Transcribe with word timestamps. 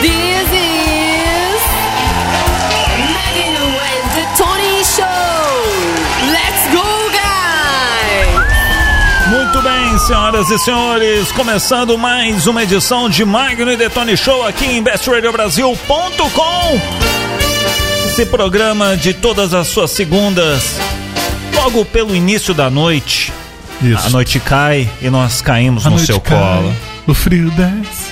This 0.00 0.48
is 0.52 1.60
Magno 3.12 3.66
and 3.80 4.04
Detoni 4.14 4.84
Show. 4.84 5.04
Let's 6.30 6.64
go, 6.72 6.86
guys! 7.12 8.46
Muito 9.30 9.62
bem, 9.62 9.98
senhoras 9.98 10.50
e 10.50 10.58
senhores, 10.58 11.32
começando 11.32 11.96
mais 11.98 12.46
uma 12.46 12.62
edição 12.62 13.08
de 13.08 13.24
Magno 13.24 13.72
e 13.72 13.76
Detone 13.76 14.16
Show 14.16 14.46
aqui 14.46 14.66
em 14.66 14.82
bestradiobrasil.com. 14.82 16.80
Esse 18.06 18.24
programa 18.26 18.96
de 18.96 19.12
todas 19.12 19.52
as 19.52 19.66
suas 19.68 19.90
segundas, 19.90 20.76
logo 21.54 21.84
pelo 21.84 22.14
início 22.14 22.54
da 22.54 22.70
noite. 22.70 23.32
Isso. 23.82 24.06
A 24.06 24.10
noite 24.10 24.40
cai 24.40 24.90
e 25.02 25.10
nós 25.10 25.40
caímos 25.40 25.86
A 25.86 25.90
no 25.90 25.98
seu 25.98 26.20
cai, 26.20 26.36
colo. 26.38 26.72
O 27.06 27.14
frio 27.14 27.50
desce. 27.50 28.05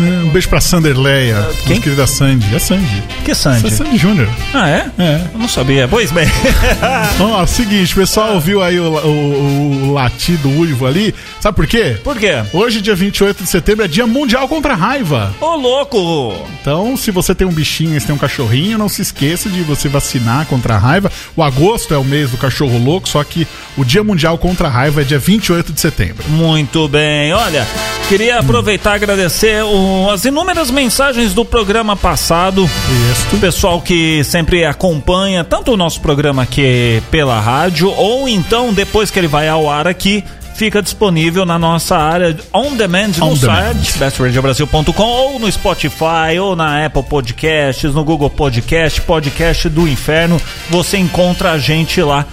É, 0.00 0.24
Um 0.24 0.28
beijo 0.30 0.48
pra 0.48 0.60
Sanderleia, 0.60 1.34
quem? 1.64 1.68
nossa 1.70 1.80
querida 1.82 2.06
Sandy. 2.06 2.54
É 2.54 2.58
Sandy. 2.58 3.02
Que 3.24 3.30
É 3.30 3.34
Sandy? 3.34 3.70
Sandy 3.70 3.96
Júnior. 3.96 4.28
Ah, 4.52 4.68
é? 4.68 4.86
É. 4.98 5.20
Eu 5.32 5.38
não 5.38 5.48
sabia. 5.48 5.86
Pois 5.86 6.10
bem. 6.10 6.26
Ó, 7.20 7.46
seguinte, 7.46 7.92
o 7.92 7.96
pessoal 7.96 8.34
ouviu 8.34 8.62
aí 8.62 8.78
o, 8.80 8.84
o, 8.84 9.88
o 9.88 9.92
latido 9.92 10.48
uivo 10.50 10.86
ali. 10.86 11.14
Sabe 11.40 11.54
por 11.56 11.66
quê? 11.66 11.96
Por 12.02 12.16
quê? 12.16 12.42
Hoje, 12.52 12.80
dia 12.80 12.94
28 12.94 13.44
de 13.44 13.48
setembro, 13.48 13.84
é 13.84 13.88
dia 13.88 14.06
mundial 14.06 14.48
contra 14.48 14.72
a 14.72 14.76
raiva. 14.76 15.34
Ô, 15.40 15.54
louco! 15.54 16.34
Então, 16.60 16.96
se 16.96 17.10
você 17.10 17.34
tem 17.34 17.46
um 17.46 17.52
bichinho, 17.52 18.00
se 18.00 18.06
tem 18.06 18.14
um 18.14 18.18
cachorrinho, 18.18 18.76
não 18.78 18.88
se 18.88 19.02
esqueça 19.02 19.48
de 19.48 19.60
você 19.62 19.88
vacinar 19.88 20.46
contra 20.46 20.74
a 20.74 20.78
raiva. 20.78 21.10
O 21.36 21.42
agosto 21.42 21.94
é 21.94 21.98
o 21.98 22.04
mês 22.04 22.30
do 22.30 22.36
cachorro 22.36 22.78
louco, 22.82 23.08
só 23.08 23.22
que 23.22 23.46
o 23.76 23.84
dia 23.84 24.02
mundial 24.02 24.36
contra 24.38 24.66
a 24.68 24.70
raiva 24.70 25.02
é 25.02 25.04
dia 25.04 25.18
28 25.18 25.72
de 25.72 25.80
setembro. 25.80 26.24
Muito 26.28 26.88
bem, 26.88 27.32
olha, 27.32 27.66
queria 28.08 28.38
aproveitar 28.40 28.92
e 28.92 28.94
agradecer 28.96 29.62
o- 29.62 29.83
as 30.12 30.24
inúmeras 30.24 30.70
mensagens 30.70 31.34
do 31.34 31.44
programa 31.44 31.96
passado. 31.96 32.68
Isso. 33.10 33.36
O 33.36 33.40
pessoal 33.40 33.80
que 33.80 34.22
sempre 34.24 34.64
acompanha 34.64 35.44
tanto 35.44 35.72
o 35.72 35.76
nosso 35.76 36.00
programa 36.00 36.42
aqui 36.42 37.02
pela 37.10 37.40
rádio, 37.40 37.90
ou 37.90 38.28
então 38.28 38.72
depois 38.72 39.10
que 39.10 39.18
ele 39.18 39.28
vai 39.28 39.48
ao 39.48 39.68
ar 39.68 39.86
aqui, 39.86 40.24
fica 40.54 40.80
disponível 40.80 41.44
na 41.44 41.58
nossa 41.58 41.96
área 41.96 42.36
on 42.52 42.74
demand 42.76 43.08
no 43.18 43.36
demand. 43.36 43.74
site 43.74 43.98
bestradiobrasil.com 43.98 45.02
ou 45.02 45.38
no 45.38 45.50
Spotify 45.50 46.38
ou 46.40 46.54
na 46.54 46.86
Apple 46.86 47.02
Podcasts, 47.02 47.92
no 47.92 48.04
Google 48.04 48.30
Podcast, 48.30 49.00
Podcast 49.00 49.68
do 49.68 49.88
Inferno, 49.88 50.40
você 50.70 50.96
encontra 50.96 51.52
a 51.52 51.58
gente 51.58 52.00
lá. 52.00 52.24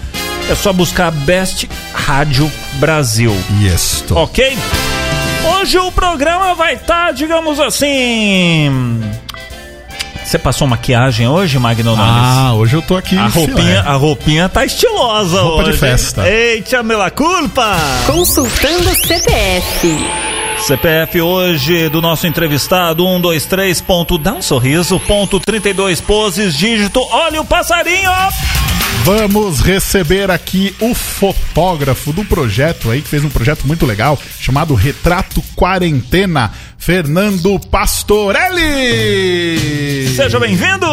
É 0.49 0.55
só 0.55 0.73
buscar 0.73 1.11
Best 1.11 1.69
Rádio 1.93 2.51
Brasil. 2.79 3.35
Isso. 3.63 4.13
Ok? 4.15 4.57
Hoje 5.43 5.77
o 5.77 5.91
programa 5.91 6.53
vai 6.55 6.73
estar, 6.75 7.11
digamos 7.13 7.59
assim. 7.59 9.01
Você 10.23 10.37
passou 10.37 10.67
maquiagem 10.67 11.27
hoje, 11.27 11.59
Magno 11.59 11.95
Nunes? 11.95 12.05
Ah, 12.07 12.53
hoje 12.53 12.75
eu 12.75 12.81
tô 12.81 12.95
aqui. 12.95 13.17
a 13.17 13.27
roupinha, 13.27 13.81
a 13.81 13.93
roupinha 13.93 14.47
tá 14.49 14.63
estilosa 14.65 15.41
Roupa 15.41 15.63
de 15.63 15.69
hoje. 15.71 15.79
festa. 15.79 16.29
Eita, 16.29 16.81
me 16.83 16.95
la 16.95 17.09
culpa! 17.11 17.75
Consultando 18.05 18.89
CPF. 19.05 19.99
CPF 20.59 21.21
hoje 21.21 21.89
do 21.89 22.01
nosso 22.01 22.27
entrevistado, 22.27 23.03
123 23.03 23.81
ponto, 23.81 24.17
dá 24.17 24.33
um 24.33 24.41
sorriso, 24.43 24.99
ponto 25.01 25.39
32 25.39 25.99
poses, 25.99 26.55
dígito, 26.55 27.01
olha 27.11 27.41
o 27.41 27.45
passarinho! 27.45 28.11
Vamos 29.03 29.61
receber 29.61 30.29
aqui 30.29 30.75
o 30.79 30.93
fotógrafo 30.93 32.13
do 32.13 32.23
projeto 32.23 32.91
aí, 32.91 33.01
que 33.01 33.07
fez 33.07 33.23
um 33.25 33.29
projeto 33.29 33.65
muito 33.65 33.83
legal, 33.83 34.15
chamado 34.39 34.75
Retrato 34.75 35.41
Quarentena, 35.55 36.51
Fernando 36.77 37.59
Pastorelli! 37.59 38.47
Seja 40.15 40.39
bem-vindo! 40.39 40.85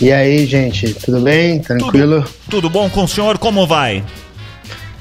E 0.00 0.10
aí, 0.10 0.44
gente, 0.44 0.92
tudo 0.94 1.20
bem? 1.20 1.60
Tranquilo? 1.60 2.24
Tudo 2.50 2.68
bom 2.68 2.90
com 2.90 3.04
o 3.04 3.08
senhor? 3.08 3.38
Como 3.38 3.64
vai? 3.64 4.02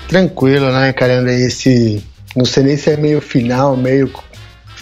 Tranquilo, 0.07 0.71
né, 0.71 0.93
caramba? 0.93 1.31
Esse. 1.31 2.03
Não 2.35 2.45
sei 2.45 2.63
nem 2.63 2.77
se 2.77 2.91
é 2.91 2.97
meio 2.97 3.19
final, 3.19 3.75
meio 3.75 4.07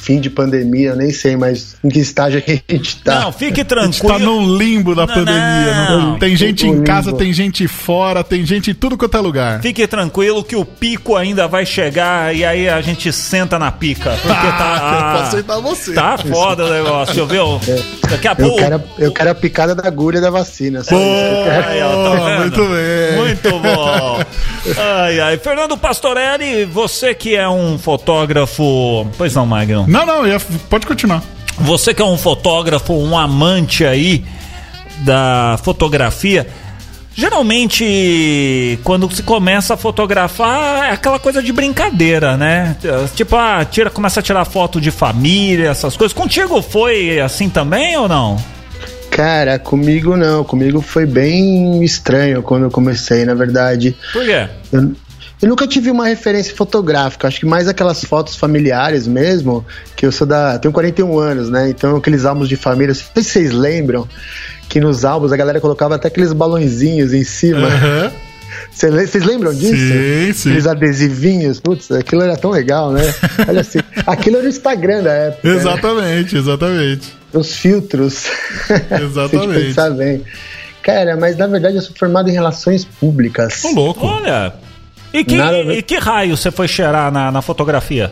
fim 0.06 0.20
de 0.22 0.30
pandemia, 0.30 0.90
eu 0.90 0.96
nem 0.96 1.12
sei, 1.12 1.36
mas 1.36 1.76
em 1.84 1.90
que 1.90 2.00
estágio 2.00 2.40
que 2.42 2.62
a 2.70 2.72
gente 2.74 2.98
tá. 3.04 3.22
Não, 3.22 3.32
fique 3.32 3.54
A 3.54 3.56
gente 3.64 3.68
tranquilo. 3.68 4.08
tá 4.14 4.20
no 4.20 4.56
limbo 4.58 4.94
da 4.94 5.08
Não, 5.08 5.14
pandemia. 5.16 5.74
não. 5.90 6.02
não- 6.12 6.20
Tem 6.20 6.36
gente 6.36 6.68
em 6.68 6.84
casa, 6.84 7.08
limbo. 7.08 7.18
tem 7.18 7.34
gente 7.34 7.68
fora, 7.68 8.24
tem 8.24 8.46
gente 8.46 8.70
em 8.70 8.74
tudo 8.76 8.96
quanto 8.98 9.18
é 9.18 9.20
lugar. 9.20 9.62
Fique 9.62 9.86
tranquilo 9.88 10.44
que 10.44 10.56
o 10.56 10.64
pico 10.64 11.16
ainda 11.16 11.48
vai 11.48 11.66
chegar 11.66 12.36
e 12.36 12.46
aí 12.46 12.70
a 12.70 12.80
gente 12.82 13.12
senta 13.12 13.58
na 13.58 13.72
pica. 13.72 14.12
Porque 14.12 14.28
tá. 14.28 14.80
Ah, 14.80 14.96
eu 14.96 15.18
posso 15.18 15.28
aceitar 15.30 15.60
você. 15.60 15.94
Tá 15.94 16.18
foda 16.20 16.66
o 16.66 16.70
negócio, 16.72 17.26
viu? 17.26 17.60
Daqui 18.10 18.28
a 18.28 18.32
eu, 18.32 18.36
pouco. 18.36 18.58
quero, 18.58 18.84
eu 19.00 19.12
quero 19.12 19.30
a 19.32 19.36
picada 19.36 19.74
da 19.74 19.88
agulha 19.88 20.22
da 20.22 20.30
vacina. 20.30 20.80
Isso 20.82 20.90
quero. 20.90 21.68
Aí, 21.68 21.82
ó, 21.82 22.16
tá 22.16 22.40
muito 22.42 22.58
bem. 22.62 22.66
Muito 23.25 23.50
bom. 23.59 24.19
Ai, 24.78 25.19
ai. 25.19 25.38
Fernando 25.38 25.78
Pastorelli, 25.78 26.66
você 26.66 27.13
que 27.13 27.36
é 27.36 27.47
um 27.47 27.78
fotógrafo. 27.78 29.08
Pois 29.18 29.34
não, 29.36 29.46
Magno. 29.46 29.86
Não, 29.88 30.06
não, 30.06 30.24
pode 30.69 30.88
continuar. 30.88 31.22
Você 31.59 31.94
que 31.94 32.02
é 32.02 32.06
um 32.06 32.18
fotógrafo, 32.18 32.94
um 32.94 33.18
amante 33.18 33.86
aí 33.86 34.25
da 35.00 35.58
fotografia. 35.63 36.47
Geralmente, 37.18 38.78
quando 38.84 39.09
se 39.16 39.24
começa 39.24 39.75
a 39.75 39.78
fotografar, 39.78 40.90
é 40.90 40.92
aquela 40.92 41.18
coisa 41.18 41.42
de 41.42 41.53
brincadeira, 41.53 42.36
né? 42.36 42.75
Tipo, 43.16 43.38
ah, 43.38 43.63
tira, 43.63 43.90
começa 43.90 44.19
a 44.19 44.24
tirar 44.24 44.44
foto 44.44 44.81
de 44.81 44.92
família, 44.92 45.69
essas 45.69 45.96
coisas. 45.96 46.13
Contigo 46.13 46.62
foi 46.62 47.22
assim 47.22 47.47
também 47.50 47.96
ou 47.96 48.09
não? 48.09 48.36
Cara, 49.16 49.58
comigo 49.58 50.18
não. 50.18 50.44
Comigo 50.44 50.81
foi 50.81 51.06
bem 51.06 51.81
estranho 51.84 52.42
quando 52.44 52.64
eu 52.64 52.72
comecei, 52.72 53.24
na 53.24 53.34
verdade. 53.34 53.96
Por 54.12 54.26
quê? 54.26 54.48
Eu, 54.74 54.92
eu 55.42 55.50
nunca 55.50 55.66
tive 55.66 55.90
uma 55.90 56.06
referência 56.08 56.53
fotográfica, 56.53 57.28
acho 57.28 57.40
que 57.40 57.46
mais 57.46 57.68
aquelas 57.70 58.04
fotos 58.04 58.36
familiares 58.36 59.08
mesmo, 59.08 59.66
que 59.96 60.06
eu 60.06 60.12
sou 60.12 60.28
da. 60.28 60.59
tenho 60.59 60.74
41 60.74 61.18
anos, 61.18 61.50
né? 61.50 61.70
Então 61.70 61.96
aqueles 61.96 62.25
álbuns 62.25 62.50
de 62.50 62.58
família, 62.58 62.88
não 62.90 62.96
sei 62.96 63.24
se 63.24 63.30
vocês 63.31 63.52
lembram 63.54 64.06
que 64.68 64.80
nos 64.81 65.06
álbuns 65.06 65.31
a 65.31 65.38
galera 65.38 65.62
colocava 65.62 65.96
até 65.96 66.09
aqueles 66.09 66.34
balãozinhos 66.34 67.14
em 67.14 67.24
cima. 67.24 67.70
Le- 68.84 69.08
Vocês 69.08 69.24
lembram 69.25 69.54
disso? 69.54 69.75
Sim, 69.75 70.34
sim. 70.34 70.50
Aqueles 70.50 70.68
adesivinhos, 70.68 71.59
putz, 71.59 71.92
aquilo 71.92 72.22
era 72.22 72.36
tão 72.36 72.52
legal, 72.52 72.92
né? 72.92 73.02
Olha 73.48 73.62
assim, 73.62 73.80
aquilo 74.06 74.38
era 74.38 74.45
o 74.45 74.50
Instagram 74.50 75.03
da 75.03 75.11
época. 75.11 75.47
né? 75.47 75.56
Exatamente, 75.56 76.38
exatamente. 76.38 77.13
Os 77.33 77.56
filtros. 77.56 78.25
Exatamente. 78.91 79.29
Se 79.29 79.35
a 79.35 79.59
gente 79.59 79.66
pensar 79.67 79.89
bem. 79.91 80.23
Cara, 80.81 81.17
mas 81.17 81.35
na 81.35 81.47
verdade 81.47 81.75
eu 81.75 81.81
sou 81.81 81.95
formado 81.97 82.29
em 82.29 82.33
relações 82.33 82.85
públicas. 82.85 83.63
Ô, 83.66 83.72
louco. 83.72 84.06
Olha. 84.06 84.53
E 85.11 85.23
que, 85.23 85.38
Nada 85.38 85.57
e 85.73 85.81
que 85.81 85.97
raio 85.97 86.36
você 86.38 86.51
foi 86.51 86.68
cheirar 86.68 87.12
na, 87.12 87.31
na 87.31 87.42
fotografia? 87.42 88.12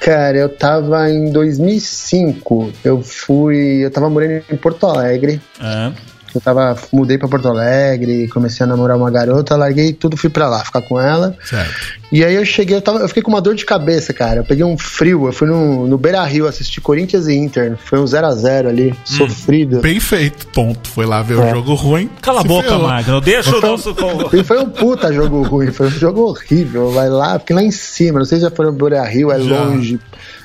Cara, 0.00 0.36
eu 0.36 0.48
tava 0.48 1.10
em 1.10 1.32
2005, 1.32 2.72
eu 2.84 3.02
fui, 3.02 3.84
eu 3.84 3.90
tava 3.90 4.10
morando 4.10 4.42
em 4.50 4.56
Porto 4.56 4.86
Alegre. 4.86 5.40
É. 5.60 5.92
Eu 6.36 6.40
tava, 6.42 6.76
mudei 6.92 7.16
pra 7.16 7.26
Porto 7.28 7.48
Alegre, 7.48 8.28
comecei 8.28 8.62
a 8.62 8.66
namorar 8.66 8.94
uma 8.96 9.10
garota, 9.10 9.56
larguei 9.56 9.92
tudo, 9.94 10.16
fui 10.18 10.28
pra 10.28 10.48
lá, 10.48 10.62
ficar 10.62 10.82
com 10.82 11.00
ela. 11.00 11.34
Certo. 11.42 11.74
E 12.12 12.22
aí 12.22 12.34
eu 12.34 12.44
cheguei, 12.44 12.76
eu, 12.76 12.82
tava, 12.82 12.98
eu 13.00 13.08
fiquei 13.08 13.22
com 13.22 13.30
uma 13.30 13.40
dor 13.40 13.54
de 13.54 13.64
cabeça, 13.64 14.12
cara. 14.12 14.40
Eu 14.40 14.44
peguei 14.44 14.62
um 14.64 14.76
frio, 14.76 15.26
eu 15.26 15.32
fui 15.32 15.48
no, 15.48 15.88
no 15.88 15.96
Beira 15.96 16.22
Rio 16.24 16.46
assistir 16.46 16.80
Corinthians 16.82 17.26
e 17.26 17.34
Inter. 17.34 17.76
Foi 17.82 17.98
um 17.98 18.04
0x0 18.04 18.68
ali, 18.68 18.94
sofrido. 19.04 19.80
Bem 19.80 19.98
feito, 19.98 20.46
ponto. 20.48 20.88
Foi 20.90 21.06
lá 21.06 21.22
ver 21.22 21.38
É. 21.38 21.50
o 21.52 21.54
jogo 21.54 21.74
ruim. 21.74 22.10
Cala 22.20 22.42
a 22.42 22.44
boca. 22.44 22.78
Magno. 22.78 23.20
Deixa 23.20 23.56
o 23.56 23.60
nosso. 23.60 23.96
E 24.34 24.44
foi 24.44 24.58
um 24.58 24.68
puta 24.68 25.10
jogo 25.12 25.42
ruim, 25.42 25.72
foi 25.72 25.86
um 25.86 25.90
jogo 25.90 26.20
horrível. 26.22 26.90
Vai 26.90 27.08
lá, 27.08 27.38
fiquei 27.38 27.56
lá 27.56 27.62
em 27.62 27.70
cima. 27.70 28.18
Não 28.18 28.26
sei 28.26 28.38
se 28.38 28.44
já 28.44 28.50
foram 28.50 28.72
no 28.72 28.76
Beira 28.78 29.02
Rio, 29.04 29.32
é 29.32 29.40
Já. 29.40 29.64
longe, 29.64 29.98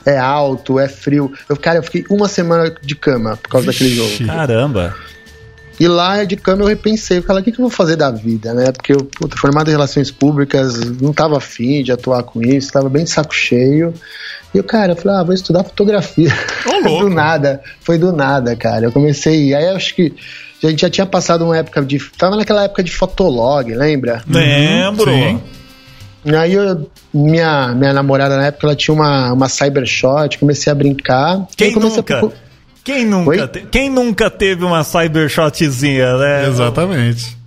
é 0.06 0.18
alto, 0.18 0.80
é 0.80 0.88
frio. 0.88 1.32
Eu, 1.50 1.58
cara, 1.58 1.80
eu 1.80 1.84
fiquei 1.84 2.06
uma 2.10 2.28
semana 2.28 2.74
de 2.82 2.96
cama 2.96 3.38
por 3.38 3.50
causa 3.50 3.68
daquele 3.68 3.94
jogo. 3.94 4.26
Caramba. 4.26 4.96
E 5.82 5.88
lá 5.88 6.24
de 6.24 6.36
cama 6.36 6.62
eu 6.62 6.68
repensei, 6.68 7.24
falei, 7.24 7.42
o 7.42 7.44
que, 7.44 7.52
que 7.52 7.58
eu 7.60 7.64
vou 7.64 7.72
fazer 7.72 7.96
da 7.96 8.12
vida, 8.12 8.54
né? 8.54 8.72
Porque 8.72 8.94
eu, 8.94 8.98
puta, 9.00 9.36
formado 9.36 9.68
em 9.68 9.72
relações 9.72 10.12
públicas, 10.12 10.76
não 11.02 11.12
tava 11.12 11.38
afim 11.38 11.82
de 11.82 11.92
atuar 11.92 12.22
com 12.22 12.40
isso, 12.40 12.72
tava 12.72 12.88
bem 12.88 13.04
de 13.04 13.10
saco 13.10 13.34
cheio. 13.34 13.92
E 14.54 14.60
o 14.60 14.64
cara, 14.64 14.92
eu 14.92 14.96
falei, 14.96 15.18
ah, 15.18 15.24
vou 15.24 15.34
estudar 15.34 15.64
fotografia. 15.64 16.32
Ô, 16.68 16.86
louco. 16.88 17.06
do 17.06 17.10
nada, 17.10 17.64
foi 17.80 17.98
do 17.98 18.12
nada, 18.14 18.56
cara. 18.56 18.86
Eu 18.86 18.92
comecei, 18.92 19.56
aí 19.56 19.66
eu 19.66 19.76
acho 19.76 19.96
que 19.96 20.14
a 20.64 20.68
gente 20.70 20.82
já 20.82 20.90
tinha 20.92 21.08
passado 21.08 21.44
uma 21.44 21.58
época 21.58 21.82
de. 21.82 21.98
Tava 22.16 22.36
naquela 22.36 22.66
época 22.66 22.84
de 22.84 22.92
fotolog, 22.92 23.74
lembra? 23.74 24.22
Lembro. 24.28 25.12
Sim. 25.12 25.42
Aí 26.38 26.54
eu, 26.54 26.88
minha, 27.12 27.74
minha 27.74 27.92
namorada 27.92 28.38
na 28.38 28.46
época, 28.46 28.68
ela 28.68 28.76
tinha 28.76 28.94
uma, 28.94 29.34
uma 29.34 29.50
Cybershot, 29.50 30.38
comecei 30.38 30.72
a 30.72 30.76
brincar. 30.76 31.48
Quem 31.58 31.74
comecei 31.74 31.96
a 31.98 32.02
nunca? 32.02 32.20
procu- 32.20 32.36
Quem 32.84 33.06
nunca, 33.06 33.48
te- 33.48 33.66
quem 33.70 33.90
nunca 33.90 34.30
teve 34.30 34.64
uma 34.66 34.84
cybershotzinha, 34.84 36.18
né? 36.18 36.48
Exatamente. 36.48 37.38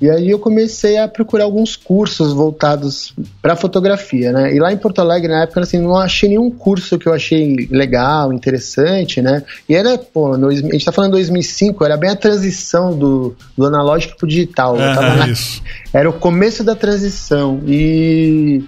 E 0.00 0.10
aí 0.10 0.28
eu 0.28 0.38
comecei 0.38 0.98
a 0.98 1.08
procurar 1.08 1.44
alguns 1.44 1.76
cursos 1.76 2.32
voltados 2.32 3.14
para 3.40 3.56
fotografia, 3.56 4.32
né? 4.32 4.54
E 4.54 4.58
lá 4.58 4.72
em 4.72 4.76
Porto 4.76 4.98
Alegre, 5.00 5.28
na 5.32 5.44
época, 5.44 5.60
assim, 5.60 5.78
não 5.80 5.96
achei 5.96 6.28
nenhum 6.28 6.50
curso 6.50 6.98
que 6.98 7.08
eu 7.08 7.14
achei 7.14 7.68
legal, 7.70 8.32
interessante, 8.32 9.22
né? 9.22 9.42
E 9.68 9.74
era, 9.74 9.96
pô, 9.96 10.36
no, 10.36 10.48
a 10.48 10.54
gente 10.54 10.84
tá 10.84 10.92
falando 10.92 11.12
de 11.12 11.18
2005, 11.18 11.84
era 11.84 11.96
bem 11.96 12.10
a 12.10 12.16
transição 12.16 12.96
do, 12.96 13.34
do 13.56 13.66
analógico 13.66 14.16
pro 14.18 14.26
digital. 14.26 14.74
Eu 14.78 14.94
tava 14.94 15.06
Aham, 15.06 15.16
na- 15.16 15.28
Isso. 15.28 15.62
era 15.92 16.10
o 16.10 16.12
começo 16.12 16.62
da 16.62 16.74
transição. 16.74 17.62
E 17.66 18.62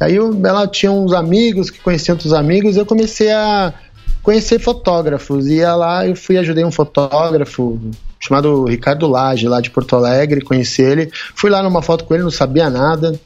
aí 0.00 0.14
eu, 0.14 0.40
ela 0.46 0.66
tinha 0.66 0.90
uns 0.92 1.12
amigos 1.12 1.70
que 1.70 1.80
conheciam 1.80 2.14
outros 2.14 2.32
amigos, 2.32 2.76
eu 2.76 2.86
comecei 2.86 3.30
a 3.30 3.74
conhecer 4.22 4.58
fotógrafos. 4.58 5.46
Ia 5.46 5.74
lá, 5.74 6.06
eu 6.06 6.16
fui 6.16 6.38
ajudei 6.38 6.64
um 6.64 6.70
fotógrafo 6.72 7.78
chamado 8.20 8.64
Ricardo 8.64 9.08
Lage, 9.08 9.48
lá 9.48 9.60
de 9.60 9.70
Porto 9.70 9.96
Alegre, 9.96 10.42
conheci 10.42 10.80
ele. 10.82 11.10
Fui 11.34 11.50
lá 11.50 11.62
numa 11.62 11.82
foto 11.82 12.04
com 12.04 12.14
ele, 12.14 12.22
não 12.22 12.30
sabia 12.30 12.70
nada. 12.70 13.18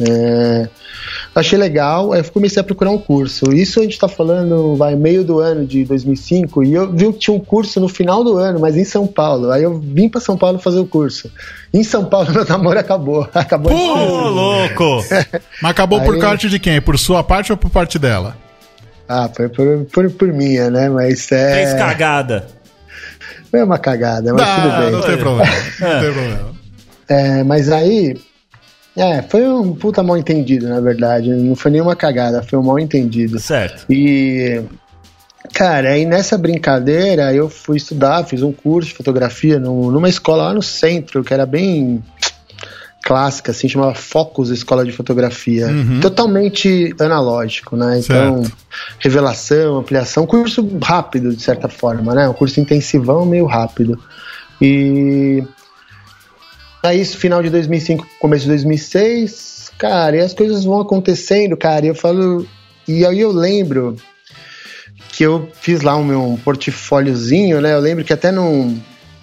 É, 0.00 0.68
achei 1.34 1.58
legal, 1.58 2.12
aí 2.12 2.20
eu 2.20 2.24
comecei 2.32 2.60
a 2.60 2.64
procurar 2.64 2.90
um 2.90 2.98
curso. 2.98 3.52
Isso 3.52 3.78
a 3.78 3.82
gente 3.82 3.98
tá 3.98 4.08
falando, 4.08 4.74
vai, 4.74 4.94
meio 4.94 5.22
do 5.22 5.38
ano 5.38 5.66
de 5.66 5.84
2005, 5.84 6.62
e 6.64 6.72
eu 6.72 6.90
vi 6.90 7.12
que 7.12 7.18
tinha 7.18 7.36
um 7.36 7.40
curso 7.40 7.78
no 7.78 7.88
final 7.88 8.24
do 8.24 8.38
ano, 8.38 8.58
mas 8.58 8.76
em 8.76 8.84
São 8.84 9.06
Paulo. 9.06 9.50
Aí 9.50 9.62
eu 9.62 9.78
vim 9.78 10.08
para 10.08 10.20
São 10.20 10.36
Paulo 10.36 10.58
fazer 10.58 10.80
o 10.80 10.86
curso. 10.86 11.30
Em 11.72 11.84
São 11.84 12.04
Paulo, 12.06 12.32
meu 12.32 12.44
namoro 12.46 12.78
acabou. 12.78 13.28
Acabou 13.34 13.72
Ô, 13.72 13.74
de 13.74 14.28
louco! 14.30 15.04
Mas 15.60 15.70
acabou 15.70 16.00
por 16.00 16.14
Aí- 16.14 16.20
parte 16.20 16.48
de 16.48 16.58
quem? 16.58 16.80
Por 16.80 16.98
sua 16.98 17.22
parte 17.22 17.52
ou 17.52 17.58
por 17.58 17.70
parte 17.70 17.98
dela? 17.98 18.36
Ah, 19.14 19.28
foi 19.34 19.48
por, 19.48 19.84
por, 19.92 20.10
por 20.10 20.28
minha, 20.32 20.70
né? 20.70 20.88
Mas 20.88 21.30
é. 21.32 21.54
Fez 21.66 21.74
cagada. 21.74 22.46
Foi 23.50 23.62
uma 23.62 23.78
cagada, 23.78 24.32
mas 24.32 24.42
Ah, 24.48 24.54
tudo 24.62 24.82
bem. 24.82 24.90
não 24.92 25.00
tem 25.02 25.16
problema. 25.18 25.52
Não 25.80 26.00
tem 26.00 26.12
problema. 26.12 26.52
É, 27.08 27.42
mas 27.44 27.70
aí. 27.70 28.16
É, 28.96 29.22
foi 29.22 29.46
um 29.48 29.74
puta 29.74 30.02
mal 30.02 30.16
entendido, 30.18 30.68
na 30.68 30.80
verdade. 30.80 31.30
Não 31.30 31.54
foi 31.56 31.70
nenhuma 31.70 31.96
cagada, 31.96 32.42
foi 32.42 32.58
um 32.58 32.62
mal 32.62 32.78
entendido. 32.78 33.38
Certo. 33.38 33.84
E. 33.90 34.60
Cara, 35.54 35.90
aí 35.90 36.06
nessa 36.06 36.38
brincadeira 36.38 37.34
eu 37.34 37.48
fui 37.50 37.76
estudar, 37.76 38.24
fiz 38.24 38.42
um 38.42 38.52
curso 38.52 38.90
de 38.90 38.94
fotografia 38.94 39.58
no- 39.58 39.90
numa 39.90 40.08
escola 40.08 40.44
lá 40.44 40.54
no 40.54 40.62
centro, 40.62 41.22
que 41.24 41.34
era 41.34 41.44
bem 41.44 42.02
clássica, 43.02 43.50
assim, 43.50 43.68
chamava 43.68 43.94
Focus 43.94 44.50
Escola 44.50 44.84
de 44.84 44.92
Fotografia. 44.92 45.68
Totalmente 46.00 46.94
analógico, 47.00 47.76
né? 47.76 47.98
Então, 47.98 48.44
Certo. 48.44 48.56
revelação, 48.98 49.76
ampliação, 49.78 50.26
curso 50.26 50.66
rápido, 50.82 51.34
de 51.34 51.42
certa 51.42 51.68
forma, 51.68 52.14
né? 52.14 52.28
Um 52.28 52.32
curso 52.32 52.60
intensivão, 52.60 53.26
meio 53.26 53.46
rápido. 53.46 53.98
E 54.60 55.42
aí, 56.82 57.00
isso, 57.00 57.18
final 57.18 57.42
de 57.42 57.50
2005, 57.50 58.06
começo 58.20 58.44
de 58.44 58.50
2006, 58.50 59.72
cara, 59.76 60.16
e 60.16 60.20
as 60.20 60.32
coisas 60.32 60.64
vão 60.64 60.80
acontecendo, 60.80 61.56
cara, 61.56 61.84
e 61.84 61.88
eu 61.88 61.94
falo. 61.94 62.46
E 62.86 63.04
aí 63.04 63.20
eu 63.20 63.32
lembro 63.32 63.96
que 65.12 65.24
eu 65.24 65.48
fiz 65.60 65.82
lá 65.82 65.94
o 65.96 66.04
meu 66.04 66.38
portfóliozinho, 66.44 67.60
né? 67.60 67.74
Eu 67.74 67.80
lembro 67.80 68.04
que 68.04 68.12
até 68.12 68.30
no, 68.30 68.76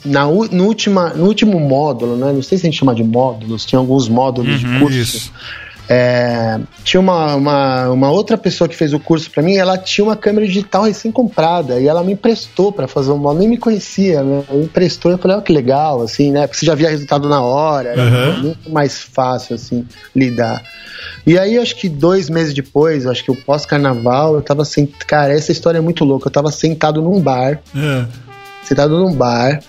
na, 0.06 0.26
no, 0.26 0.66
última, 0.66 1.10
no 1.10 1.26
último 1.26 1.60
módulo, 1.60 2.16
né? 2.18 2.32
Não 2.32 2.42
sei 2.42 2.58
se 2.58 2.66
a 2.68 2.70
gente 2.70 2.80
chama 2.80 2.96
de 2.96 3.04
módulos, 3.04 3.66
tinha 3.66 3.80
alguns 3.80 4.08
módulos 4.10 4.60
de 4.60 4.80
curso. 4.80 4.98
Isso. 4.98 5.32
É, 5.92 6.60
tinha 6.84 7.02
uma, 7.02 7.34
uma, 7.34 7.90
uma 7.90 8.12
outra 8.12 8.38
pessoa 8.38 8.68
que 8.68 8.76
fez 8.76 8.94
o 8.94 9.00
curso 9.00 9.32
pra 9.32 9.42
mim, 9.42 9.56
ela 9.56 9.76
tinha 9.76 10.06
uma 10.06 10.16
câmera 10.16 10.46
digital 10.46 10.84
recém-comprada 10.84 11.80
e 11.80 11.88
ela 11.88 12.04
me 12.04 12.14
emprestou 12.14 12.72
pra 12.72 12.88
fazer 12.88 13.10
um 13.12 13.18
módulo, 13.18 13.40
nem 13.40 13.50
me 13.50 13.58
conhecia, 13.58 14.22
né? 14.22 14.44
Me 14.52 14.66
emprestou 14.66 15.12
e 15.12 15.16
eu 15.16 15.18
falei, 15.18 15.38
ó, 15.38 15.42
que 15.42 15.52
legal, 15.52 16.04
assim, 16.04 16.32
né? 16.32 16.46
Porque 16.46 16.60
você 16.60 16.66
já 16.68 16.76
via 16.76 16.90
resultado 16.92 17.28
na 17.28 17.42
hora, 17.42 17.96
Uhum. 17.98 18.40
muito 18.44 18.70
mais 18.70 19.02
fácil, 19.02 19.56
assim, 19.56 19.84
lidar. 20.16 20.62
E 21.26 21.40
aí, 21.40 21.58
acho 21.58 21.76
que 21.76 21.90
dois 21.90 22.30
meses 22.30 22.54
depois, 22.54 23.08
acho 23.08 23.24
que 23.24 23.32
o 23.32 23.36
pós-carnaval, 23.36 24.36
eu 24.36 24.42
tava 24.44 24.64
sentado. 24.66 25.06
Cara, 25.08 25.34
essa 25.34 25.52
história 25.52 25.80
é 25.80 25.82
muito 25.82 26.06
louca. 26.06 26.28
Eu 26.28 26.32
tava 26.32 26.52
sentado 26.52 27.02
num 27.02 27.20
bar, 27.20 27.60
É. 27.76 28.06
sentado 28.64 28.98
num 29.00 29.12
bar, 29.14 29.60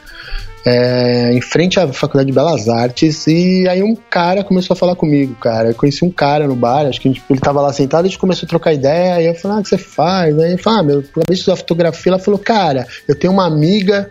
é, 0.64 1.32
em 1.32 1.40
frente 1.40 1.80
à 1.80 1.90
Faculdade 1.92 2.26
de 2.26 2.32
Belas 2.32 2.68
Artes, 2.68 3.26
e 3.26 3.66
aí 3.68 3.82
um 3.82 3.96
cara 3.96 4.44
começou 4.44 4.74
a 4.74 4.76
falar 4.76 4.94
comigo, 4.94 5.34
cara. 5.36 5.68
Eu 5.68 5.74
conheci 5.74 6.04
um 6.04 6.10
cara 6.10 6.46
no 6.46 6.54
bar, 6.54 6.86
acho 6.86 7.00
que 7.00 7.08
ele 7.08 7.40
tava 7.40 7.60
lá 7.60 7.72
sentado, 7.72 8.04
a 8.04 8.08
gente 8.08 8.18
começou 8.18 8.46
a 8.46 8.48
trocar 8.48 8.72
ideia, 8.72 9.14
aí 9.14 9.26
eu 9.26 9.34
falei, 9.34 9.56
ah, 9.56 9.60
o 9.60 9.62
que 9.62 9.68
você 9.68 9.78
faz? 9.78 10.38
Aí 10.38 10.52
ele 10.52 10.62
falou, 10.62 10.78
ah, 10.78 10.82
meu, 10.82 10.96
eu 10.96 11.00
acabei 11.00 11.24
de 11.30 11.34
estudar 11.34 11.56
fotografia. 11.56 12.12
Ela 12.12 12.18
falou, 12.18 12.38
cara, 12.38 12.86
eu 13.08 13.14
tenho 13.14 13.32
uma 13.32 13.46
amiga 13.46 14.10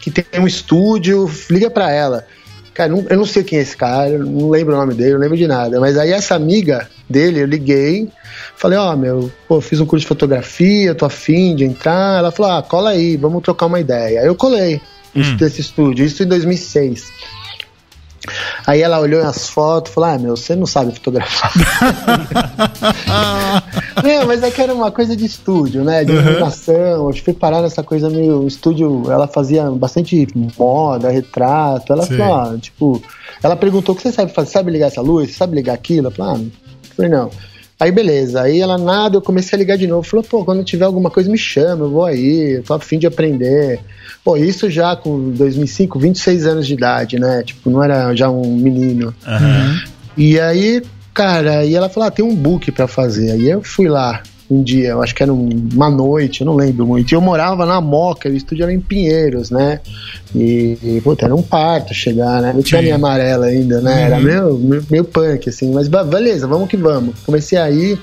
que 0.00 0.10
tem 0.10 0.40
um 0.40 0.46
estúdio, 0.46 1.30
liga 1.50 1.70
pra 1.70 1.90
ela. 1.92 2.24
Cara, 2.72 2.92
eu 3.10 3.16
não 3.16 3.26
sei 3.26 3.42
quem 3.42 3.58
é 3.58 3.62
esse 3.62 3.76
cara, 3.76 4.16
não 4.16 4.48
lembro 4.48 4.74
o 4.74 4.78
nome 4.78 4.94
dele, 4.94 5.14
não 5.14 5.20
lembro 5.20 5.36
de 5.36 5.46
nada. 5.46 5.80
Mas 5.80 5.98
aí 5.98 6.12
essa 6.12 6.36
amiga 6.36 6.88
dele, 7.08 7.40
eu 7.40 7.46
liguei, 7.46 8.08
falei, 8.56 8.78
ó, 8.78 8.96
meu, 8.96 9.30
pô, 9.48 9.60
fiz 9.60 9.80
um 9.80 9.86
curso 9.86 10.04
de 10.04 10.08
fotografia, 10.08 10.94
tô 10.94 11.04
afim 11.04 11.54
de 11.56 11.64
entrar. 11.64 12.20
Ela 12.20 12.30
falou, 12.30 12.52
ah, 12.52 12.62
cola 12.62 12.90
aí, 12.90 13.16
vamos 13.16 13.42
trocar 13.42 13.66
uma 13.66 13.80
ideia. 13.80 14.20
Aí 14.20 14.26
eu 14.26 14.36
colei 14.36 14.80
isso 15.14 15.36
desse 15.36 15.60
estúdio, 15.60 16.04
isso 16.04 16.22
em 16.22 16.26
2006. 16.26 17.10
Aí 18.66 18.82
ela 18.82 19.00
olhou 19.00 19.26
as 19.26 19.48
fotos 19.48 19.90
e 19.90 19.94
falou: 19.94 20.10
Ah, 20.10 20.18
meu, 20.18 20.36
você 20.36 20.54
não 20.54 20.66
sabe 20.66 20.92
fotografar. 20.92 21.52
não, 24.04 24.26
mas 24.26 24.42
é 24.42 24.50
que 24.50 24.60
era 24.60 24.74
uma 24.74 24.90
coisa 24.90 25.16
de 25.16 25.24
estúdio, 25.24 25.82
né? 25.82 26.04
De 26.04 26.12
iluminação. 26.12 27.08
Eu 27.08 27.14
fui 27.14 27.32
parar 27.32 27.62
nessa 27.62 27.82
coisa 27.82 28.10
meio. 28.10 28.46
Estúdio, 28.46 29.10
ela 29.10 29.26
fazia 29.26 29.70
bastante 29.70 30.28
moda, 30.58 31.10
retrato. 31.10 31.92
Ela 31.92 32.04
Sim. 32.04 32.18
falou: 32.18 32.34
ah, 32.34 32.58
tipo. 32.60 33.02
Ela 33.42 33.56
perguntou: 33.56 33.94
O 33.94 33.96
que 33.96 34.02
você 34.02 34.12
sabe 34.12 34.32
fazer? 34.32 34.50
Sabe 34.50 34.70
ligar 34.70 34.88
essa 34.88 35.00
luz? 35.00 35.34
Sabe 35.34 35.56
ligar 35.56 35.72
aquilo? 35.72 36.08
Eu 36.08 36.12
falei: 36.12 36.32
Ah, 36.32 36.38
eu 36.38 36.94
falei, 36.94 37.10
não. 37.10 37.30
Aí 37.80 37.90
beleza, 37.90 38.42
aí 38.42 38.60
ela 38.60 38.76
nada, 38.76 39.16
eu 39.16 39.22
comecei 39.22 39.56
a 39.56 39.58
ligar 39.58 39.78
de 39.78 39.86
novo. 39.86 40.06
Falou, 40.06 40.22
pô, 40.22 40.44
quando 40.44 40.62
tiver 40.62 40.84
alguma 40.84 41.10
coisa 41.10 41.30
me 41.30 41.38
chama, 41.38 41.86
eu 41.86 41.90
vou 41.90 42.04
aí, 42.04 42.56
eu 42.58 42.62
tô 42.62 42.74
afim 42.74 42.98
de 42.98 43.06
aprender. 43.06 43.80
Pô, 44.22 44.36
isso 44.36 44.68
já 44.68 44.94
com 44.94 45.30
2005, 45.30 45.98
26 45.98 46.46
anos 46.46 46.66
de 46.66 46.74
idade, 46.74 47.18
né? 47.18 47.42
Tipo, 47.42 47.70
não 47.70 47.82
era 47.82 48.14
já 48.14 48.28
um 48.28 48.54
menino. 48.54 49.14
E 50.14 50.38
aí, 50.38 50.82
cara, 51.14 51.64
e 51.64 51.74
ela 51.74 51.88
falou: 51.88 52.08
ah, 52.08 52.10
tem 52.10 52.22
um 52.22 52.34
book 52.34 52.70
pra 52.70 52.86
fazer. 52.86 53.30
Aí 53.30 53.48
eu 53.48 53.62
fui 53.62 53.88
lá 53.88 54.22
um 54.50 54.62
dia, 54.62 54.88
eu 54.88 55.02
acho 55.02 55.14
que 55.14 55.22
era 55.22 55.32
um- 55.32 55.68
uma 55.72 55.88
noite, 55.88 56.40
eu 56.40 56.46
não 56.46 56.56
lembro 56.56 56.86
muito. 56.86 57.12
E 57.12 57.14
eu 57.14 57.20
morava 57.20 57.64
na 57.64 57.80
Moca, 57.80 58.28
o 58.28 58.32
estúdio 58.36 58.64
era 58.64 58.72
em 58.72 58.80
Pinheiros, 58.80 59.50
né? 59.50 59.80
E, 60.34 60.76
e 60.82 61.00
puta, 61.02 61.24
era 61.26 61.34
um 61.34 61.42
parto 61.42 61.94
chegar, 61.94 62.42
né? 62.42 62.52
Não 62.52 62.62
tinha 62.62 62.80
linha 62.80 62.96
amarela 62.96 63.46
ainda, 63.46 63.80
né? 63.80 64.02
Era 64.02 64.20
meio, 64.20 64.58
meio, 64.58 64.84
meio 64.90 65.04
punk, 65.04 65.48
assim. 65.48 65.72
Mas 65.72 65.88
beleza, 65.88 66.46
vamos 66.46 66.68
que 66.68 66.76
vamos. 66.76 67.14
Comecei 67.24 67.58
a 67.58 67.70
ir. 67.70 67.98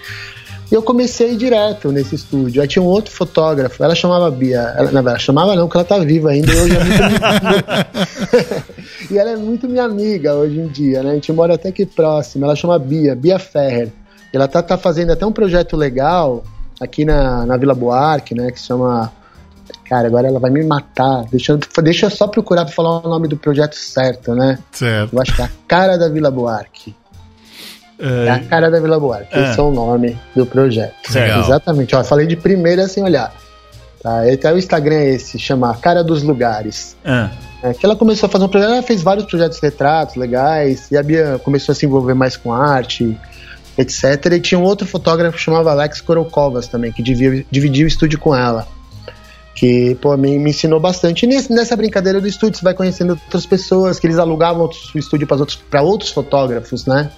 E 0.70 0.76
eu 0.76 0.82
comecei 0.82 1.38
direto 1.38 1.94
nesse 1.94 2.16
estúdio. 2.16 2.62
Aí 2.62 2.68
tinha 2.68 2.84
um 2.84 2.88
outro 2.88 3.10
fotógrafo, 3.12 3.82
ela 3.82 3.96
chamava 3.96 4.30
Bia. 4.30 4.74
Ela, 4.78 4.92
na 4.92 5.02
verdade, 5.02 5.24
chamava 5.24 5.56
não, 5.56 5.66
porque 5.68 5.78
ela 5.78 5.86
tá 5.86 5.98
viva 6.00 6.32
ainda 6.32 6.52
e 6.52 6.56
hoje 6.60 6.76
é 6.76 6.84
muito 6.84 7.02
E 9.12 9.18
ela 9.18 9.30
é 9.32 9.36
muito 9.38 9.70
minha 9.70 9.86
amiga 9.86 10.36
hoje 10.36 10.60
em 10.60 10.68
dia, 10.68 11.02
né? 11.04 11.12
A 11.12 11.14
gente 11.14 11.32
mora 11.32 11.54
até 11.56 11.70
aqui 11.70 11.86
próximo. 11.86 12.44
Ela 12.44 12.54
chama 12.56 12.78
Bia, 12.78 13.16
Bia 13.16 13.40
Ferrer. 13.40 13.90
Ela 14.34 14.48
tá, 14.48 14.62
tá 14.62 14.78
fazendo 14.78 15.12
até 15.12 15.26
um 15.26 15.32
projeto 15.32 15.76
legal 15.78 16.44
aqui 16.80 17.06
na, 17.06 17.46
na 17.46 17.58
Vila 17.58 17.74
Buarque, 17.74 18.36
né? 18.36 18.52
Que 18.52 18.60
se 18.60 18.68
chama. 18.68 19.12
Cara, 19.90 20.08
agora 20.08 20.28
ela 20.28 20.40
vai 20.40 20.52
me 20.52 20.64
matar. 20.66 21.24
Deixa, 21.32 21.54
eu- 21.54 21.60
deixa 21.84 22.06
eu 22.06 22.10
só 22.10 22.28
procurar 22.28 22.66
pra 22.66 22.74
falar 22.74 23.00
o 23.06 23.10
nome 23.10 23.28
do 23.28 23.38
projeto 23.38 23.76
certo, 23.76 24.34
né? 24.36 24.60
Certo. 24.72 25.14
Eu 25.16 25.22
acho 25.22 25.34
que 25.36 25.42
é 25.42 25.46
a 25.46 25.50
cara 25.68 25.98
da 25.98 26.10
Vila 26.10 26.30
Buarque. 26.30 26.94
É 28.00 28.30
a 28.30 28.40
cara 28.40 28.70
da 28.70 28.80
Vila 28.80 29.00
Buarque. 29.00 29.34
É. 29.36 29.50
Esse 29.50 29.60
é 29.60 29.64
o 29.64 29.72
nome 29.72 30.18
do 30.36 30.46
projeto. 30.46 30.94
Certo. 31.12 31.40
Exatamente. 31.40 31.96
Ó, 31.96 32.00
eu 32.00 32.04
falei 32.04 32.28
de 32.28 32.36
primeira 32.36 32.88
sem 32.88 33.04
olhar. 33.04 33.34
Tá? 34.04 34.32
Então, 34.32 34.54
o 34.54 34.58
Instagram 34.58 34.96
é 34.96 35.10
esse, 35.16 35.40
chama 35.40 35.74
Cara 35.78 36.04
dos 36.04 36.22
Lugares. 36.22 36.96
Ah, 37.04 37.32
É, 37.64 37.74
que 37.74 37.84
ela 37.84 37.96
começou 37.96 38.28
a 38.28 38.30
fazer 38.30 38.46
um 38.46 38.48
projeto, 38.48 38.72
ela 38.72 38.84
fez 38.84 39.02
vários 39.02 39.26
projetos 39.26 39.58
de 39.60 39.66
retratos 39.66 40.16
legais, 40.16 40.92
e 40.92 40.98
a 40.98 41.02
Bia 41.02 41.42
começou 41.44 41.74
a 41.74 41.76
se 41.76 41.88
envolver 41.88 42.14
mais 42.14 42.38
com 42.38 42.54
arte, 42.54 43.18
etc. 43.78 44.26
E 44.34 44.40
tinha 44.40 44.60
um 44.60 44.64
outro 44.64 44.88
fotógrafo 44.88 45.38
que 45.38 45.44
chamava 45.44 45.72
Alex 45.72 46.02
Korokovas 46.02 46.68
também, 46.68 46.92
que 46.92 47.04
dividia, 47.04 47.46
dividia 47.52 47.86
o 47.86 47.88
estúdio 47.88 48.20
com 48.20 48.36
ela. 48.36 48.68
que 49.60 49.96
pô, 50.00 50.16
me, 50.16 50.38
me 50.38 50.52
ensinou 50.52 50.80
bastante. 50.80 51.24
E 51.24 51.28
nesse- 51.28 51.52
nessa 51.52 51.76
brincadeira 51.76 52.22
do 52.22 52.28
estúdio, 52.28 52.60
você 52.60 52.64
vai 52.64 52.76
conhecendo 52.76 53.14
outras 53.14 53.44
pessoas, 53.44 54.00
que 54.00 54.06
eles 54.06 54.20
alugavam 54.20 54.62
outros- 54.62 54.94
o 54.94 55.00
estúdio 55.00 55.26
para 55.26 55.38
outros, 55.38 55.60
outros 55.82 56.12
fotógrafos, 56.12 56.86
né? 56.86 57.10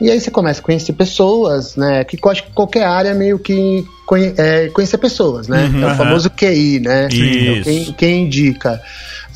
E 0.00 0.10
aí 0.10 0.18
você 0.20 0.30
começa 0.30 0.60
a 0.60 0.62
conhecer 0.62 0.94
pessoas, 0.94 1.76
né? 1.76 2.02
Que 2.04 2.16
eu 2.24 2.30
acho 2.30 2.44
que 2.44 2.52
qualquer 2.52 2.84
área 2.84 3.12
meio 3.14 3.38
que 3.38 3.84
conhe- 4.06 4.32
é, 4.38 4.68
conhecer 4.68 4.96
pessoas, 4.96 5.48
né? 5.48 5.66
é 5.82 5.86
o 5.92 5.96
famoso 5.96 6.30
QI, 6.30 6.80
né? 6.80 7.08
Isso. 7.56 7.62
Quem, 7.64 7.92
quem 7.92 8.24
indica. 8.24 8.80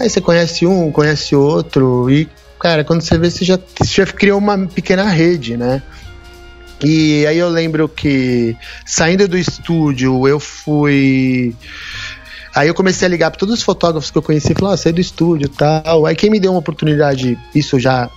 Aí 0.01 0.09
você 0.09 0.21
conhece 0.21 0.65
um, 0.67 0.91
conhece 0.91 1.37
outro, 1.37 2.09
e, 2.09 2.27
cara, 2.59 2.85
quando 2.85 3.03
você 3.03 3.19
vê, 3.19 3.29
você 3.31 3.45
já, 3.45 3.59
você 3.59 3.93
já 4.03 4.07
criou 4.07 4.39
uma 4.39 4.57
pequena 4.67 5.05
rede, 5.11 5.59
né? 5.59 5.83
E 6.85 7.27
aí 7.27 7.39
eu 7.39 7.49
lembro 7.49 7.89
que 7.89 8.57
saindo 8.85 9.29
do 9.29 9.39
estúdio, 9.39 10.27
eu 10.27 10.41
fui. 10.41 11.55
Aí 12.55 12.69
eu 12.69 12.75
comecei 12.75 13.07
a 13.07 13.09
ligar 13.09 13.31
para 13.31 13.39
todos 13.39 13.55
os 13.55 13.63
fotógrafos 13.63 14.11
que 14.11 14.19
eu 14.19 14.23
conheci 14.23 14.53
e 14.53 14.55
falei, 14.55 14.75
ah, 14.75 14.77
saí 14.77 14.93
do 14.93 15.01
estúdio 15.01 15.47
e 15.47 15.49
tal. 15.49 16.05
Aí 16.07 16.15
quem 16.15 16.31
me 16.31 16.39
deu 16.41 16.51
uma 16.51 16.59
oportunidade, 16.61 17.39
isso 17.55 17.79
já 17.79 18.11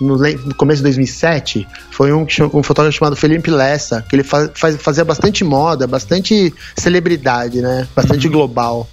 no, 0.00 0.16
no 0.18 0.54
começo 0.54 0.78
de 0.78 0.84
2007, 0.84 1.66
foi 1.90 2.12
um, 2.12 2.22
um 2.54 2.62
fotógrafo 2.62 2.98
chamado 2.98 3.16
Felipe 3.16 3.50
Lessa, 3.50 4.04
que 4.08 4.16
ele 4.16 4.22
fa- 4.22 4.50
faz- 4.54 4.76
fazia 4.76 5.04
bastante 5.04 5.42
moda, 5.44 5.86
bastante 5.86 6.52
celebridade, 6.76 7.60
né? 7.60 7.88
Bastante 7.94 8.28
global. 8.28 8.88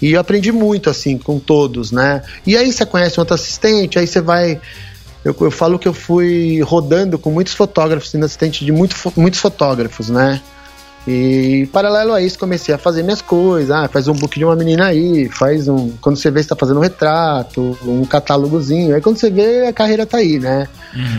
E 0.00 0.12
eu 0.12 0.20
aprendi 0.20 0.50
muito, 0.50 0.90
assim, 0.90 1.16
com 1.16 1.38
todos, 1.38 1.92
né? 1.92 2.22
E 2.44 2.56
aí 2.56 2.72
você 2.72 2.84
conhece 2.84 3.18
um 3.18 3.22
outro 3.22 3.34
assistente, 3.34 3.98
aí 3.98 4.06
você 4.06 4.20
vai. 4.20 4.60
Eu, 5.24 5.36
eu 5.40 5.50
falo 5.50 5.78
que 5.78 5.86
eu 5.86 5.94
fui 5.94 6.60
rodando 6.62 7.18
com 7.18 7.30
muitos 7.30 7.54
fotógrafos, 7.54 8.10
sendo 8.10 8.24
assistente 8.24 8.64
de 8.64 8.72
muito, 8.72 8.96
muitos 9.16 9.40
fotógrafos, 9.40 10.08
né? 10.08 10.40
E 11.06 11.68
paralelo 11.72 12.12
a 12.12 12.22
isso, 12.22 12.38
comecei 12.38 12.72
a 12.74 12.78
fazer 12.78 13.02
minhas 13.02 13.20
coisas. 13.20 13.70
Ah, 13.70 13.88
faz 13.88 14.06
um 14.06 14.14
book 14.14 14.38
de 14.38 14.44
uma 14.44 14.54
menina 14.54 14.86
aí, 14.86 15.28
faz 15.28 15.68
um. 15.68 15.90
Quando 16.00 16.16
você 16.16 16.30
vê, 16.30 16.42
você 16.42 16.48
tá 16.48 16.56
fazendo 16.56 16.78
um 16.78 16.82
retrato, 16.82 17.76
um 17.84 18.04
catálogozinho. 18.04 18.94
Aí 18.94 19.00
quando 19.00 19.18
você 19.18 19.30
vê, 19.30 19.66
a 19.66 19.72
carreira 19.72 20.06
tá 20.06 20.18
aí, 20.18 20.38
né? 20.38 20.68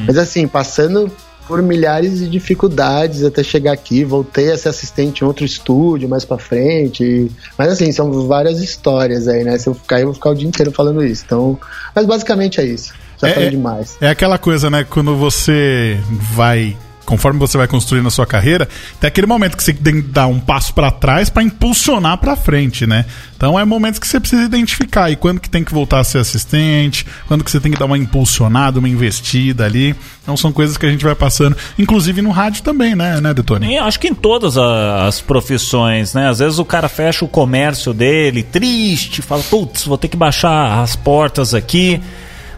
Mas 0.08 0.18
assim, 0.18 0.48
passando 0.48 1.12
por 1.48 1.62
milhares 1.62 2.20
de 2.20 2.30
dificuldades 2.30 3.24
até 3.26 3.44
chegar 3.44 3.74
aqui, 3.74 4.06
voltei 4.06 4.52
a 4.52 4.58
ser 4.58 4.70
assistente 4.70 5.22
em 5.22 5.28
outro 5.28 5.44
estúdio 5.44 6.08
mais 6.08 6.24
pra 6.24 6.38
frente. 6.38 7.30
Mas 7.58 7.74
assim, 7.74 7.92
são 7.92 8.26
várias 8.26 8.62
histórias 8.62 9.28
aí, 9.28 9.44
né? 9.44 9.58
Se 9.58 9.68
eu 9.68 9.74
ficar, 9.74 10.00
eu 10.00 10.06
vou 10.06 10.14
ficar 10.14 10.30
o 10.30 10.36
dia 10.36 10.48
inteiro 10.48 10.72
falando 10.72 11.04
isso. 11.04 11.24
Então, 11.26 11.60
mas 11.94 12.06
basicamente 12.06 12.62
é 12.62 12.66
isso. 12.66 12.94
Já 13.22 13.30
É, 13.30 13.34
falei 13.34 13.48
é- 13.48 13.52
demais. 13.52 13.98
É 14.02 14.10
aquela 14.10 14.38
coisa, 14.38 14.70
né? 14.70 14.84
Quando 14.84 15.16
você 15.16 16.00
vai. 16.10 16.76
Conforme 17.06 17.38
você 17.38 17.58
vai 17.58 17.68
construindo 17.68 18.08
a 18.08 18.10
sua 18.10 18.26
carreira, 18.26 18.66
tem 18.98 19.10
aquele 19.10 19.28
momento 19.28 19.58
que 19.58 19.64
você 19.64 19.74
tem 19.74 19.96
que 19.96 20.08
dar 20.08 20.26
um 20.28 20.40
passo 20.40 20.74
pra 20.74 20.90
trás 20.90 21.30
pra 21.30 21.44
impulsionar 21.44 22.18
pra 22.18 22.34
frente, 22.38 22.88
né? 22.88 23.04
Então 23.36 23.60
é 23.60 23.66
momentos 23.66 24.00
que 24.00 24.08
você 24.08 24.22
precisa 24.22 24.42
identificar 24.44 25.12
e 25.12 25.18
quando 25.18 25.42
que 25.42 25.50
tem 25.50 25.66
que 25.66 25.74
voltar 25.74 26.00
a 26.00 26.04
ser 26.06 26.20
assistente, 26.20 27.06
quando 27.28 27.44
que 27.44 27.52
você 27.52 27.60
tem 27.60 27.74
que 27.74 27.78
dar 27.78 27.88
uma 27.88 27.98
impulsionada, 27.98 28.80
uma 28.80 28.88
investida 28.88 29.66
ali. 29.66 29.94
Então 30.22 30.38
são 30.38 30.54
coisas 30.54 30.78
que 30.78 30.86
a 30.86 30.90
gente 30.90 31.04
vai 31.04 31.14
passando, 31.14 31.58
inclusive 31.78 32.22
no 32.22 32.32
rádio 32.32 32.64
também, 32.64 32.96
né, 32.96 33.20
né, 33.20 33.34
Detone? 33.34 33.74
E 33.74 33.78
acho 33.78 34.00
que 34.00 34.08
em 34.08 34.14
todas 34.16 34.58
as 34.58 35.20
profissões, 35.20 36.14
né? 36.14 36.30
Às 36.30 36.40
vezes 36.40 36.58
o 36.58 36.64
cara 36.64 36.88
fecha 36.88 37.26
o 37.26 37.28
comércio 37.28 37.94
dele, 37.94 38.44
triste, 38.44 39.22
fala, 39.22 39.44
putz, 39.44 39.84
vou 39.84 39.98
ter 39.98 40.08
que 40.08 40.16
baixar 40.16 40.80
as 40.82 40.96
portas 40.96 41.54
aqui. 41.54 42.02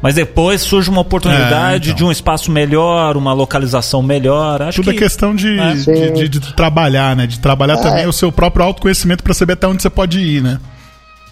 Mas 0.05 0.13
depois 0.13 0.61
surge 0.61 0.87
uma 0.87 1.01
oportunidade 1.01 1.89
É, 1.89 1.91
então. 1.91 1.95
de 1.95 2.03
um 2.03 2.11
espaço 2.11 2.51
melhor, 2.51 3.17
uma 3.17 3.33
localização 3.33 4.03
melhor. 4.03 4.61
Acho 4.61 4.83
Tudo 4.83 4.91
que 4.91 4.97
é 4.97 4.99
questão 4.99 5.33
de, 5.35 5.55
né? 5.55 5.73
de, 5.73 6.11
de- 6.11 6.29
de 6.29 6.53
trabalhar, 6.53 7.15
né? 7.15 7.25
De 7.25 7.39
trabalhar 7.39 7.77
também 7.77 8.05
o 8.05 8.13
seu 8.13 8.31
próprio 8.31 8.63
autoconhecimento 8.63 9.23
pra 9.23 9.33
saber 9.33 9.53
até 9.53 9.65
onde 9.67 9.81
você 9.81 9.89
pode 9.89 10.19
ir, 10.19 10.43
né? 10.43 10.59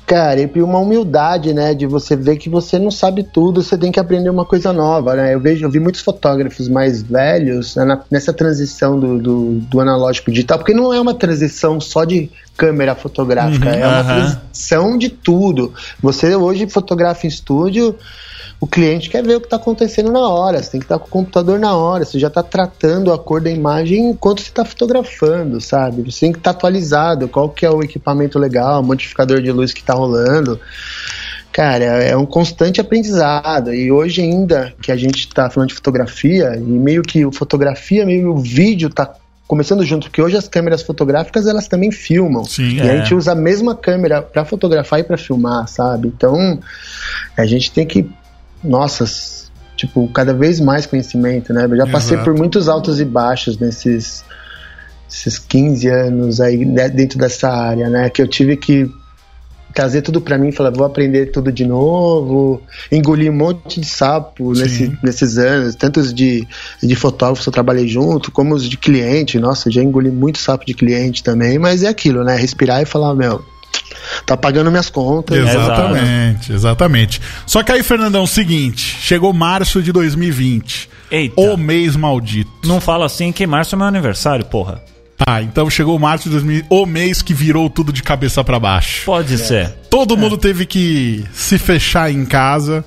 Cara, 0.07 0.41
e 0.41 0.61
uma 0.63 0.79
humildade, 0.79 1.53
né? 1.53 1.75
De 1.75 1.85
você 1.85 2.15
ver 2.15 2.37
que 2.37 2.49
você 2.49 2.79
não 2.79 2.89
sabe 2.89 3.21
tudo, 3.21 3.61
você 3.61 3.77
tem 3.77 3.91
que 3.91 3.99
aprender 3.99 4.31
uma 4.31 4.43
coisa 4.43 4.73
nova, 4.73 5.13
né? 5.13 5.35
Eu 5.35 5.39
vejo, 5.39 5.63
eu 5.63 5.69
vi 5.69 5.79
muitos 5.79 6.01
fotógrafos 6.01 6.67
mais 6.67 7.03
velhos 7.03 7.75
né, 7.75 7.85
na- 7.85 8.01
nessa 8.09 8.33
transição 8.33 8.99
do, 8.99 9.19
do, 9.19 9.51
do 9.69 9.79
analógico 9.81 10.31
digital, 10.31 10.57
porque 10.57 10.73
não 10.73 10.91
é 10.91 10.99
uma 10.99 11.13
transição 11.13 11.79
só 11.79 12.05
de 12.05 12.27
câmera 12.57 12.95
fotográfica, 12.95 13.69
é 13.69 13.85
uma 13.85 13.99
aham. 13.99 14.15
transição 14.15 14.97
de 14.97 15.09
tudo. 15.09 15.71
Você 16.01 16.35
hoje 16.35 16.67
fotografa 16.67 17.27
em 17.27 17.29
estúdio, 17.29 17.95
o 18.63 18.67
cliente 18.67 19.09
quer 19.09 19.21
ver 19.21 19.35
o 19.35 19.41
que 19.41 19.47
está 19.47 19.57
acontecendo 19.57 20.09
na 20.09 20.25
hora, 20.25 20.63
você 20.63 20.71
tem 20.71 20.79
que 20.79 20.85
estar 20.85 20.97
com 20.97 21.05
o 21.05 21.09
computador 21.09 21.59
na 21.59 21.75
hora, 21.75 22.05
você 22.05 22.17
já 22.17 22.29
está 22.29 22.41
tratando 22.41 23.11
a 23.11 23.19
cor 23.19 23.41
da 23.41 23.51
imagem 23.51 24.11
enquanto 24.11 24.41
você 24.41 24.47
está 24.47 24.63
fotografando, 24.63 25.59
sabe? 25.59 26.01
Você 26.09 26.21
tem 26.21 26.31
que 26.31 26.37
estar 26.37 26.51
atualizado, 26.51 27.27
qual 27.27 27.49
que 27.49 27.65
é 27.65 27.69
o 27.69 27.83
equipamento 27.83 28.39
legal, 28.39 28.79
o 28.79 28.83
modificador 28.85 29.41
de 29.41 29.51
luz 29.51 29.73
que 29.73 29.81
está 29.81 29.93
rolando. 29.93 30.57
Cara, 31.51 31.83
é 31.83 32.15
um 32.15 32.25
constante 32.25 32.79
aprendizado. 32.79 33.73
E 33.73 33.91
hoje 33.91 34.21
ainda 34.21 34.73
que 34.81 34.93
a 34.93 34.95
gente 34.95 35.27
está 35.27 35.49
falando 35.49 35.67
de 35.67 35.75
fotografia, 35.75 36.55
e 36.55 36.61
meio 36.61 37.01
que 37.01 37.25
o 37.25 37.33
fotografia, 37.33 38.05
meio 38.05 38.31
o 38.31 38.37
vídeo 38.37 38.89
tá 38.89 39.13
começando 39.45 39.83
junto, 39.83 40.07
porque 40.07 40.21
hoje 40.21 40.37
as 40.37 40.47
câmeras 40.47 40.81
fotográficas 40.81 41.47
elas 41.47 41.67
também 41.67 41.91
filmam. 41.91 42.45
Sim, 42.45 42.77
e 42.77 42.79
é. 42.79 42.91
a 42.91 42.97
gente 42.97 43.13
usa 43.13 43.33
a 43.33 43.35
mesma 43.35 43.75
câmera 43.75 44.21
para 44.21 44.45
fotografar 44.45 45.01
e 45.01 45.03
para 45.03 45.17
filmar, 45.17 45.67
sabe? 45.67 46.07
Então, 46.07 46.61
a 47.35 47.45
gente 47.45 47.69
tem 47.69 47.85
que 47.85 48.09
nossa, 48.63 49.05
tipo, 49.75 50.07
cada 50.09 50.33
vez 50.33 50.59
mais 50.59 50.85
conhecimento, 50.85 51.53
né? 51.53 51.65
Eu 51.65 51.77
já 51.77 51.87
passei 51.87 52.15
Exato. 52.15 52.29
por 52.29 52.37
muitos 52.37 52.69
altos 52.69 52.99
e 52.99 53.05
baixos 53.05 53.57
nesses 53.57 54.23
esses 55.09 55.37
15 55.37 55.87
anos 55.89 56.41
aí 56.41 56.65
né, 56.65 56.89
dentro 56.89 57.19
dessa 57.19 57.47
área, 57.49 57.87
né? 57.89 58.09
Que 58.09 58.21
eu 58.21 58.27
tive 58.27 58.57
que 58.57 58.89
trazer 59.73 60.01
tudo 60.01 60.21
pra 60.21 60.37
mim, 60.37 60.51
falar, 60.51 60.69
vou 60.69 60.85
aprender 60.85 61.27
tudo 61.27 61.51
de 61.51 61.65
novo, 61.65 62.61
engolir 62.91 63.31
um 63.31 63.35
monte 63.35 63.79
de 63.79 63.87
sapo 63.87 64.53
nesse, 64.53 64.95
nesses 65.03 65.37
anos, 65.37 65.75
tantos 65.75 66.13
de, 66.13 66.47
de 66.81 66.95
fotógrafos 66.95 67.43
que 67.43 67.49
eu 67.49 67.53
trabalhei 67.53 67.87
junto, 67.87 68.31
como 68.31 68.53
os 68.53 68.69
de 68.69 68.77
cliente, 68.77 69.39
nossa, 69.39 69.71
já 69.71 69.81
engoli 69.81 70.11
muito 70.11 70.37
sapo 70.37 70.65
de 70.65 70.75
cliente 70.75 71.23
também, 71.23 71.57
mas 71.57 71.83
é 71.83 71.87
aquilo, 71.87 72.23
né? 72.23 72.35
Respirar 72.35 72.83
e 72.83 72.85
falar, 72.85 73.15
meu, 73.15 73.43
tá 74.25 74.35
pagando 74.37 74.69
minhas 74.69 74.89
contas. 74.89 75.37
Exatamente, 75.37 76.51
exatamente. 76.53 77.21
Só 77.45 77.63
que 77.63 77.71
aí, 77.71 77.83
Fernandão, 77.83 78.25
seguinte, 78.25 78.97
chegou 79.01 79.33
março 79.33 79.81
de 79.81 79.91
2020. 79.91 80.89
Eita. 81.11 81.39
O 81.39 81.57
mês 81.57 81.95
maldito. 81.95 82.51
Não 82.65 82.81
fala 82.81 83.05
assim 83.05 83.31
que 83.31 83.45
março 83.45 83.75
é 83.75 83.77
meu 83.77 83.87
aniversário, 83.87 84.45
porra. 84.45 84.81
Tá, 85.15 85.41
então 85.41 85.69
chegou 85.69 85.97
março 85.99 86.25
de 86.25 86.31
2020, 86.31 86.67
o 86.69 86.85
mês 86.85 87.21
que 87.21 87.33
virou 87.33 87.69
tudo 87.69 87.93
de 87.93 88.01
cabeça 88.01 88.43
pra 88.43 88.59
baixo. 88.59 89.05
Pode 89.05 89.37
ser. 89.37 89.69
Todo 89.89 90.17
mundo 90.17 90.37
teve 90.37 90.65
que 90.65 91.23
se 91.31 91.57
fechar 91.57 92.11
em 92.11 92.25
casa, 92.25 92.83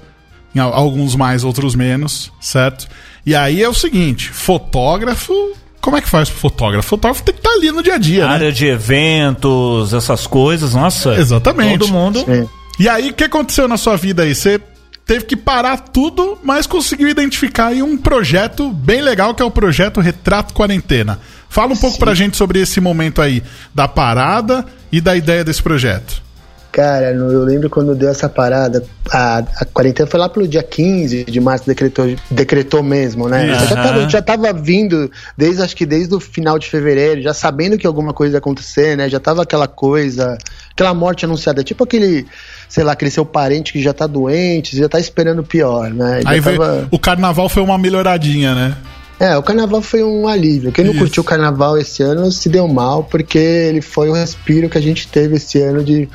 alguns 0.59 1.15
mais, 1.15 1.45
outros 1.45 1.75
menos, 1.75 2.33
certo? 2.41 2.89
E 3.25 3.35
aí 3.35 3.63
é 3.63 3.69
o 3.69 3.75
seguinte, 3.75 4.29
fotógrafo, 4.29 5.33
como 5.87 5.97
é 5.97 6.01
que 6.01 6.09
faz 6.09 6.29
pro 6.29 6.41
fotógrafo? 6.41 6.89
Fotógrafo 6.89 7.23
tem 7.23 7.33
que 7.33 7.39
estar 7.39 7.53
ali 7.53 7.71
no 7.71 7.81
dia 7.81 7.95
a 7.95 7.99
dia, 7.99 8.27
né? 8.27 8.35
Área 8.35 8.53
de 8.53 8.67
eventos, 8.67 9.95
essas 9.95 10.27
coisas, 10.27 10.75
nossa. 10.75 11.15
Exatamente. 11.15 11.79
Todo 11.79 11.93
mundo. 11.93 12.25
É. 12.27 12.45
E 12.77 12.89
aí, 12.89 13.11
o 13.11 13.15
que 13.15 13.23
aconteceu 13.23 13.69
na 13.69 13.77
sua 13.77 13.97
vida 13.97 14.25
aí? 14.25 14.35
Você 14.35 14.61
teve 15.07 15.27
que 15.27 15.37
parar 15.37 15.77
tudo, 15.77 16.37
mas 16.43 16.67
conseguiu 16.67 17.09
identificar 17.09 17.67
aí 17.67 17.85
um 17.85 17.97
projeto 17.97 18.73
bem 18.73 19.01
legal, 19.01 19.33
que 19.33 19.41
é 19.41 19.47
o 19.47 19.51
projeto 19.51 20.01
Retrato 20.01 20.53
Quarentena. 20.53 21.21
Fala 21.49 21.73
um 21.73 21.77
pouco 21.77 21.97
pra 22.01 22.15
gente 22.15 22.37
sobre 22.37 22.61
esse 22.61 22.81
momento 22.81 23.23
aí, 23.23 23.41
da 23.73 23.87
parada 23.87 24.67
e 24.91 25.01
da 25.01 25.15
ideia 25.15 25.45
desse 25.45 25.63
projeto. 25.63 26.21
Cara, 26.77 27.11
eu 27.13 27.43
lembro 27.43 27.71
quando 27.71 27.95
deu 27.95 28.11
essa 28.11 28.29
parada, 28.29 28.85
a, 29.11 29.39
a 29.39 29.65
quarentena 29.65 30.07
foi 30.07 30.21
lá 30.21 30.29
pelo 30.29 30.47
dia 30.47 30.63
15 30.63 31.25
de 31.25 31.41
março, 31.41 31.67
decretou, 31.67 32.15
decretou 32.31 32.83
mesmo, 32.83 33.31
né? 33.31 33.47
Eu 33.51 33.55
já, 33.67 33.75
tava, 33.83 34.09
já 34.11 34.21
tava 34.23 34.53
vindo, 34.53 35.11
desde 35.39 35.63
acho 35.63 35.75
que 35.75 35.87
desde 35.87 36.15
o 36.15 36.21
final 36.21 36.59
de 36.59 36.69
fevereiro, 36.69 37.23
já 37.23 37.33
sabendo 37.33 37.79
que 37.79 37.87
alguma 37.87 38.13
coisa 38.13 38.35
ia 38.35 38.39
acontecer, 38.41 38.95
né? 38.95 39.09
Já 39.09 39.19
tava 39.19 39.43
aquela 39.43 39.67
coisa, 39.67 40.37
aquela 40.71 40.93
morte 40.93 41.25
anunciada, 41.25 41.65
tipo 41.65 41.83
aquele, 41.83 42.27
sei 42.69 42.85
lá, 42.85 42.93
aquele 42.93 43.11
seu 43.11 43.25
parente 43.25 43.73
que 43.73 43.81
já 43.81 43.95
tá 43.95 44.07
doente, 44.07 44.77
já 44.77 44.87
tá 44.87 45.01
esperando 45.01 45.43
pior, 45.43 45.89
né? 45.89 46.21
Já 46.23 46.29
aí 46.29 46.41
veio, 46.41 46.59
tava- 46.59 46.89
o 46.91 46.99
carnaval 46.99 47.49
foi 47.49 47.63
uma 47.63 47.79
melhoradinha, 47.79 48.55
né? 48.55 48.77
É, 49.19 49.35
o 49.37 49.43
carnaval 49.43 49.81
foi 49.81 50.03
um 50.03 50.29
alívio. 50.29 50.71
Quem 50.71 50.85
não 50.85 50.93
Isso. 50.93 51.01
curtiu 51.01 51.23
o 51.23 51.27
carnaval 51.27 51.79
esse 51.79 52.03
ano 52.03 52.31
se 52.31 52.51
deu 52.51 52.69
mal, 52.69 53.05
porque 53.05 53.39
ele 53.39 53.81
foi 53.81 54.11
o 54.11 54.13
respiro 54.13 54.69
que 54.69 54.77
a 54.77 54.81
gente 54.81 55.09
teve 55.09 55.37
esse 55.37 55.59
ano 55.61 55.83
de, 55.83 56.07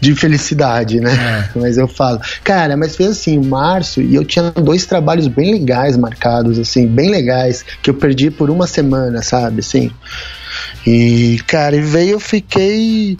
de 0.00 0.14
felicidade, 0.14 1.00
né? 1.00 1.50
Mas 1.56 1.76
eu 1.76 1.88
falo. 1.88 2.20
Cara, 2.44 2.76
mas 2.76 2.94
fez 2.94 3.10
assim, 3.10 3.34
em 3.34 3.44
março, 3.44 4.00
e 4.00 4.14
eu 4.14 4.24
tinha 4.24 4.50
dois 4.52 4.86
trabalhos 4.86 5.26
bem 5.26 5.52
legais 5.52 5.96
marcados, 5.96 6.58
assim, 6.58 6.86
bem 6.86 7.10
legais, 7.10 7.64
que 7.82 7.90
eu 7.90 7.94
perdi 7.94 8.30
por 8.30 8.50
uma 8.50 8.66
semana, 8.66 9.20
sabe? 9.22 9.60
Assim. 9.60 9.90
E, 10.86 11.40
cara, 11.46 11.74
e 11.76 11.80
veio, 11.80 12.12
eu 12.12 12.20
fiquei. 12.20 13.16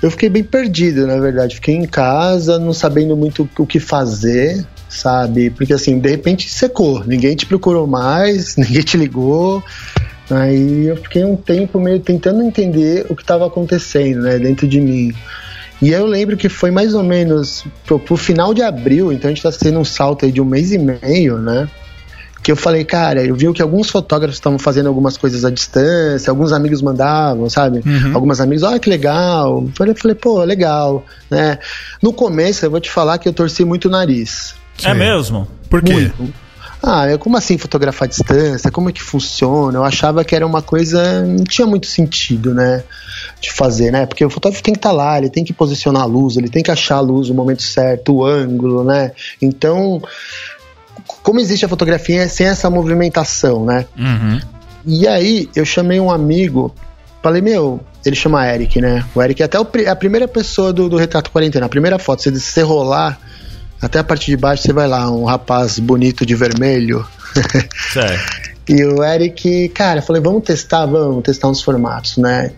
Eu 0.00 0.10
fiquei 0.10 0.28
bem 0.28 0.44
perdido, 0.44 1.06
na 1.06 1.18
verdade. 1.18 1.56
Fiquei 1.56 1.74
em 1.74 1.86
casa, 1.86 2.58
não 2.58 2.72
sabendo 2.72 3.16
muito 3.16 3.48
o 3.58 3.66
que 3.66 3.80
fazer, 3.80 4.64
sabe? 4.88 5.50
Porque 5.50 5.72
assim, 5.72 5.98
de 5.98 6.08
repente 6.08 6.48
secou. 6.48 7.04
Ninguém 7.04 7.36
te 7.36 7.46
procurou 7.46 7.86
mais, 7.86 8.54
ninguém 8.58 8.82
te 8.82 8.96
ligou. 8.96 9.62
Aí 10.30 10.86
eu 10.86 10.96
fiquei 10.96 11.24
um 11.24 11.36
tempo 11.36 11.80
meio 11.80 12.00
tentando 12.00 12.42
entender 12.42 13.06
o 13.08 13.16
que 13.16 13.22
estava 13.22 13.46
acontecendo, 13.46 14.22
né, 14.22 14.38
dentro 14.38 14.66
de 14.66 14.80
mim. 14.80 15.14
E 15.80 15.90
eu 15.90 16.06
lembro 16.06 16.36
que 16.36 16.48
foi 16.48 16.70
mais 16.70 16.94
ou 16.94 17.02
menos 17.02 17.64
pro, 17.86 17.98
pro 17.98 18.16
final 18.16 18.52
de 18.52 18.62
abril, 18.62 19.12
então 19.12 19.30
a 19.30 19.34
gente 19.34 19.42
tá 19.42 19.52
tendo 19.52 19.78
um 19.78 19.84
salto 19.84 20.24
aí 20.24 20.32
de 20.32 20.40
um 20.40 20.44
mês 20.44 20.72
e 20.72 20.78
meio, 20.78 21.38
né? 21.38 21.68
Que 22.42 22.50
eu 22.52 22.56
falei, 22.56 22.84
cara, 22.84 23.24
eu 23.24 23.34
vi 23.34 23.52
que 23.52 23.62
alguns 23.62 23.90
fotógrafos 23.90 24.36
estavam 24.36 24.58
fazendo 24.58 24.88
algumas 24.88 25.16
coisas 25.16 25.44
à 25.44 25.50
distância, 25.50 26.30
alguns 26.30 26.52
amigos 26.52 26.82
mandavam, 26.82 27.48
sabe? 27.48 27.82
Alguns 28.14 28.40
amigos, 28.40 28.62
olha 28.62 28.78
que 28.78 28.90
legal. 28.90 29.62
Eu 29.62 29.72
falei, 29.74 29.94
falei, 29.94 30.14
pô, 30.14 30.42
legal, 30.42 31.04
né? 31.30 31.58
No 32.02 32.12
começo, 32.12 32.64
eu 32.64 32.70
vou 32.70 32.80
te 32.80 32.90
falar 32.90 33.18
que 33.18 33.28
eu 33.28 33.32
torci 33.32 33.64
muito 33.64 33.86
o 33.86 33.90
nariz. 33.90 34.54
É 34.84 34.94
mesmo? 34.94 35.48
Por 35.68 35.82
quê? 35.82 35.92
Muito. 35.92 36.34
Ah, 36.82 37.06
é 37.06 37.18
como 37.18 37.36
assim 37.36 37.58
fotografar 37.58 38.06
à 38.06 38.08
distância? 38.08 38.70
Como 38.70 38.88
é 38.88 38.92
que 38.92 39.02
funciona? 39.02 39.78
Eu 39.78 39.84
achava 39.84 40.24
que 40.24 40.34
era 40.34 40.46
uma 40.46 40.62
coisa. 40.62 41.22
Não 41.22 41.44
tinha 41.44 41.66
muito 41.66 41.86
sentido, 41.86 42.54
né? 42.54 42.84
De 43.40 43.52
fazer, 43.52 43.90
né? 43.90 44.06
Porque 44.06 44.24
o 44.24 44.30
fotógrafo 44.30 44.62
tem 44.62 44.72
que 44.72 44.78
estar 44.78 44.92
lá, 44.92 45.18
ele 45.18 45.28
tem 45.28 45.44
que 45.44 45.52
posicionar 45.52 46.02
a 46.02 46.06
luz, 46.06 46.36
ele 46.36 46.48
tem 46.48 46.62
que 46.62 46.70
achar 46.70 46.96
a 46.96 47.00
luz 47.00 47.28
no 47.28 47.34
momento 47.34 47.62
certo, 47.62 48.14
o 48.14 48.24
ângulo, 48.24 48.84
né? 48.84 49.12
Então, 49.42 50.00
como 51.22 51.40
existe 51.40 51.64
a 51.64 51.68
fotografia 51.68 52.28
sem 52.28 52.46
essa 52.46 52.70
movimentação, 52.70 53.64
né? 53.64 53.84
Uhum. 53.96 54.40
E 54.86 55.06
aí 55.06 55.50
eu 55.56 55.64
chamei 55.64 55.98
um 55.98 56.10
amigo, 56.10 56.72
falei, 57.22 57.42
meu, 57.42 57.80
ele 58.04 58.16
chama 58.16 58.46
Eric, 58.46 58.80
né? 58.80 59.04
O 59.14 59.22
Eric 59.22 59.42
é 59.42 59.46
até 59.46 59.58
o 59.58 59.66
a 59.88 59.96
primeira 59.96 60.28
pessoa 60.28 60.72
do, 60.72 60.88
do 60.88 60.96
Retrato 60.96 61.30
Quarentena, 61.30 61.66
a 61.66 61.68
primeira 61.68 61.98
foto, 61.98 62.22
se 62.22 62.40
você 62.40 62.62
rolar, 62.62 63.18
até 63.80 63.98
a 63.98 64.04
parte 64.04 64.26
de 64.26 64.36
baixo 64.36 64.62
você 64.64 64.72
vai 64.72 64.88
lá, 64.88 65.10
um 65.10 65.24
rapaz 65.24 65.78
bonito 65.78 66.24
de 66.26 66.34
vermelho. 66.34 67.06
Certo. 67.92 68.50
e 68.68 68.84
o 68.84 69.02
Eric, 69.04 69.68
cara, 69.70 70.00
eu 70.00 70.02
falei, 70.02 70.20
vamos 70.22 70.42
testar, 70.44 70.86
vamos 70.86 71.22
testar 71.22 71.48
uns 71.48 71.62
formatos, 71.62 72.16
né? 72.16 72.52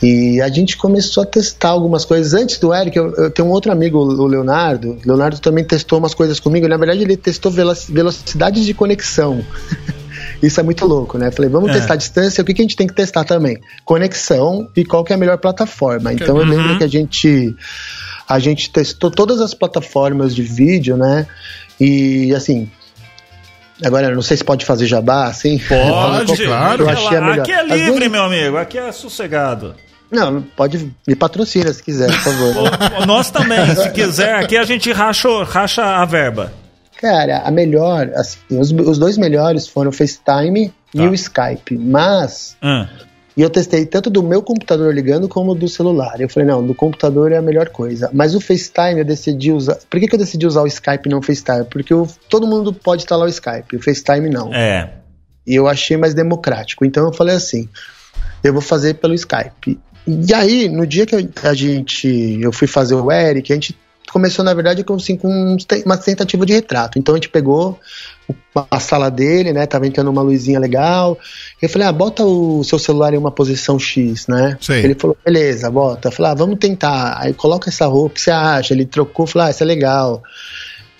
E 0.00 0.40
a 0.40 0.48
gente 0.48 0.76
começou 0.76 1.24
a 1.24 1.26
testar 1.26 1.70
algumas 1.70 2.04
coisas. 2.04 2.32
Antes 2.32 2.58
do 2.58 2.72
Eric, 2.72 2.96
eu, 2.96 3.12
eu 3.16 3.30
tenho 3.30 3.48
um 3.48 3.50
outro 3.50 3.72
amigo, 3.72 3.98
o 3.98 4.26
Leonardo. 4.26 4.92
O 4.92 5.00
Leonardo 5.04 5.40
também 5.40 5.64
testou 5.64 5.98
umas 5.98 6.14
coisas 6.14 6.38
comigo. 6.38 6.68
Na 6.68 6.76
verdade, 6.76 7.02
ele 7.02 7.16
testou 7.16 7.50
velo- 7.50 7.74
velocidades 7.88 8.64
de 8.64 8.72
conexão. 8.74 9.44
Isso 10.40 10.60
é 10.60 10.62
muito 10.62 10.86
louco, 10.86 11.18
né? 11.18 11.32
Falei, 11.32 11.50
vamos 11.50 11.70
É. 11.70 11.72
testar 11.74 11.94
a 11.94 11.96
distância. 11.96 12.42
O 12.42 12.44
que, 12.44 12.54
que 12.54 12.62
a 12.62 12.64
gente 12.64 12.76
tem 12.76 12.86
que 12.86 12.94
testar 12.94 13.24
também? 13.24 13.58
Conexão 13.84 14.68
e 14.76 14.84
qual 14.84 15.02
que 15.02 15.12
é 15.12 15.16
a 15.16 15.18
melhor 15.18 15.36
plataforma. 15.38 16.12
Então 16.12 16.38
eu 16.38 16.44
lembro 16.44 16.78
que 16.78 16.84
a 16.84 16.88
gente 16.88 17.56
a 18.28 18.38
gente 18.38 18.70
testou 18.70 19.10
todas 19.10 19.40
as 19.40 19.54
plataformas 19.54 20.34
de 20.34 20.42
vídeo, 20.42 20.96
né? 20.96 21.26
E 21.80 22.34
assim, 22.34 22.70
agora 23.84 24.08
eu 24.08 24.14
não 24.14 24.22
sei 24.22 24.36
se 24.36 24.44
pode 24.44 24.64
fazer 24.64 24.86
jabá, 24.86 25.26
assim. 25.26 25.58
Pode, 25.58 26.36
claro. 26.44 26.82
Eu 26.84 26.88
achei 26.90 27.20
melhor. 27.20 27.40
Aqui 27.40 27.52
é 27.52 27.62
livre, 27.62 27.92
vezes- 27.92 28.10
meu 28.10 28.22
amigo. 28.24 28.56
Aqui 28.56 28.78
é 28.78 28.92
sossegado. 28.92 29.74
Não, 30.10 30.40
pode 30.40 30.90
me 31.06 31.14
patrocina 31.14 31.70
se 31.72 31.82
quiser, 31.82 32.06
por 32.10 32.20
favor. 32.20 32.70
Nós 33.06 33.30
também, 33.30 33.74
se 33.76 33.90
quiser, 33.90 34.36
aqui 34.36 34.56
a 34.56 34.64
gente 34.64 34.90
racha, 34.90 35.28
racha 35.44 35.84
a 35.84 36.04
verba. 36.06 36.50
Cara, 36.98 37.42
a 37.44 37.50
melhor, 37.50 38.10
assim, 38.14 38.38
os, 38.50 38.72
os 38.72 38.98
dois 38.98 39.16
melhores 39.18 39.68
foram 39.68 39.90
o 39.90 39.92
FaceTime 39.92 40.68
Tá. 40.68 41.02
e 41.04 41.06
o 41.06 41.12
Skype. 41.14 41.76
Mas 41.76 42.56
Hum. 42.62 42.86
E 43.38 43.40
eu 43.42 43.48
testei 43.48 43.86
tanto 43.86 44.10
do 44.10 44.20
meu 44.20 44.42
computador 44.42 44.92
ligando 44.92 45.28
como 45.28 45.54
do 45.54 45.68
celular. 45.68 46.20
Eu 46.20 46.28
falei, 46.28 46.48
não, 46.48 46.66
do 46.66 46.74
computador 46.74 47.30
é 47.30 47.36
a 47.36 47.42
melhor 47.42 47.68
coisa. 47.68 48.10
Mas 48.12 48.34
o 48.34 48.40
FaceTime 48.40 48.98
eu 48.98 49.04
decidi 49.04 49.52
usar. 49.52 49.78
Por 49.88 50.00
que, 50.00 50.08
que 50.08 50.14
eu 50.16 50.18
decidi 50.18 50.44
usar 50.44 50.62
o 50.62 50.66
Skype 50.66 51.06
e 51.06 51.08
não 51.08 51.20
o 51.20 51.22
FaceTime? 51.22 51.64
Porque 51.70 51.94
todo 52.28 52.48
mundo 52.48 52.72
pode 52.72 53.04
instalar 53.04 53.28
o 53.28 53.30
Skype, 53.30 53.76
o 53.76 53.80
FaceTime 53.80 54.28
não. 54.28 54.52
É. 54.52 54.92
E 55.46 55.54
eu 55.54 55.68
achei 55.68 55.96
mais 55.96 56.14
democrático. 56.14 56.84
Então 56.84 57.06
eu 57.06 57.12
falei 57.12 57.36
assim: 57.36 57.68
eu 58.42 58.52
vou 58.52 58.60
fazer 58.60 58.94
pelo 58.94 59.14
Skype. 59.14 59.78
E 60.04 60.34
aí, 60.34 60.68
no 60.68 60.84
dia 60.84 61.06
que 61.06 61.14
a 61.14 61.54
gente. 61.54 62.40
Eu 62.42 62.50
fui 62.50 62.66
fazer 62.66 62.96
o 62.96 63.12
Eric, 63.12 63.52
a 63.52 63.54
gente 63.54 63.78
começou, 64.10 64.44
na 64.44 64.52
verdade, 64.52 64.82
com, 64.82 64.94
assim, 64.94 65.16
com 65.16 65.56
uma 65.86 65.96
tentativa 65.96 66.44
de 66.44 66.54
retrato. 66.54 66.98
Então 66.98 67.14
a 67.14 67.18
gente 67.18 67.28
pegou 67.28 67.78
a 68.70 68.80
sala 68.80 69.10
dele, 69.10 69.52
né? 69.52 69.66
Tava 69.66 69.86
entrando 69.86 70.08
uma 70.10 70.22
luzinha 70.22 70.58
legal. 70.58 71.16
Eu 71.62 71.68
falei, 71.68 71.86
ah, 71.86 71.92
bota 71.92 72.24
o 72.24 72.62
seu 72.64 72.78
celular 72.78 73.14
em 73.14 73.16
uma 73.18 73.30
posição 73.30 73.78
X, 73.78 74.26
né? 74.26 74.58
Sei. 74.60 74.82
Ele 74.84 74.94
falou, 74.94 75.16
beleza, 75.24 75.70
bota. 75.70 76.08
Eu 76.08 76.12
falei, 76.12 76.32
ah, 76.32 76.34
vamos 76.34 76.58
tentar. 76.58 77.18
Aí 77.20 77.32
coloca 77.32 77.70
essa 77.70 77.86
roupa, 77.86 78.10
o 78.12 78.14
que 78.14 78.20
você 78.20 78.30
acha? 78.30 78.74
Ele 78.74 78.84
trocou, 78.84 79.26
falou, 79.26 79.46
ah, 79.46 79.50
isso 79.50 79.62
é 79.62 79.66
legal. 79.66 80.22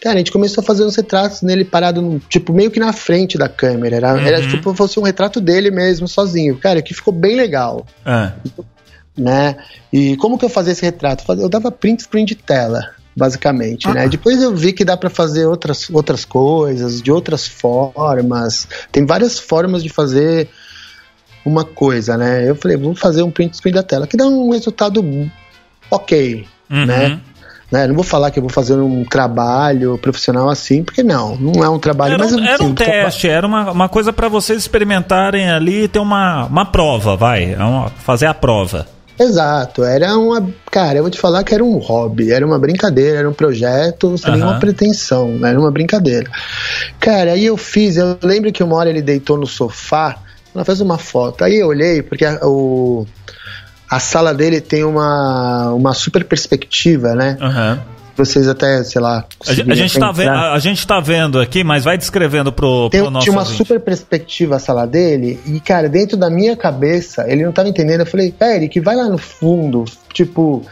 Cara, 0.01 0.15
a 0.15 0.19
gente 0.19 0.31
começou 0.31 0.63
a 0.63 0.65
fazer 0.65 0.85
uns 0.85 0.95
retratos 0.95 1.43
nele 1.43 1.65
parado, 1.65 2.01
no- 2.01 2.21
tipo, 2.21 2.53
meio 2.53 2.71
que 2.71 2.79
na 2.79 2.93
frente 2.93 3.37
da 3.37 3.49
câmera. 3.49 3.97
Era, 3.97 4.21
era 4.21 4.49
tipo 4.49 4.73
fosse 4.73 5.01
um 5.01 5.03
retrato 5.03 5.41
dele 5.41 5.73
mesmo, 5.73 6.07
sozinho. 6.07 6.57
Cara, 6.57 6.81
que 6.81 6.95
ficou 6.95 7.13
bem 7.13 7.35
legal, 7.35 7.85
Ah. 8.07 8.33
né? 9.17 9.57
E 9.93 10.17
como 10.19 10.39
que 10.39 10.45
eu 10.45 10.49
fazia 10.49 10.73
esse 10.73 10.83
retrato? 10.83 11.25
Eu 11.33 11.49
dava 11.49 11.73
print 11.73 12.03
screen 12.05 12.25
de 12.25 12.37
tela, 12.37 12.91
basicamente, 13.19 13.89
né? 13.89 14.09
Depois 14.09 14.41
eu 14.43 14.55
vi 14.55 14.73
que 14.73 14.85
dá 14.85 14.97
pra 14.97 15.11
fazer 15.11 15.45
outras, 15.47 15.91
outras 15.91 16.25
coisas, 16.25 17.03
de 17.03 17.11
outras 17.13 17.47
formas. 17.47 18.69
Tem 18.93 19.05
várias 19.05 19.39
formas 19.39 19.83
de 19.83 19.89
fazer 19.89 20.49
uma 21.45 21.65
coisa, 21.65 22.17
né? 22.17 22.49
Eu 22.49 22.55
falei, 22.55 22.77
vamos 22.77 22.99
fazer 23.01 23.23
um 23.23 23.31
print 23.31 23.57
screen 23.57 23.75
da 23.75 23.83
tela, 23.83 24.07
que 24.07 24.17
dá 24.17 24.27
um 24.27 24.51
resultado 24.51 25.03
ok, 25.91 26.47
Uhum. 26.71 26.87
né? 26.87 27.21
Né, 27.71 27.87
Não 27.87 27.95
vou 27.95 28.03
falar 28.05 28.31
que 28.31 28.39
eu 28.39 28.43
vou 28.43 28.51
fazer 28.51 28.77
um 28.77 29.05
trabalho 29.05 29.99
profissional 29.99 30.49
assim, 30.49 30.83
porque 30.83 31.03
não, 31.03 31.37
não 31.37 31.63
é 31.63 31.69
um 31.69 31.79
trabalho, 31.79 32.15
Era 32.15 32.25
mas 32.25 32.33
um, 32.33 32.39
eu 32.39 32.45
era 32.45 32.63
um 32.63 32.69
sinto- 32.69 32.83
teste, 32.83 33.29
era 33.29 33.47
uma, 33.47 33.71
uma 33.73 33.89
coisa 33.91 34.11
pra 34.11 34.27
vocês 34.27 34.59
experimentarem 34.59 35.51
ali 35.51 35.87
ter 35.87 35.99
uma, 35.99 36.47
uma 36.47 36.65
prova, 36.65 37.15
vai. 37.15 37.53
é 37.53 37.59
fazer 37.99 38.25
a 38.25 38.33
prova. 38.33 38.87
Exato, 39.19 39.83
era 39.83 40.17
uma. 40.17 40.49
Cara, 40.71 40.99
eu 40.99 41.03
vou 41.03 41.11
te 41.11 41.19
falar 41.19 41.43
que 41.43 41.53
era 41.53 41.65
um 41.65 41.79
hobby, 41.79 42.31
era 42.31 42.47
uma 42.47 42.59
brincadeira, 42.59 43.19
era 43.19 43.29
um 43.29 43.33
projeto 43.33 44.17
sem 44.17 44.29
Aham. 44.29 44.37
nenhuma 44.37 44.61
pretensão, 44.61 45.41
era 45.45 45.59
uma 45.59 45.71
brincadeira. 45.71 46.31
Cara, 47.01 47.33
aí 47.33 47.47
eu 47.47 47.57
fiz, 47.57 47.97
eu 47.97 48.19
lembro 48.23 48.53
que 48.53 48.63
uma 48.63 48.77
hora 48.77 48.91
ele 48.91 49.03
deitou 49.03 49.37
no 49.37 49.47
sofá, 49.47 50.17
ela 50.55 50.65
fez 50.65 50.81
uma 50.81 50.99
foto, 50.99 51.43
aí 51.43 51.57
eu 51.57 51.67
olhei, 51.67 52.01
porque 52.01 52.25
a, 52.25 52.39
o, 52.45 53.07
a 53.91 53.99
sala 53.99 54.33
dele 54.33 54.61
tem 54.61 54.85
uma, 54.85 55.73
uma 55.73 55.95
super 55.95 56.25
perspectiva, 56.25 57.15
né? 57.15 57.37
Aham. 57.41 57.98
Vocês 58.19 58.49
até, 58.49 58.83
sei 58.83 59.01
lá. 59.01 59.19
A, 59.19 59.21
gente- 59.55 59.61
a 59.63 59.65
conseguiriam 59.65 59.77
gente 59.77 59.99
tá 59.99 60.11
vendo, 60.13 60.29
a, 60.31 60.53
a 60.55 60.59
gente 60.59 60.87
tá 60.87 61.01
vendo 61.01 61.39
aqui, 61.41 61.63
mas 61.65 61.85
vai 61.85 61.97
descrevendo 61.97 62.53
pro, 62.53 62.91
Tem, 62.91 63.01
pro 63.01 63.11
nosso 63.11 63.25
tinha 63.25 63.33
uma 63.33 63.43
ouvinte. 63.43 63.57
super 63.57 63.81
perspectiva 63.81 64.57
a 64.57 64.59
sala 64.59 64.87
dele, 64.87 65.39
e, 65.47 65.61
cara, 65.61 65.89
dentro 65.89 66.17
da 66.17 66.29
minha 66.29 66.57
cabeça, 66.57 67.25
ele 67.31 67.45
não 67.45 67.53
tava 67.53 67.69
entendendo. 67.69 68.01
Eu 68.01 68.07
falei, 68.07 68.35
Eric, 68.41 68.81
vai 68.81 68.97
lá 68.97 69.09
no 69.09 69.19
fundo. 69.19 69.85
Tipo, 70.13 70.65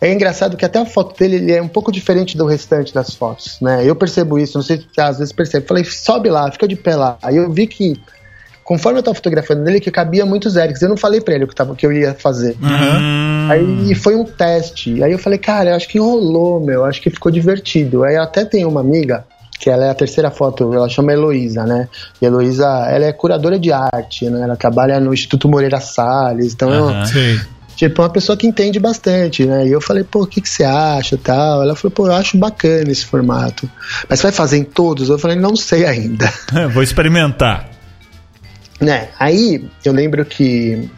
é 0.00 0.12
engraçado 0.12 0.56
que 0.56 0.64
até 0.64 0.78
a 0.78 0.86
foto 0.86 1.18
dele 1.18 1.36
ele 1.36 1.52
é 1.52 1.60
um 1.62 1.68
pouco 1.68 1.90
diferente 1.90 2.36
do 2.36 2.46
restante 2.46 2.92
das 2.94 3.14
fotos, 3.14 3.58
né? 3.60 3.82
Eu 3.84 3.96
percebo 3.96 4.38
isso, 4.38 4.56
não 4.56 4.62
sei 4.62 4.76
se 4.78 5.00
às 5.00 5.18
vezes 5.18 5.32
percebe. 5.32 5.66
Falei, 5.66 5.84
sobe 5.84 6.28
lá, 6.30 6.50
fica 6.52 6.68
de 6.68 6.76
pé 6.76 6.94
lá. 6.94 7.16
Aí 7.22 7.36
eu 7.36 7.50
vi 7.50 7.66
que, 7.66 7.94
conforme 8.64 8.98
eu 8.98 9.02
tava 9.02 9.14
fotografando 9.14 9.62
dele, 9.62 9.78
que 9.80 9.90
cabia 9.90 10.24
muitos 10.24 10.56
Erics. 10.56 10.80
Eu 10.82 10.88
não 10.88 10.96
falei 10.96 11.20
pra 11.20 11.34
ele 11.34 11.44
o 11.44 11.48
que, 11.48 11.54
tava, 11.54 11.74
que 11.76 11.84
eu 11.86 11.92
ia 11.92 12.14
fazer. 12.14 12.56
Hum, 12.62 13.48
Aí 13.50 13.94
foi 13.94 14.16
um 14.16 14.24
teste. 14.24 15.02
Aí 15.02 15.12
eu 15.12 15.18
falei, 15.18 15.38
cara, 15.38 15.70
eu 15.70 15.76
acho 15.76 15.86
que 15.88 15.98
rolou, 15.98 16.58
meu. 16.60 16.84
Acho 16.84 17.00
que 17.02 17.10
ficou 17.10 17.30
divertido. 17.30 18.02
Aí 18.04 18.16
até 18.16 18.44
tem 18.44 18.64
uma 18.64 18.80
amiga, 18.80 19.24
que 19.60 19.68
ela 19.70 19.84
é 19.86 19.90
a 19.90 19.94
terceira 19.94 20.30
foto, 20.30 20.72
ela 20.74 20.88
chama 20.88 21.12
Heloísa, 21.12 21.64
né? 21.64 21.88
E 22.20 22.24
Heloísa, 22.26 22.66
ela 22.90 23.04
é 23.04 23.12
curadora 23.12 23.58
de 23.58 23.70
arte, 23.70 24.28
né? 24.30 24.42
Ela 24.42 24.56
trabalha 24.56 24.98
no 24.98 25.12
Instituto 25.12 25.48
Moreira 25.48 25.78
Salles. 25.80 26.54
Então, 26.54 26.72
é 26.72 26.80
uma- 26.80 26.90
Aham. 26.92 27.04
Sei. 27.06 27.40
tipo, 27.76 28.00
é 28.00 28.04
uma 28.04 28.10
pessoa 28.10 28.36
que 28.36 28.46
entende 28.46 28.78
bastante, 28.80 29.44
né? 29.44 29.66
E 29.66 29.72
eu 29.72 29.80
falei, 29.80 30.04
pô, 30.04 30.22
o 30.22 30.26
que, 30.26 30.40
que 30.40 30.48
você 30.48 30.64
acha 30.64 31.18
tal? 31.18 31.62
Ela 31.62 31.74
falou, 31.76 31.90
pô, 31.90 32.06
eu 32.06 32.14
acho 32.14 32.38
bacana 32.38 32.90
esse 32.90 33.04
formato. 33.04 33.68
Mas 34.08 34.20
você 34.20 34.24
vai 34.28 34.32
fazer 34.32 34.56
em 34.58 34.64
todos? 34.64 35.08
Eu 35.10 35.18
falei, 35.18 35.36
não 35.36 35.54
sei 35.54 35.84
ainda. 35.84 36.32
Vou 36.72 36.82
experimentar. 36.82 37.68
Né? 38.80 39.08
Aí 39.18 39.64
eu 39.84 39.92
lembro 39.92 40.24
que 40.24 40.88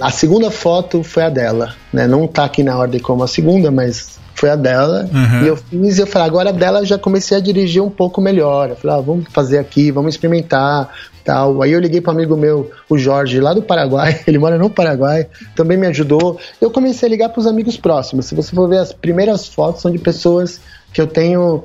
a 0.00 0.10
segunda 0.10 0.50
foto 0.50 1.02
foi 1.02 1.24
a 1.24 1.28
dela, 1.28 1.74
né? 1.92 2.06
Não 2.06 2.26
tá 2.26 2.44
aqui 2.44 2.62
na 2.62 2.76
ordem 2.76 3.00
como 3.00 3.22
a 3.22 3.28
segunda, 3.28 3.70
mas 3.70 4.20
foi 4.34 4.50
a 4.50 4.56
dela. 4.56 5.08
Uhum. 5.12 5.44
E 5.44 5.46
eu 5.48 5.56
fiz, 5.56 5.98
e 5.98 6.00
eu 6.00 6.06
falei, 6.06 6.28
agora 6.28 6.48
a 6.50 6.52
dela 6.52 6.80
eu 6.80 6.86
já 6.86 6.98
comecei 6.98 7.36
a 7.36 7.40
dirigir 7.40 7.82
um 7.82 7.90
pouco 7.90 8.20
melhor. 8.20 8.70
Eu 8.70 8.76
falei, 8.76 8.96
ah, 8.96 9.00
vamos 9.00 9.26
fazer 9.30 9.58
aqui, 9.58 9.90
vamos 9.90 10.14
experimentar, 10.14 10.92
tal. 11.24 11.62
Aí 11.62 11.72
eu 11.72 11.80
liguei 11.80 12.00
para 12.00 12.12
amigo 12.12 12.36
meu, 12.36 12.70
o 12.88 12.98
Jorge, 12.98 13.40
lá 13.40 13.52
do 13.52 13.62
Paraguai, 13.62 14.20
ele 14.26 14.38
mora 14.38 14.58
no 14.58 14.70
Paraguai, 14.70 15.26
também 15.54 15.76
me 15.76 15.86
ajudou. 15.86 16.38
Eu 16.60 16.70
comecei 16.70 17.08
a 17.08 17.10
ligar 17.10 17.28
para 17.28 17.40
os 17.40 17.46
amigos 17.46 17.76
próximos. 17.76 18.26
Se 18.26 18.34
você 18.34 18.54
for 18.54 18.68
ver 18.68 18.78
as 18.78 18.92
primeiras 18.92 19.48
fotos 19.48 19.82
são 19.82 19.90
de 19.90 19.98
pessoas 19.98 20.60
que 20.92 21.00
eu 21.00 21.06
tenho 21.06 21.64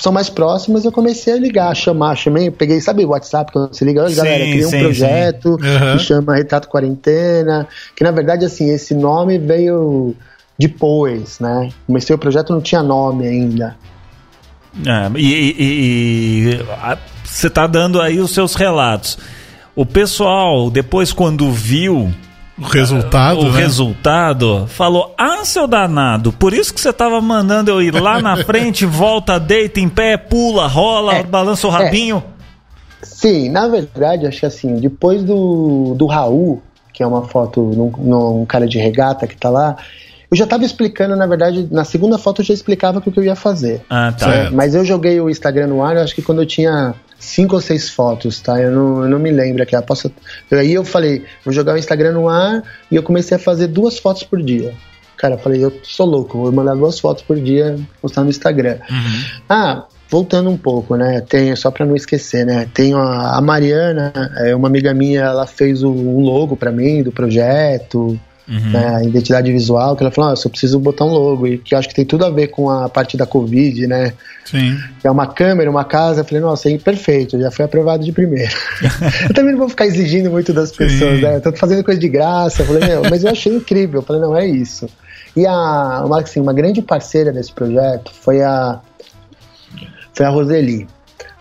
são 0.00 0.12
mais 0.12 0.28
próximas, 0.28 0.84
eu 0.84 0.92
comecei 0.92 1.34
a 1.34 1.36
ligar, 1.36 1.70
a 1.70 1.74
chamar, 1.74 2.16
chamei, 2.16 2.50
peguei, 2.50 2.80
sabe 2.80 3.04
o 3.04 3.08
WhatsApp 3.08 3.52
quando 3.52 3.74
você 3.74 3.84
liga, 3.84 4.04
"Oi, 4.04 4.14
galera, 4.14 4.44
criei 4.44 4.64
um 4.64 4.70
sim, 4.70 4.80
projeto 4.80 5.58
sim. 5.60 5.68
Uhum. 5.68 5.96
que 5.96 5.98
chama 5.98 6.34
Retrato 6.34 6.68
Quarentena, 6.68 7.66
que 7.96 8.04
na 8.04 8.10
verdade, 8.10 8.44
assim, 8.44 8.70
esse 8.70 8.94
nome 8.94 9.38
veio 9.38 10.14
depois, 10.58 11.38
né? 11.40 11.70
Comecei 11.86 12.14
o 12.14 12.18
projeto, 12.18 12.52
não 12.52 12.60
tinha 12.60 12.82
nome 12.82 13.26
ainda. 13.26 13.76
É, 14.86 15.10
e 15.18 16.60
você 17.24 17.50
tá 17.50 17.66
dando 17.66 18.00
aí 18.00 18.20
os 18.20 18.32
seus 18.32 18.54
relatos. 18.54 19.18
o 19.74 19.86
pessoal, 19.86 20.70
depois 20.70 21.12
quando 21.12 21.52
viu 21.52 22.12
O 22.60 22.64
resultado, 22.64 23.40
o 23.40 23.52
né? 23.52 23.60
resultado, 23.60 24.66
falou: 24.68 25.14
Ah, 25.16 25.44
seu 25.44 25.66
danado, 25.66 26.32
por 26.32 26.52
isso 26.52 26.74
que 26.74 26.80
você 26.80 26.92
tava 26.92 27.20
mandando 27.20 27.70
eu 27.70 27.80
ir 27.80 27.94
lá 27.94 28.20
na 28.20 28.36
frente, 28.44 28.84
volta, 28.84 29.38
deita 29.38 29.80
em 29.80 29.88
pé, 29.88 30.16
pula, 30.16 30.66
rola, 30.66 31.14
É, 31.14 31.22
balança 31.22 31.66
o 31.66 31.70
rabinho. 31.70 32.22
Sim, 33.02 33.48
na 33.48 33.68
verdade, 33.68 34.26
acho 34.26 34.40
que 34.40 34.46
assim, 34.46 34.76
depois 34.76 35.22
do, 35.22 35.94
do 35.96 36.06
Raul, 36.06 36.60
que 36.92 37.02
é 37.02 37.06
uma 37.06 37.22
foto 37.22 37.62
num, 37.62 37.92
num 37.96 38.44
cara 38.44 38.66
de 38.66 38.78
regata 38.78 39.26
que 39.26 39.36
tá 39.36 39.48
lá, 39.48 39.76
eu 40.30 40.36
já 40.36 40.46
tava 40.46 40.64
explicando, 40.64 41.16
na 41.16 41.26
verdade, 41.26 41.68
na 41.70 41.84
segunda 41.84 42.18
foto 42.18 42.42
eu 42.42 42.46
já 42.46 42.54
explicava 42.54 42.98
o 42.98 43.02
que 43.02 43.16
eu 43.16 43.24
ia 43.24 43.36
fazer. 43.36 43.82
Ah, 43.88 44.12
tá. 44.12 44.26
Certo. 44.30 44.54
Mas 44.54 44.74
eu 44.74 44.84
joguei 44.84 45.20
o 45.20 45.30
Instagram 45.30 45.68
no 45.68 45.82
ar, 45.82 45.96
eu 45.96 46.02
acho 46.02 46.14
que 46.14 46.22
quando 46.22 46.42
eu 46.42 46.46
tinha 46.46 46.94
cinco 47.18 47.56
ou 47.56 47.60
seis 47.60 47.90
fotos, 47.90 48.40
tá? 48.40 48.60
Eu 48.60 48.70
não, 48.70 49.02
eu 49.02 49.08
não 49.08 49.18
me 49.18 49.30
lembro 49.30 49.62
aqui. 49.62 49.74
eu 49.74 49.82
Posso... 49.82 50.10
Aí 50.50 50.72
eu 50.72 50.84
falei, 50.84 51.24
vou 51.44 51.52
jogar 51.52 51.74
o 51.74 51.78
Instagram 51.78 52.12
no 52.12 52.28
ar 52.28 52.62
e 52.90 52.96
eu 52.96 53.02
comecei 53.02 53.36
a 53.36 53.40
fazer 53.40 53.66
duas 53.66 53.98
fotos 53.98 54.22
por 54.22 54.42
dia. 54.42 54.74
Cara, 55.16 55.34
eu 55.34 55.38
falei, 55.38 55.64
eu 55.64 55.72
sou 55.82 56.06
louco, 56.06 56.38
vou 56.38 56.52
mandar 56.52 56.74
duas 56.74 57.00
fotos 57.00 57.24
por 57.24 57.38
dia 57.40 57.76
postar 58.00 58.22
no 58.22 58.30
Instagram. 58.30 58.78
Ah, 59.48 59.84
voltando 60.08 60.48
um 60.48 60.56
pouco, 60.56 60.96
né? 60.96 61.20
Tenho, 61.20 61.56
só 61.56 61.70
pra 61.70 61.84
não 61.84 61.96
esquecer, 61.96 62.46
né? 62.46 62.68
Tenho 62.72 62.96
a, 62.98 63.36
a 63.36 63.40
Mariana, 63.40 64.12
é 64.38 64.54
uma 64.54 64.68
amiga 64.68 64.94
minha, 64.94 65.22
ela 65.22 65.46
fez 65.46 65.82
o, 65.82 65.90
um 65.90 66.20
logo 66.20 66.56
pra 66.56 66.70
mim 66.70 67.02
do 67.02 67.10
projeto, 67.10 68.18
né, 68.48 68.96
a 68.96 69.04
identidade 69.04 69.52
visual, 69.52 69.94
que 69.94 70.02
ela 70.02 70.10
falou, 70.10 70.30
ah, 70.30 70.32
eu 70.32 70.36
só 70.36 70.48
preciso 70.48 70.78
botar 70.78 71.04
um 71.04 71.10
logo, 71.10 71.46
e 71.46 71.58
que 71.58 71.74
eu 71.74 71.78
acho 71.78 71.88
que 71.88 71.94
tem 71.94 72.04
tudo 72.04 72.24
a 72.24 72.30
ver 72.30 72.48
com 72.48 72.70
a 72.70 72.88
parte 72.88 73.16
da 73.16 73.26
Covid, 73.26 73.86
né? 73.86 74.14
Sim. 74.44 74.78
É 75.04 75.10
uma 75.10 75.26
câmera, 75.26 75.70
uma 75.70 75.84
casa, 75.84 76.22
eu 76.22 76.24
falei, 76.24 76.40
nossa, 76.40 76.70
é 76.70 76.78
perfeito, 76.78 77.38
já 77.38 77.50
foi 77.50 77.66
aprovado 77.66 78.04
de 78.04 78.12
primeira. 78.12 78.50
eu 79.28 79.34
também 79.34 79.52
não 79.52 79.58
vou 79.58 79.68
ficar 79.68 79.86
exigindo 79.86 80.30
muito 80.30 80.52
das 80.52 80.72
pessoas, 80.72 81.16
Sim. 81.16 81.22
né? 81.22 81.36
Eu 81.36 81.40
tô 81.42 81.52
fazendo 81.52 81.84
coisa 81.84 82.00
de 82.00 82.08
graça, 82.08 82.62
eu 82.62 82.66
falei, 82.66 82.88
meu, 82.88 83.02
mas 83.10 83.22
eu 83.22 83.30
achei 83.30 83.54
incrível, 83.54 84.00
eu 84.00 84.04
falei, 84.04 84.22
não, 84.22 84.34
é 84.34 84.46
isso. 84.46 84.88
E 85.36 85.46
a, 85.46 86.02
uma, 86.04 86.20
assim, 86.20 86.40
uma 86.40 86.54
grande 86.54 86.80
parceira 86.80 87.30
desse 87.30 87.52
projeto 87.52 88.10
foi 88.12 88.42
a, 88.42 88.80
foi 90.14 90.24
a 90.24 90.30
Roseli. 90.30 90.88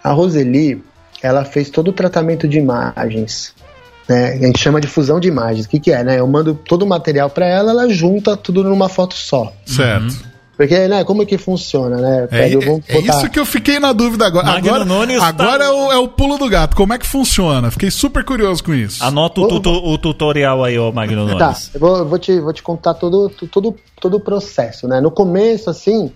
A 0.03 0.11
Roseli, 0.11 0.83
ela 1.21 1.45
fez 1.45 1.69
todo 1.69 1.87
o 1.89 1.93
tratamento 1.93 2.47
de 2.47 2.57
imagens, 2.57 3.53
né? 4.07 4.33
A 4.33 4.37
gente 4.45 4.59
chama 4.59 4.79
de 4.81 4.87
fusão 4.87 5.19
de 5.19 5.27
imagens. 5.27 5.65
O 5.65 5.69
que, 5.69 5.79
que 5.79 5.91
é, 5.91 6.03
né? 6.03 6.19
Eu 6.19 6.27
mando 6.27 6.53
todo 6.55 6.83
o 6.83 6.87
material 6.87 7.29
para 7.29 7.45
ela, 7.45 7.71
ela 7.71 7.89
junta 7.89 8.35
tudo 8.37 8.63
numa 8.63 8.89
foto 8.89 9.15
só. 9.15 9.51
Certo. 9.65 10.37
Porque, 10.57 10.87
né, 10.87 11.03
como 11.03 11.21
é 11.21 11.25
que 11.25 11.37
funciona, 11.37 11.97
né? 11.97 12.23
É, 12.23 12.27
Pega, 12.49 12.59
vamos 12.65 12.81
é 12.87 12.97
isso 12.97 13.29
que 13.29 13.39
eu 13.39 13.45
fiquei 13.45 13.79
na 13.79 13.93
dúvida 13.93 14.25
agora. 14.25 14.47
Magno 14.47 14.69
Agora, 14.69 14.85
Nunes 14.85 15.19
tá- 15.19 15.27
agora 15.27 15.63
é, 15.65 15.69
o, 15.69 15.91
é 15.91 15.97
o 15.99 16.07
pulo 16.07 16.35
do 16.39 16.49
gato. 16.49 16.75
Como 16.75 16.91
é 16.93 16.97
que 16.97 17.05
funciona? 17.05 17.69
Fiquei 17.69 17.91
super 17.91 18.23
curioso 18.25 18.63
com 18.63 18.73
isso. 18.73 19.03
Anota 19.03 19.39
o, 19.41 19.47
tutu- 19.47 19.69
o 19.87 19.97
tutorial 19.99 20.63
aí, 20.63 20.79
ô 20.79 20.91
Magno 20.91 21.27
Nunes. 21.27 21.37
Tá, 21.37 21.55
eu 21.75 21.79
vou, 21.79 22.05
vou 22.07 22.17
te, 22.17 22.39
vou 22.39 22.51
te 22.51 22.63
contar 22.63 22.95
todo, 22.95 23.29
todo, 23.51 23.75
todo 24.01 24.17
o 24.17 24.19
processo, 24.19 24.87
né? 24.87 24.99
No 24.99 25.11
começo, 25.11 25.69
assim, 25.69 26.11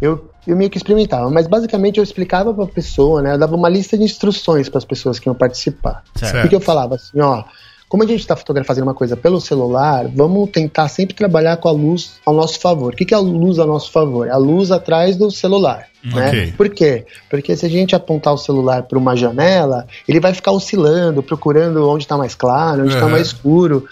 eu, 0.00 0.30
eu 0.46 0.56
meio 0.56 0.70
que 0.70 0.76
experimentava, 0.78 1.30
mas 1.30 1.46
basicamente 1.46 1.98
eu 1.98 2.04
explicava 2.04 2.52
pra 2.54 2.66
pessoa, 2.66 3.20
né? 3.22 3.34
Eu 3.34 3.38
dava 3.38 3.54
uma 3.56 3.68
lista 3.68 3.96
de 3.98 4.04
instruções 4.04 4.68
para 4.68 4.78
as 4.78 4.84
pessoas 4.84 5.18
que 5.18 5.28
iam 5.28 5.34
participar. 5.34 6.02
Certo. 6.16 6.46
O 6.46 6.48
que 6.48 6.54
eu 6.54 6.60
falava 6.60 6.94
assim, 6.94 7.20
ó, 7.20 7.44
como 7.88 8.04
a 8.04 8.06
gente 8.06 8.20
está 8.20 8.36
fazendo 8.36 8.84
uma 8.84 8.94
coisa 8.94 9.16
pelo 9.16 9.40
celular, 9.40 10.06
vamos 10.14 10.48
tentar 10.50 10.86
sempre 10.88 11.12
trabalhar 11.14 11.56
com 11.56 11.68
a 11.68 11.72
luz 11.72 12.12
ao 12.24 12.32
nosso 12.32 12.60
favor. 12.60 12.92
O 12.92 12.96
que, 12.96 13.04
que 13.04 13.12
é 13.12 13.16
a 13.16 13.20
luz 13.20 13.58
ao 13.58 13.66
nosso 13.66 13.90
favor? 13.90 14.28
É 14.28 14.30
a 14.30 14.36
luz 14.36 14.70
atrás 14.70 15.16
do 15.16 15.28
celular. 15.30 15.86
Né? 16.04 16.28
Ok. 16.28 16.54
Por 16.56 16.68
quê? 16.68 17.04
Porque 17.28 17.56
se 17.56 17.66
a 17.66 17.68
gente 17.68 17.94
apontar 17.96 18.32
o 18.32 18.38
celular 18.38 18.84
para 18.84 18.96
uma 18.96 19.16
janela, 19.16 19.86
ele 20.08 20.20
vai 20.20 20.32
ficar 20.32 20.52
oscilando, 20.52 21.20
procurando 21.20 21.86
onde 21.88 22.04
está 22.04 22.16
mais 22.16 22.34
claro, 22.34 22.82
onde 22.82 22.94
está 22.94 23.06
Uhum. 23.06 23.10
mais 23.10 23.26
escuro. 23.26 23.84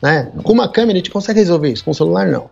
Né? 0.00 0.30
Com 0.44 0.52
uma 0.52 0.68
câmera 0.68 0.92
a 0.92 1.00
gente 1.00 1.10
consegue 1.10 1.40
resolver 1.40 1.70
isso, 1.70 1.84
com 1.84 1.90
o 1.90 1.94
celular 1.94 2.28
não. 2.28 2.48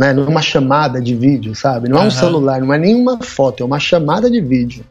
Né? 0.00 0.14
Numa 0.14 0.40
chamada 0.40 0.98
de 0.98 1.14
vídeo, 1.14 1.54
sabe? 1.54 1.86
Não 1.90 1.98
é 1.98 2.00
um 2.00 2.10
celular, 2.10 2.60
não 2.62 2.72
é 2.72 2.78
nenhuma 2.78 3.18
foto, 3.22 3.62
é 3.62 3.66
uma 3.66 3.78
chamada 3.78 4.30
de 4.30 4.40
vídeo. 4.40 4.82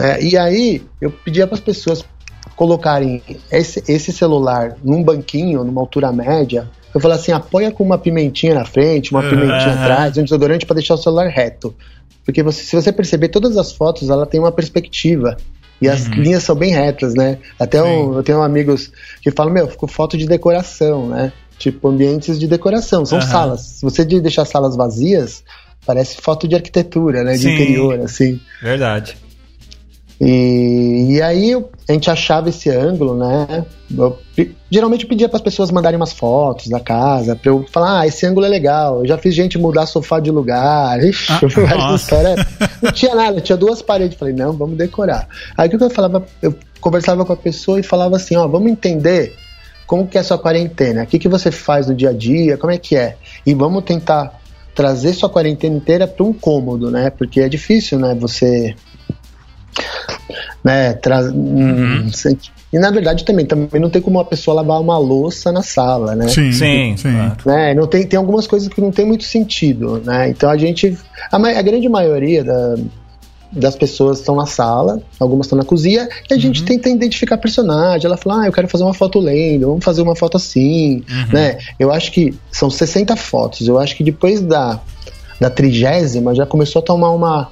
É, 0.00 0.22
e 0.22 0.36
aí 0.38 0.82
eu 1.00 1.10
pedia 1.10 1.48
para 1.48 1.56
as 1.56 1.60
pessoas 1.60 2.04
colocarem 2.54 3.20
esse, 3.50 3.82
esse 3.88 4.12
celular 4.12 4.76
num 4.84 5.02
banquinho, 5.02 5.64
numa 5.64 5.80
altura 5.80 6.12
média. 6.12 6.70
Eu 6.94 7.00
falei 7.00 7.16
assim, 7.16 7.32
apoia 7.32 7.72
com 7.72 7.82
uma 7.82 7.98
pimentinha 7.98 8.54
na 8.54 8.64
frente, 8.64 9.10
uma 9.10 9.20
pimentinha 9.30 9.74
atrás, 9.82 10.16
um 10.16 10.22
desodorante 10.22 10.64
para 10.64 10.74
deixar 10.76 10.94
o 10.94 10.98
celular 10.98 11.26
reto. 11.26 11.74
Porque 12.24 12.40
você- 12.40 12.62
se 12.62 12.76
você 12.76 12.92
perceber, 12.92 13.28
todas 13.30 13.56
as 13.56 13.72
fotos, 13.72 14.10
ela 14.10 14.24
tem 14.26 14.38
uma 14.38 14.52
perspectiva. 14.52 15.36
E 15.82 15.88
as 15.88 16.04
linhas 16.04 16.44
são 16.44 16.54
bem 16.54 16.70
retas, 16.70 17.14
né? 17.14 17.38
Até 17.58 17.82
um- 17.82 18.14
eu 18.16 18.22
tenho 18.22 18.40
amigos 18.42 18.92
que 19.20 19.30
falam, 19.32 19.52
meu, 19.52 19.66
ficou 19.66 19.88
foto 19.88 20.16
de 20.16 20.24
decoração, 20.24 21.08
né? 21.08 21.32
Tipo, 21.58 21.88
ambientes 21.88 22.38
de 22.38 22.46
decoração, 22.46 23.04
são 23.06 23.18
Aham. 23.18 23.26
salas. 23.30 23.60
Se 23.60 23.82
você 23.82 24.04
de- 24.04 24.20
deixar 24.20 24.44
salas 24.44 24.76
vazias, 24.76 25.42
parece 25.86 26.16
foto 26.20 26.46
de 26.48 26.54
arquitetura, 26.54 27.22
né? 27.24 27.32
De 27.34 27.38
Sim. 27.42 27.54
interior, 27.54 28.00
assim. 28.00 28.40
Verdade. 28.62 29.16
E, 30.20 31.06
e 31.16 31.22
aí 31.22 31.54
a 31.88 31.92
gente 31.92 32.08
achava 32.08 32.48
esse 32.48 32.70
ângulo, 32.70 33.16
né? 33.16 33.66
Eu 33.96 34.16
geralmente 34.70 35.02
eu 35.04 35.08
pedia 35.08 35.28
para 35.28 35.36
as 35.38 35.42
pessoas 35.42 35.70
mandarem 35.72 35.96
umas 35.96 36.12
fotos 36.12 36.68
da 36.68 36.78
casa, 36.80 37.34
para 37.34 37.50
eu 37.50 37.64
falar, 37.70 38.00
ah, 38.00 38.06
esse 38.06 38.24
ângulo 38.24 38.46
é 38.46 38.48
legal. 38.48 39.00
Eu 39.00 39.08
já 39.08 39.18
fiz 39.18 39.34
gente 39.34 39.58
mudar 39.58 39.86
sofá 39.86 40.20
de 40.20 40.30
lugar. 40.30 41.02
Ixi, 41.04 41.32
Ah, 41.32 41.40
eu 41.42 41.78
nossa. 41.78 41.96
histórias. 41.96 42.46
Não 42.80 42.92
tinha 42.92 43.14
nada, 43.14 43.40
tinha 43.40 43.56
duas 43.56 43.82
paredes. 43.82 44.16
Falei, 44.16 44.34
não, 44.34 44.52
vamos 44.52 44.78
decorar. 44.78 45.28
Aí 45.56 45.66
o 45.68 45.70
que 45.78 45.82
eu 45.82 45.90
falava? 45.90 46.24
Eu 46.40 46.54
conversava 46.80 47.24
com 47.24 47.32
a 47.32 47.36
pessoa 47.36 47.80
e 47.80 47.82
falava 47.82 48.16
assim, 48.16 48.36
ó, 48.36 48.46
vamos 48.46 48.70
entender 48.70 49.34
como 49.94 50.08
que 50.08 50.18
é 50.18 50.22
a 50.22 50.24
sua 50.24 50.36
quarentena, 50.36 51.04
o 51.04 51.06
que, 51.06 51.20
que 51.20 51.28
você 51.28 51.52
faz 51.52 51.86
no 51.86 51.94
dia 51.94 52.10
a 52.10 52.12
dia, 52.12 52.58
como 52.58 52.72
é 52.72 52.78
que 52.78 52.96
é. 52.96 53.14
E 53.46 53.54
vamos 53.54 53.84
tentar 53.84 54.40
trazer 54.74 55.12
sua 55.12 55.30
quarentena 55.30 55.76
inteira 55.76 56.04
para 56.04 56.24
um 56.26 56.32
cômodo, 56.32 56.90
né? 56.90 57.10
Porque 57.10 57.38
é 57.40 57.48
difícil, 57.48 58.00
né? 58.00 58.12
Você 58.16 58.74
né, 60.64 60.94
tra- 60.94 61.20
hum, 61.32 62.10
sem- 62.12 62.36
e 62.72 62.78
na 62.80 62.90
verdade 62.90 63.24
também, 63.24 63.46
também 63.46 63.80
não 63.80 63.88
tem 63.88 64.02
como 64.02 64.18
uma 64.18 64.24
pessoa 64.24 64.56
lavar 64.56 64.80
uma 64.80 64.98
louça 64.98 65.52
na 65.52 65.62
sala, 65.62 66.16
né? 66.16 66.26
Sim, 66.26 66.50
Sim, 66.50 66.96
sim. 66.96 67.12
Né, 67.46 67.72
não 67.72 67.86
tem, 67.86 68.04
tem 68.04 68.18
algumas 68.18 68.48
coisas 68.48 68.68
que 68.68 68.80
não 68.80 68.90
tem 68.90 69.06
muito 69.06 69.22
sentido, 69.22 70.02
né? 70.04 70.28
Então 70.28 70.50
a 70.50 70.56
gente, 70.56 70.98
a, 71.30 71.38
ma- 71.38 71.50
a 71.50 71.62
grande 71.62 71.88
maioria 71.88 72.42
da- 72.42 72.74
das 73.54 73.76
pessoas 73.76 74.18
estão 74.18 74.34
na 74.34 74.46
sala, 74.46 75.00
algumas 75.18 75.46
estão 75.46 75.56
na 75.58 75.64
cozinha, 75.64 76.08
e 76.30 76.34
a 76.34 76.38
gente 76.38 76.60
Uhum. 76.60 76.66
tenta 76.66 76.88
identificar 76.88 77.38
personagem. 77.38 78.06
Ela 78.06 78.16
fala, 78.16 78.42
ah, 78.42 78.46
eu 78.46 78.52
quero 78.52 78.68
fazer 78.68 78.84
uma 78.84 78.94
foto 78.94 79.18
lendo, 79.20 79.66
vamos 79.68 79.84
fazer 79.84 80.02
uma 80.02 80.16
foto 80.16 80.36
assim, 80.36 81.02
Uhum. 81.08 81.32
né? 81.32 81.58
Eu 81.78 81.92
acho 81.92 82.10
que 82.12 82.34
são 82.50 82.68
60 82.68 83.14
fotos. 83.16 83.66
Eu 83.68 83.78
acho 83.78 83.96
que 83.96 84.02
depois 84.04 84.40
da, 84.40 84.80
da 85.40 85.48
trigésima 85.50 86.34
já 86.34 86.44
começou 86.46 86.80
a 86.80 86.84
tomar 86.84 87.10
uma 87.10 87.48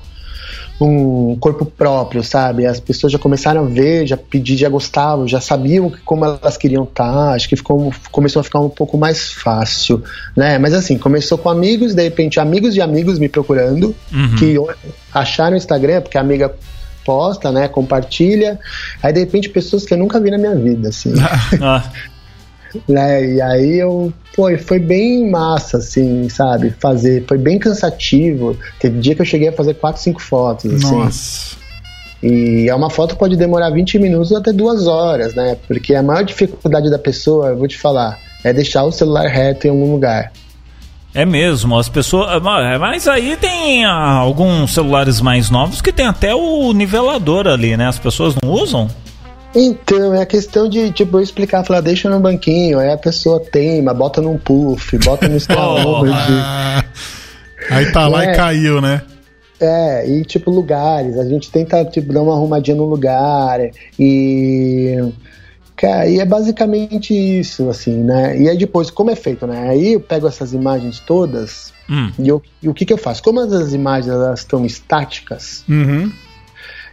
um 0.81 1.37
corpo 1.39 1.65
próprio, 1.65 2.23
sabe? 2.25 2.67
As 2.67 2.81
pessoas 2.81 3.13
já 3.13 3.19
começaram 3.19 3.65
a 3.65 3.69
ver, 3.69 4.07
já 4.07 4.17
pedir, 4.17 4.57
já 4.57 4.69
gostavam, 4.69 5.29
já 5.29 5.41
sabiam 5.41 5.89
que- 5.91 6.01
como 6.01 6.25
elas 6.25 6.57
queriam 6.57 6.85
estar. 6.85 7.35
Acho 7.35 7.49
que 7.49 7.57
ficou, 7.57 7.93
começou 8.11 8.41
a 8.41 8.43
ficar 8.43 8.59
um 8.61 8.69
pouco 8.69 8.99
mais 8.99 9.31
fácil, 9.33 10.03
né? 10.37 10.59
Mas 10.59 10.75
assim, 10.75 10.99
começou 10.99 11.39
com 11.39 11.49
amigos, 11.49 11.95
de 11.95 12.03
repente 12.03 12.41
amigos 12.41 12.75
de 12.75 12.81
amigos 12.81 13.19
me 13.19 13.29
procurando, 13.29 13.95
que 14.39 14.59
o- 14.59 14.69
acharam 15.15 15.55
o 15.55 15.57
Instagram, 15.57 16.01
porque 16.03 16.19
a 16.19 16.21
amiga 16.21 16.53
posta, 17.05 17.51
né? 17.53 17.69
Compartilha. 17.69 18.59
Aí 19.03 19.13
de 19.13 19.21
repente 19.21 19.49
pessoas 19.49 19.85
que 19.85 19.93
eu 19.95 19.99
nunca 19.99 20.21
vi 20.21 20.31
na 20.31 20.39
minha 20.39 20.55
vida, 20.55 20.89
assim. 20.89 21.13
Ah, 21.61 21.83
né? 22.89 23.25
E 23.35 23.41
aí 23.41 23.79
eu, 23.79 24.13
pô, 24.35 24.57
foi 24.59 24.79
bem 24.79 25.31
massa, 25.31 25.79
assim, 25.79 26.29
sabe? 26.29 26.71
Fazer, 26.79 27.25
foi 27.27 27.39
bem 27.39 27.59
cansativo. 27.59 28.57
Teve 28.79 29.01
dia 29.01 29.15
que 29.15 29.23
eu 29.23 29.27
cheguei 29.27 29.49
a 29.49 29.53
fazer 29.53 29.75
quatro, 29.75 30.03
cinco 30.03 30.21
fotos, 30.21 30.73
assim. 30.73 30.97
Nossa. 30.97 31.63
E 32.23 32.69
é 32.69 32.75
uma 32.75 32.89
foto 32.89 33.17
pode 33.17 33.37
demorar 33.37 33.71
20 33.71 33.99
minutos 33.99 34.33
até 34.33 34.53
duas 34.53 34.87
horas, 34.87 35.35
né? 35.35 35.57
Porque 35.67 35.95
a 35.95 36.03
maior 36.03 36.23
dificuldade 36.23 36.89
da 36.89 36.99
pessoa, 36.99 37.49
eu 37.49 37.57
vou 37.57 37.67
te 37.67 37.77
falar, 37.77 38.17
é 38.45 38.53
deixar 38.53 38.85
o 38.85 38.93
celular 38.93 39.27
reto 39.27 39.67
em 39.67 39.71
algum 39.71 39.91
lugar. 39.91 40.33
é 41.13 41.27
mesmo, 41.27 41.77
as 41.77 41.89
pessoas. 41.89 42.41
Mas 42.81 43.09
aí 43.09 43.37
tem 43.37 43.85
ah, 43.85 44.19
alguns 44.19 44.73
celulares 44.73 45.21
mais 45.21 45.51
novos 45.51 45.83
que 45.83 45.93
tem 45.93 46.07
até 46.07 46.33
o 46.33 46.73
nivelador 46.73 47.49
ali, 47.49 47.77
né? 47.77 47.89
As 47.89 47.99
pessoas 47.99 48.37
não 48.41 48.51
usam? 48.51 48.89
Então, 49.55 50.15
é 50.15 50.23
a 50.23 50.27
questão 50.27 50.69
de, 50.69 50.91
tipo, 50.93 51.19
eu 51.19 51.23
explicar, 51.23 51.63
falar, 51.65 51.81
deixa 51.83 52.09
no 52.09 52.19
banquinho, 52.21 52.79
aí 52.79 52.91
a 52.91 52.97
pessoa 52.97 53.39
teima, 53.39 53.93
bota 53.93 54.21
num 54.23 54.39
puff, 54.39 54.97
bota 54.99 55.29
no. 55.29 55.37
Ah, 55.51 56.83
aí 57.71 57.93
tá 57.93 58.09
lá 58.09 58.25
É. 58.25 58.33
e 58.33 58.37
caiu, 58.37 58.81
né? 58.81 59.03
É, 59.61 60.09
e 60.11 60.25
tipo 60.25 60.51
lugares, 60.51 61.17
a 61.17 61.25
gente 61.25 61.49
tenta 61.49 61.85
tipo 61.85 62.13
dar 62.13 62.23
uma 62.23 62.35
arrumadinha 62.35 62.77
no 62.77 62.85
lugar 62.85 63.61
e 63.97 64.99
cara, 65.77 66.09
e 66.09 66.19
é 66.19 66.25
basicamente 66.25 67.15
isso 67.15 67.69
assim, 67.71 67.97
né? 68.03 68.37
E 68.37 68.49
aí 68.49 68.59
depois 68.59 68.91
como 68.91 69.13
é 69.13 69.15
feito, 69.15 69.47
né? 69.47 69.69
Aí 69.69 69.93
eu 69.93 70.01
pego 70.01 70.27
essas 70.27 70.53
imagens 70.53 70.99
todas 70.99 71.73
Hum. 71.89 72.11
e, 72.19 72.27
eu, 72.29 72.43
e 72.61 72.69
o 72.69 72.75
que 72.75 72.85
que 72.85 72.93
eu 72.93 72.99
faço? 72.99 73.23
Como 73.23 73.39
as 73.39 73.73
imagens 73.73 74.13
elas 74.13 74.41
estão 74.41 74.67
estáticas 74.67 75.63
Uhum. 75.69 76.11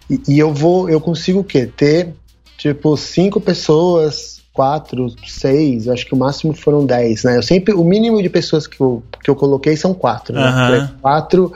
e, 0.08 0.22
e 0.28 0.38
eu 0.38 0.54
vou, 0.54 0.88
eu 0.88 1.02
consigo 1.02 1.40
o 1.40 1.44
quê? 1.44 1.66
Ter 1.76 2.14
tipo, 2.60 2.96
cinco 2.98 3.40
pessoas, 3.40 4.42
quatro, 4.54 5.08
seis, 5.26 5.88
eu 5.88 5.94
acho 5.94 6.06
que 6.06 6.14
o 6.14 6.18
máximo 6.18 6.54
foram 6.54 6.86
dez, 6.86 7.24
né? 7.24 7.38
Eu 7.38 7.42
sempre, 7.42 7.74
o 7.74 7.84
mínimo 7.84 8.22
de 8.22 8.30
pessoas 8.30 8.68
que 8.68 8.80
eu, 8.82 9.02
que 9.24 9.32
eu 9.32 9.36
coloquei 9.36 9.78
são 9.78 9.94
quatro, 9.94 10.36
né? 10.36 10.52
Falei, 10.52 10.84
Quatro, 11.02 11.54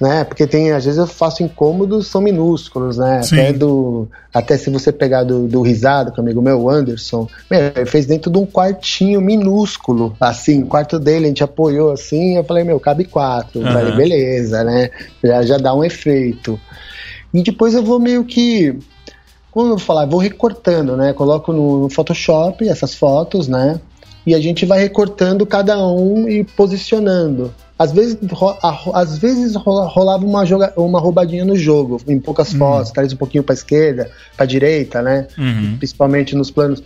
né? 0.00 0.24
Porque 0.24 0.46
tem, 0.48 0.72
às 0.72 0.84
vezes 0.84 0.98
eu 0.98 1.06
faço 1.06 1.44
incômodos, 1.44 2.08
são 2.08 2.20
minúsculos, 2.20 2.98
né? 2.98 3.22
Sim. 3.22 3.36
Até 3.36 3.52
do, 3.52 4.08
até 4.34 4.56
se 4.56 4.68
você 4.68 4.90
pegar 4.90 5.22
do, 5.22 5.46
do 5.46 5.62
risado, 5.62 6.10
que 6.10 6.18
é 6.18 6.22
amigo 6.22 6.42
meu, 6.42 6.60
o 6.60 6.68
Anderson, 6.68 7.28
meu, 7.48 7.72
ele 7.76 7.86
fez 7.86 8.06
dentro 8.06 8.32
de 8.32 8.38
um 8.38 8.46
quartinho 8.46 9.20
minúsculo, 9.20 10.16
assim, 10.18 10.64
o 10.64 10.66
quarto 10.66 10.98
dele, 10.98 11.26
a 11.26 11.28
gente 11.28 11.44
apoiou 11.44 11.92
assim, 11.92 12.36
eu 12.36 12.42
falei, 12.42 12.64
meu, 12.64 12.80
cabe 12.80 13.04
quatro, 13.04 13.62
Aham. 13.62 13.72
falei, 13.72 13.92
beleza, 13.92 14.64
né? 14.64 14.90
Já, 15.22 15.42
já 15.42 15.56
dá 15.56 15.72
um 15.72 15.84
efeito. 15.84 16.58
E 17.32 17.42
depois 17.42 17.74
eu 17.74 17.82
vou 17.82 17.98
meio 18.00 18.24
que. 18.24 18.76
Como 19.50 19.66
eu 19.66 19.70
vou 19.70 19.78
falar? 19.78 20.06
Vou 20.06 20.20
recortando, 20.20 20.96
né? 20.96 21.12
Coloco 21.12 21.52
no, 21.52 21.88
Photoshop 21.88 22.68
essas 22.68 22.94
fotos, 22.94 23.48
né? 23.48 23.80
E 24.26 24.34
a 24.34 24.40
gente 24.40 24.64
vai 24.64 24.78
recortando 24.78 25.46
cada 25.46 25.78
um 25.84 26.28
e 26.28 26.44
posicionando. 26.44 27.52
Às 27.82 27.92
vezes, 27.92 28.18
ro- 28.30 28.58
a- 28.62 29.00
às 29.00 29.16
vezes 29.16 29.54
rola- 29.56 29.88
rolava 29.88 30.22
uma, 30.26 30.44
joga, 30.44 30.70
uma 30.76 31.00
roubadinha 31.00 31.46
no 31.46 31.56
jogo, 31.56 31.98
em 32.06 32.20
poucas 32.20 32.52
fotos, 32.52 32.90
talvez 32.90 33.14
um 33.14 33.16
pouquinho 33.16 33.42
para 33.42 33.54
esquerda, 33.54 34.10
para 34.36 34.44
direita, 34.44 35.00
né? 35.00 35.26
Uhum. 35.38 35.76
Principalmente 35.78 36.36
nos 36.36 36.50
planos. 36.50 36.82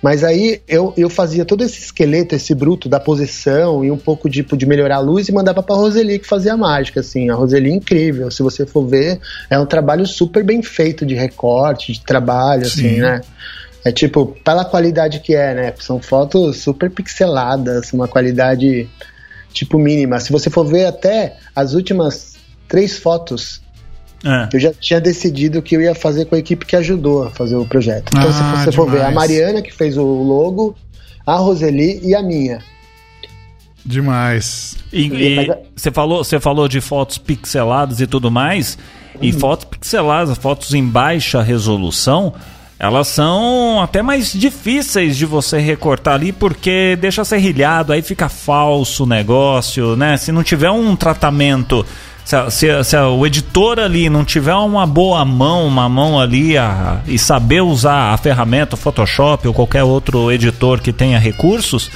Mas 0.00 0.22
aí 0.22 0.60
eu, 0.68 0.94
eu 0.96 1.10
fazia 1.10 1.44
todo 1.44 1.64
esse 1.64 1.80
esqueleto, 1.80 2.36
esse 2.36 2.54
bruto 2.54 2.88
da 2.88 3.00
posição 3.00 3.84
e 3.84 3.90
um 3.90 3.96
pouco 3.96 4.30
de, 4.30 4.44
de 4.44 4.66
melhorar 4.66 4.98
a 4.98 5.00
luz 5.00 5.28
e 5.28 5.32
mandava 5.32 5.64
pra 5.64 5.74
Roseli 5.74 6.20
que 6.20 6.28
fazia 6.28 6.52
a 6.52 6.56
mágica, 6.56 7.00
assim. 7.00 7.28
A 7.28 7.34
Roseli 7.34 7.68
é 7.68 7.74
incrível, 7.74 8.30
se 8.30 8.40
você 8.40 8.64
for 8.64 8.86
ver, 8.86 9.18
é 9.50 9.58
um 9.58 9.66
trabalho 9.66 10.06
super 10.06 10.44
bem 10.44 10.62
feito 10.62 11.04
de 11.04 11.16
recorte, 11.16 11.92
de 11.92 12.00
trabalho, 12.04 12.66
Sim. 12.66 12.86
assim, 12.86 13.00
né? 13.00 13.20
É 13.84 13.90
tipo, 13.90 14.26
pela 14.44 14.64
qualidade 14.64 15.18
que 15.18 15.34
é, 15.34 15.54
né? 15.54 15.74
São 15.80 16.00
fotos 16.00 16.58
super 16.58 16.88
pixeladas, 16.88 17.92
uma 17.92 18.06
qualidade 18.06 18.88
tipo 19.56 19.78
mínima. 19.78 20.20
Se 20.20 20.30
você 20.30 20.50
for 20.50 20.64
ver 20.66 20.84
até 20.86 21.36
as 21.54 21.72
últimas 21.72 22.36
três 22.68 22.98
fotos, 22.98 23.62
É. 24.24 24.48
eu 24.52 24.60
já 24.60 24.72
tinha 24.72 25.00
decidido 25.00 25.62
que 25.62 25.74
eu 25.76 25.80
ia 25.80 25.94
fazer 25.94 26.26
com 26.26 26.34
a 26.34 26.38
equipe 26.38 26.66
que 26.66 26.76
ajudou 26.76 27.24
a 27.24 27.30
fazer 27.30 27.56
o 27.56 27.64
projeto. 27.64 28.10
Então, 28.14 28.28
Ah, 28.28 28.32
se 28.58 28.64
você 28.64 28.72
for 28.72 28.90
ver, 28.90 29.02
a 29.02 29.08
demais. 29.08 29.14
Mariana 29.30 29.62
que 29.62 29.72
fez 29.72 29.96
o 29.96 30.04
logo, 30.04 30.76
a 31.26 31.36
Roseli 31.36 32.00
e 32.06 32.14
a 32.14 32.22
minha. 32.22 32.62
Demais. 33.84 34.76
E, 34.92 35.06
e 35.06 35.48
você 35.76 35.90
falou, 35.92 36.24
você 36.24 36.40
falou 36.40 36.66
de 36.68 36.80
fotos 36.80 37.18
pixeladas 37.18 38.00
e 38.00 38.06
tudo 38.06 38.30
mais. 38.30 38.76
E 39.20 39.32
Uhum. 39.32 39.38
fotos 39.38 39.64
pixeladas, 39.64 40.36
fotos 40.36 40.74
em 40.74 40.84
baixa 40.84 41.40
resolução, 41.42 42.34
elas 42.78 43.08
são 43.08 43.80
até 43.82 44.02
mais 44.02 44.32
difíceis 44.32 45.16
de 45.16 45.24
você 45.24 45.58
recortar 45.58 46.14
ali 46.14 46.32
porque 46.32 46.96
deixa 47.00 47.24
serrilhado, 47.24 47.92
aí 47.92 48.02
fica 48.02 48.28
falso 48.28 49.04
o 49.04 49.06
negócio, 49.06 49.96
né? 49.96 50.16
Se 50.16 50.30
não 50.30 50.42
tiver 50.42 50.70
um 50.70 50.94
tratamento, 50.94 51.86
se, 52.24 52.36
se 52.50 52.84
se 52.84 52.96
o 52.98 53.26
editor 53.26 53.78
ali 53.78 54.10
não 54.10 54.24
tiver 54.24 54.54
uma 54.54 54.86
boa 54.86 55.24
mão, 55.24 55.66
uma 55.66 55.88
mão 55.88 56.20
ali 56.20 56.58
a- 56.58 57.00
e 57.06 57.18
saber 57.18 57.62
usar 57.62 58.12
a 58.12 58.16
ferramenta, 58.18 58.76
Photoshop 58.76 59.48
ou 59.48 59.54
qualquer 59.54 59.82
outro 59.82 60.30
editor 60.30 60.80
que 60.80 60.92
tenha 60.92 61.18
recursos, 61.18 61.90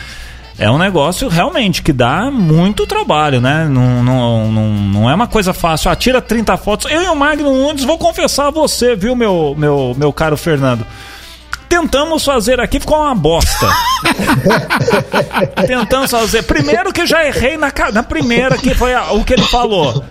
é 0.60 0.70
um 0.70 0.78
negócio 0.78 1.26
realmente 1.28 1.82
que 1.82 1.92
dá 1.92 2.30
muito 2.30 2.86
trabalho, 2.86 3.40
né? 3.40 3.66
Não, 3.68 4.02
não, 4.02 4.52
não, 4.52 4.68
não 4.68 5.10
é 5.10 5.14
uma 5.14 5.26
coisa 5.26 5.52
fácil. 5.54 5.90
Ah, 5.90 5.96
tira 5.96 6.20
30 6.20 6.56
fotos. 6.58 6.90
Eu 6.92 7.02
e 7.02 7.06
o 7.08 7.16
Magno 7.16 7.50
Nunes 7.52 7.82
vou 7.82 7.96
confessar 7.98 8.48
a 8.48 8.50
você, 8.50 8.94
viu, 8.94 9.16
meu, 9.16 9.54
meu, 9.56 9.94
meu 9.96 10.12
caro 10.12 10.36
Fernando? 10.36 10.86
Tentamos 11.68 12.24
fazer 12.24 12.60
aqui, 12.60 12.78
ficou 12.80 12.98
uma 12.98 13.14
bosta. 13.14 13.66
Tentamos 15.66 16.10
fazer. 16.10 16.42
Primeiro 16.42 16.92
que 16.92 17.06
já 17.06 17.24
errei 17.26 17.56
na, 17.56 17.72
na 17.92 18.02
primeira, 18.02 18.58
que 18.58 18.74
foi 18.74 18.92
a- 18.94 19.12
o 19.12 19.24
que 19.24 19.32
ele 19.34 19.44
falou. 19.44 20.04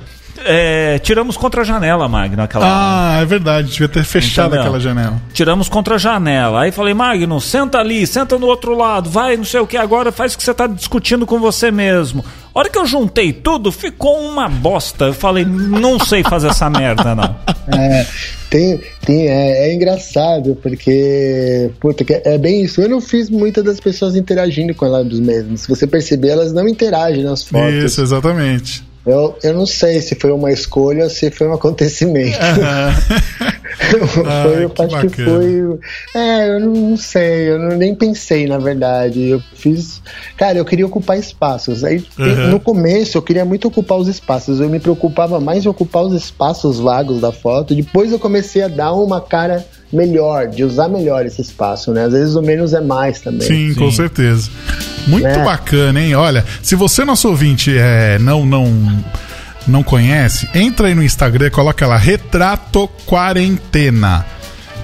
É, 0.45 0.99
tiramos 0.99 1.38
contra 1.38 1.62
a 1.62 1.63
janela, 1.63 2.08
Magno, 2.08 2.41
aquela. 2.41 2.65
Ah, 2.67 3.21
é 3.21 3.25
verdade. 3.25 3.71
Devia 3.71 3.88
ter 3.88 4.04
fechado 4.04 4.47
Entendeu? 4.47 4.62
aquela 4.62 4.80
janela. 4.80 5.21
Tiramos 5.34 5.69
contra 5.69 5.95
a 5.95 5.97
janela. 5.97 6.62
Aí 6.62 6.71
falei, 6.71 6.93
Magno, 6.93 7.39
senta 7.39 7.78
ali, 7.80 8.06
senta 8.08 8.38
no 8.38 8.47
outro 8.47 8.75
lado, 8.75 9.10
vai, 9.10 9.36
não 9.38 9.43
sei 9.43 9.60
o 9.60 9.67
que, 9.67 9.78
agora 9.78 10.12
faz 10.12 10.34
o 10.34 10.38
que 10.38 10.43
você 10.43 10.54
tá 10.54 10.67
discutindo 10.67 11.25
com 11.25 11.39
você 11.39 11.71
mesmo. 11.71 12.23
A 12.54 12.60
hora 12.60 12.69
que 12.69 12.78
eu 12.78 12.86
juntei 12.86 13.32
tudo, 13.32 13.71
ficou 13.71 14.19
uma 14.19 14.49
bosta. 14.49 15.06
Eu 15.06 15.13
falei, 15.13 15.45
não 15.45 15.99
sei 15.99 16.23
fazer 16.23 16.47
essa 16.47 16.69
merda, 16.69 17.15
não. 17.15 17.36
É, 17.71 18.04
tem, 18.49 18.82
tem, 19.06 19.28
é, 19.28 19.69
é 19.69 19.73
engraçado, 19.75 20.58
porque 20.60 21.69
puta, 21.80 22.04
que 22.04 22.19
é 22.25 22.36
bem 22.36 22.63
isso. 22.63 22.82
Eu 22.82 22.89
não 22.89 22.99
fiz 22.99 23.30
muitas 23.30 23.63
das 23.63 23.80
pessoas 23.80 24.15
interagindo 24.15 24.73
com 24.73 24.88
elas 24.88 25.08
mesmas. 25.19 25.62
Se 25.62 25.67
você 25.67 25.86
perceber, 25.86 26.30
elas 26.30 26.52
não 26.52 26.67
interagem 26.67 27.23
nas 27.23 27.43
fotos. 27.43 27.71
Isso, 27.71 28.02
exatamente. 28.02 28.88
Eu, 29.06 29.38
eu 29.42 29.54
não 29.54 29.66
sei 29.66 30.02
se 30.02 30.14
foi 30.16 30.32
uma 30.32 30.52
escolha 30.52 31.06
ou 31.06 31.10
se 31.10 31.32
foi 31.32 31.48
um 31.48 31.54
acontecimento. 31.54 32.38
Ah, 32.42 32.94
foi, 34.44 34.64
eu 34.66 34.70
que 34.70 34.82
acho 34.82 34.98
que 35.00 35.08
bacana. 35.08 35.30
foi. 35.40 35.80
É, 36.22 36.50
eu 36.50 36.60
não, 36.60 36.74
não 36.74 36.98
sei, 36.98 37.50
eu 37.50 37.60
não, 37.60 37.78
nem 37.78 37.96
pensei, 37.96 38.46
na 38.46 38.58
verdade. 38.58 39.30
Eu 39.30 39.42
fiz. 39.56 40.02
Cara, 40.38 40.58
eu 40.58 40.66
queria 40.66 40.86
ocupar 40.86 41.18
espaços. 41.18 41.84
Aí, 41.84 42.04
Uhum. 42.18 42.50
no 42.50 42.60
começo, 42.60 43.18
eu 43.18 43.22
queria 43.22 43.46
muito 43.46 43.68
ocupar 43.68 43.98
os 43.98 44.08
espaços. 44.08 44.60
Eu 44.60 44.70
me 44.70 44.80
preocupava 44.80 45.40
mais 45.40 45.66
em 45.66 45.70
ocupar 45.70 46.04
os 46.04 46.14
espaços 46.14 46.80
vagos 46.80 47.22
da 47.22 47.32
foto. 47.32 47.74
Depois 47.74 48.12
eu 48.12 48.20
comecei 48.20 48.62
a 48.62 48.68
dar 48.68 48.94
uma 48.94 49.22
cara 49.22 49.66
melhor, 49.91 50.47
de 50.47 50.63
usar 50.63 50.88
melhor 50.88 51.25
esse 51.25 51.41
espaço, 51.41 51.91
né? 51.91 52.06
Às 52.06 52.13
vezes 52.13 52.36
o 52.36 52.41
menos 52.41 52.73
é 52.73 52.82
mais 52.82 53.19
também. 53.21 53.47
Sim, 53.47 53.73
com 53.73 53.91
certeza. 53.91 54.49
Muito 55.08 55.25
É. 55.28 55.43
bacana, 55.43 55.99
hein? 56.02 56.13
Olha, 56.15 56.45
se 56.62 56.75
você, 56.75 57.04
nosso 57.04 57.28
ouvinte, 57.28 57.75
é, 57.75 58.19
não, 58.19 58.45
não, 58.45 59.04
não 59.67 59.82
conhece, 59.82 60.47
entra 60.54 60.88
aí 60.88 60.95
no 60.95 61.04
Instagram, 61.04 61.49
coloca 61.49 61.88
lá 61.88 61.97
Retrato 61.97 62.88
Quarentena. 63.06 64.25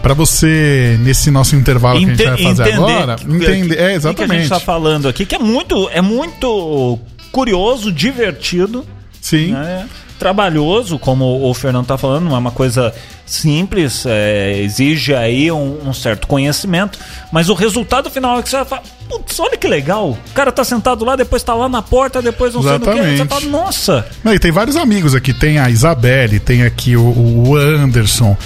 Pra 0.01 0.13
você, 0.13 0.97
nesse 1.01 1.31
nosso 1.31 1.55
intervalo 1.55 1.99
que 1.99 2.05
a 2.05 2.09
gente 2.09 2.23
vai 2.23 2.37
fazer 2.43 2.73
agora, 2.73 3.15
que- 3.15 3.25
entender. 3.25 3.79
É, 3.79 3.97
o 3.97 4.01
que 4.01 4.07
a 4.07 4.11
gente 4.11 4.17
exatamente. 4.17 4.49
tá 4.49 4.59
falando 4.59 5.07
aqui, 5.07 5.25
que 5.25 5.33
é 5.35 5.39
muito, 5.39 5.89
é 5.91 6.01
muito 6.01 6.99
curioso, 7.31 7.91
divertido. 7.91 8.85
Sim. 9.19 9.53
né? 9.53 9.87
Trabalhoso, 10.19 10.97
como 10.99 11.49
o 11.49 11.53
Fernando 11.55 11.87
tá 11.87 11.97
falando, 11.97 12.25
não 12.25 12.35
é 12.35 12.39
uma 12.39 12.51
coisa 12.51 12.93
simples, 13.25 14.05
é, 14.05 14.59
exige 14.61 15.13
aí 15.13 15.51
um, 15.51 15.89
um 15.89 15.93
certo 15.93 16.27
conhecimento, 16.27 16.99
mas 17.31 17.49
o 17.49 17.53
resultado 17.53 18.09
final 18.09 18.37
é 18.39 18.43
que 18.43 18.49
você 18.49 18.57
vai 18.57 18.65
falar, 18.65 18.83
putz, 19.09 19.39
olha 19.39 19.57
que 19.57 19.67
legal, 19.67 20.11
o 20.11 20.33
cara 20.33 20.51
tá 20.51 20.63
sentado 20.63 21.03
lá, 21.03 21.15
depois 21.15 21.41
tá 21.41 21.53
lá 21.53 21.67
na 21.67 21.81
porta, 21.81 22.21
depois 22.21 22.53
não 22.53 22.61
sei 22.61 22.77
do 22.77 22.85
que, 22.85 22.91
você 22.91 22.99
Exatamente. 22.99 23.27
fala, 23.27 23.45
nossa, 23.45 24.07
Não, 24.23 24.33
e 24.33 24.39
tem 24.39 24.51
vários 24.51 24.75
amigos 24.75 25.15
aqui. 25.15 25.33
Tem 25.33 25.59
a 25.59 25.69
Isabelle, 25.69 26.39
tem 26.39 26.63
aqui 26.63 26.95
o, 26.95 27.03
o 27.03 27.55
Anderson, 27.55 28.37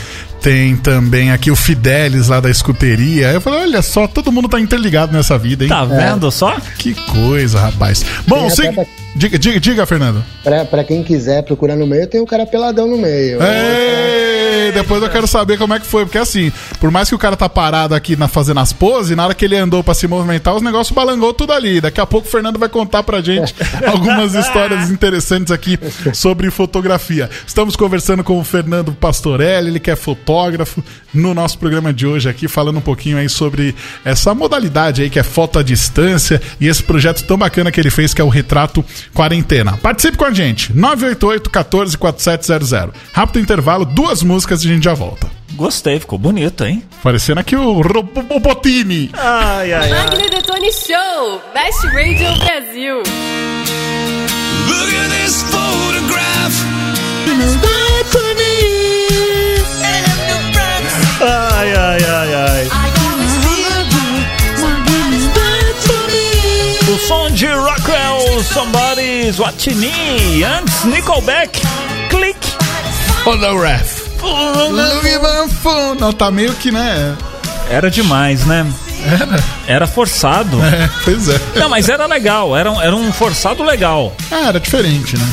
tem 0.42 0.76
também 0.78 1.32
aqui 1.32 1.52
o 1.52 1.56
Fidelis 1.56 2.28
lá 2.28 2.40
da 2.40 2.50
escuteria. 2.50 3.32
Eu 3.32 3.42
falei, 3.42 3.62
olha 3.62 3.82
só, 3.82 4.08
todo 4.08 4.32
mundo 4.32 4.48
tá 4.48 4.60
interligado 4.60 5.12
nessa 5.12 5.38
vida, 5.38 5.64
hein? 5.64 5.70
tá 5.70 5.84
vendo 5.84 6.32
só? 6.32 6.56
Que 6.78 6.94
coisa, 6.94 7.60
rapaz. 7.60 8.06
Bom, 8.26 8.48
Tem 8.48 8.74
se... 8.74 8.88
diga, 9.16 9.38
diga, 9.38 9.60
diga, 9.60 9.86
Fernando. 9.86 10.24
Pra, 10.44 10.66
pra 10.66 10.84
quem 10.84 11.04
quiser 11.04 11.44
procurar 11.44 11.76
no 11.76 11.88
meio, 11.88 12.08
tem 12.08 12.22
o 12.22 12.26
cara 12.26 12.46
peladão 12.46 12.88
no 12.88 12.98
meio. 12.98 13.40
Ei, 13.42 14.72
depois 14.72 15.02
eu 15.02 15.10
quero 15.10 15.28
saber 15.28 15.58
como 15.58 15.74
é 15.74 15.80
que 15.80 15.86
foi, 15.86 16.06
porque 16.06 16.18
assim, 16.18 16.52
por 16.80 16.92
mais 16.92 17.10
que 17.10 17.16
o 17.16 17.20
cara 17.20 17.36
tá 17.36 17.50
parado 17.50 17.96
aqui 17.96 18.16
na, 18.16 18.28
fazendo 18.28 18.60
as 18.60 18.72
poses, 18.72 19.16
na 19.16 19.26
hora 19.26 19.34
que 19.34 19.46
ele 19.46 19.56
andou 19.56 19.84
pra 19.84 19.94
se 19.94 20.08
movimentar, 20.08 20.56
os 20.56 20.62
negócios 20.62 20.94
balangou 20.94 21.34
tudo 21.34 21.54
ali. 21.54 21.82
Daqui 21.82 22.00
a 22.00 22.06
pouco 22.06 22.28
o 22.28 22.32
Fernando 22.32 22.60
vai 22.60 22.70
contar 22.70 23.04
pra 23.04 23.22
gente 23.22 23.54
algumas 23.86 24.36
histórias 24.36 24.90
interessantes 24.90 25.52
aqui 25.52 25.78
sobre 26.14 26.50
fotografia. 26.52 27.30
Estamos 27.46 27.76
conversando 27.76 28.24
com 28.24 28.40
o 28.40 28.44
Fernando 28.44 28.94
Pastorelli, 28.94 29.70
ele 29.70 29.80
que 29.80 29.92
é 29.92 29.96
fotógrafo, 29.96 30.84
no 31.14 31.34
nosso 31.34 31.58
programa 31.58 31.92
de 31.92 32.06
hoje 32.06 32.30
aqui, 32.30 32.48
falando 32.48 32.78
um 32.78 32.82
pouquinho 32.82 33.18
aí 33.18 33.28
sobre 33.28 33.76
essa 34.06 34.34
modalidade 34.34 35.02
aí 35.02 35.10
que 35.10 35.20
é 35.20 35.24
foto 35.24 35.60
à 35.60 35.64
distância 35.64 36.42
e 36.60 36.68
esse 36.68 36.84
projeto 36.84 37.24
tão 37.24 37.38
bacana 37.38 37.72
que 37.72 37.80
ele 37.80 37.90
fez, 37.90 38.14
que 38.14 38.22
é 38.22 38.24
o 38.24 38.30
Retrato 38.30 38.86
Quarentena. 39.14 39.78
Participe 39.78 40.18
com 40.18 40.26
a 40.26 40.32
gente, 40.32 40.74
988 40.74 41.50
14 41.50 41.98
4700. 41.98 42.94
Rápido 43.14 43.40
intervalo, 43.40 43.86
duas 43.86 44.24
músicas 44.24 44.64
e 44.64 44.68
a 44.68 44.74
gente 44.74 44.84
já 44.84 44.94
volta. 44.94 45.30
Gostei, 45.54 46.00
ficou 46.00 46.18
bonito, 46.18 46.64
hein? 46.64 46.84
Parecendo 47.04 47.40
aqui 47.42 47.56
o 47.56 47.82
Robotini. 47.82 49.10
Ai, 49.14 49.74
ai, 49.74 49.90
Magno 49.90 50.22
e 50.22 50.30
Detone 50.30 50.72
Show, 50.72 51.42
Best 51.54 51.86
Radio 51.88 52.34
Brasil. 52.38 52.98
Look 54.68 54.94
at 54.96 55.10
this 55.10 55.42
photograph. 55.44 56.80
ai, 61.22 61.74
ai, 61.74 62.04
ai, 62.04 62.34
ai. 62.34 62.39
Somebody's 68.54 69.40
Watching 69.40 69.80
Me, 69.80 70.44
antes 70.44 70.84
Nickelback, 70.84 71.52
Click. 72.10 72.38
At 73.24 75.22
my 75.22 75.48
phone. 75.48 76.00
Não, 76.00 76.12
tá 76.12 76.32
meio 76.32 76.54
que, 76.56 76.72
né? 76.72 77.16
era 77.70 77.90
demais, 77.90 78.46
né? 78.46 78.66
Era. 79.06 79.44
Era 79.68 79.88
forçado. 79.88 80.60
É, 80.64 80.90
pois 81.04 81.30
é. 81.30 81.40
Não, 81.56 81.70
mas 81.70 81.88
era 81.90 82.06
legal, 82.06 82.56
era 82.56 82.72
um, 82.72 82.82
era 82.82 82.96
um 82.96 83.12
forçado 83.14 83.64
legal. 83.64 84.14
Ah, 84.32 84.48
era 84.50 84.60
diferente, 84.60 85.18
né? 85.18 85.26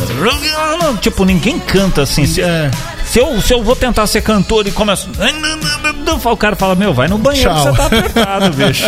Tipo, 1.00 1.24
ninguém 1.24 1.59
canta 1.59 2.02
assim. 2.02 2.26
Se, 2.26 2.40
É. 2.42 2.70
se 3.05 3.18
eu, 3.18 3.40
se 3.40 3.52
eu 3.52 3.62
vou 3.62 3.74
tentar 3.76 4.07
ser 4.07 4.22
cantor 4.22 4.66
e 4.66 4.70
começo. 4.70 5.09
O 6.24 6.37
cara 6.37 6.57
fala, 6.57 6.74
meu, 6.74 6.92
vai 6.94 7.09
no 7.09 7.18
banheiro 7.18 7.50
que 7.50 7.55
Tchau. 7.62 7.72
você 7.72 7.76
tá 7.76 7.87
apertado, 7.87 8.50
bicho. 8.57 8.85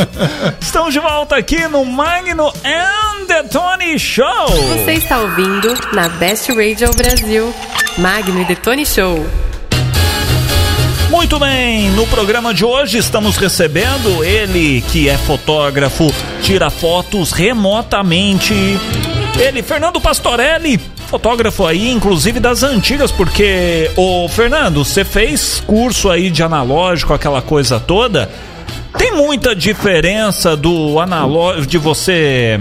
Estamos 0.61 0.93
de 0.93 1.01
volta 1.01 1.37
aqui 1.37 1.67
no 1.69 1.85
Magno 1.85 2.49
and 2.64 3.27
the 3.27 3.43
Tony 3.45 3.99
Show. 3.99 4.47
Você 4.49 4.93
está 4.93 5.19
ouvindo 5.19 5.75
na 5.93 6.09
Best 6.09 6.49
Radio 6.53 6.91
Brasil, 6.95 7.55
Magno 7.99 8.41
e 8.41 8.45
Detone 8.45 8.85
Show. 8.87 9.27
Muito 11.11 11.38
bem, 11.38 11.90
no 11.92 12.07
programa 12.07 12.53
de 12.53 12.66
hoje 12.66 12.99
estamos 12.99 13.38
recebendo 13.38 14.23
ele 14.23 14.83
que 14.83 15.09
é 15.09 15.16
fotógrafo, 15.16 16.12
tira 16.42 16.68
fotos 16.68 17.33
remotamente. 17.33 18.55
Ele, 19.38 19.62
Fernando 19.62 19.99
Pastorelli, 20.03 20.79
fotógrafo 21.07 21.66
aí, 21.66 21.90
inclusive 21.90 22.38
das 22.38 22.62
antigas, 22.62 23.11
porque 23.11 23.90
o 23.97 24.29
Fernando, 24.29 24.85
você 24.85 25.03
fez 25.03 25.62
curso 25.66 26.11
aí 26.11 26.31
de 26.31 26.42
analógico, 26.42 27.14
aquela 27.14 27.40
coisa 27.40 27.81
toda. 27.81 28.31
Tem 28.99 29.12
muita 29.12 29.57
diferença 29.57 30.55
do 30.55 31.01
analógico 31.01 31.66
de 31.66 31.79
você 31.79 32.61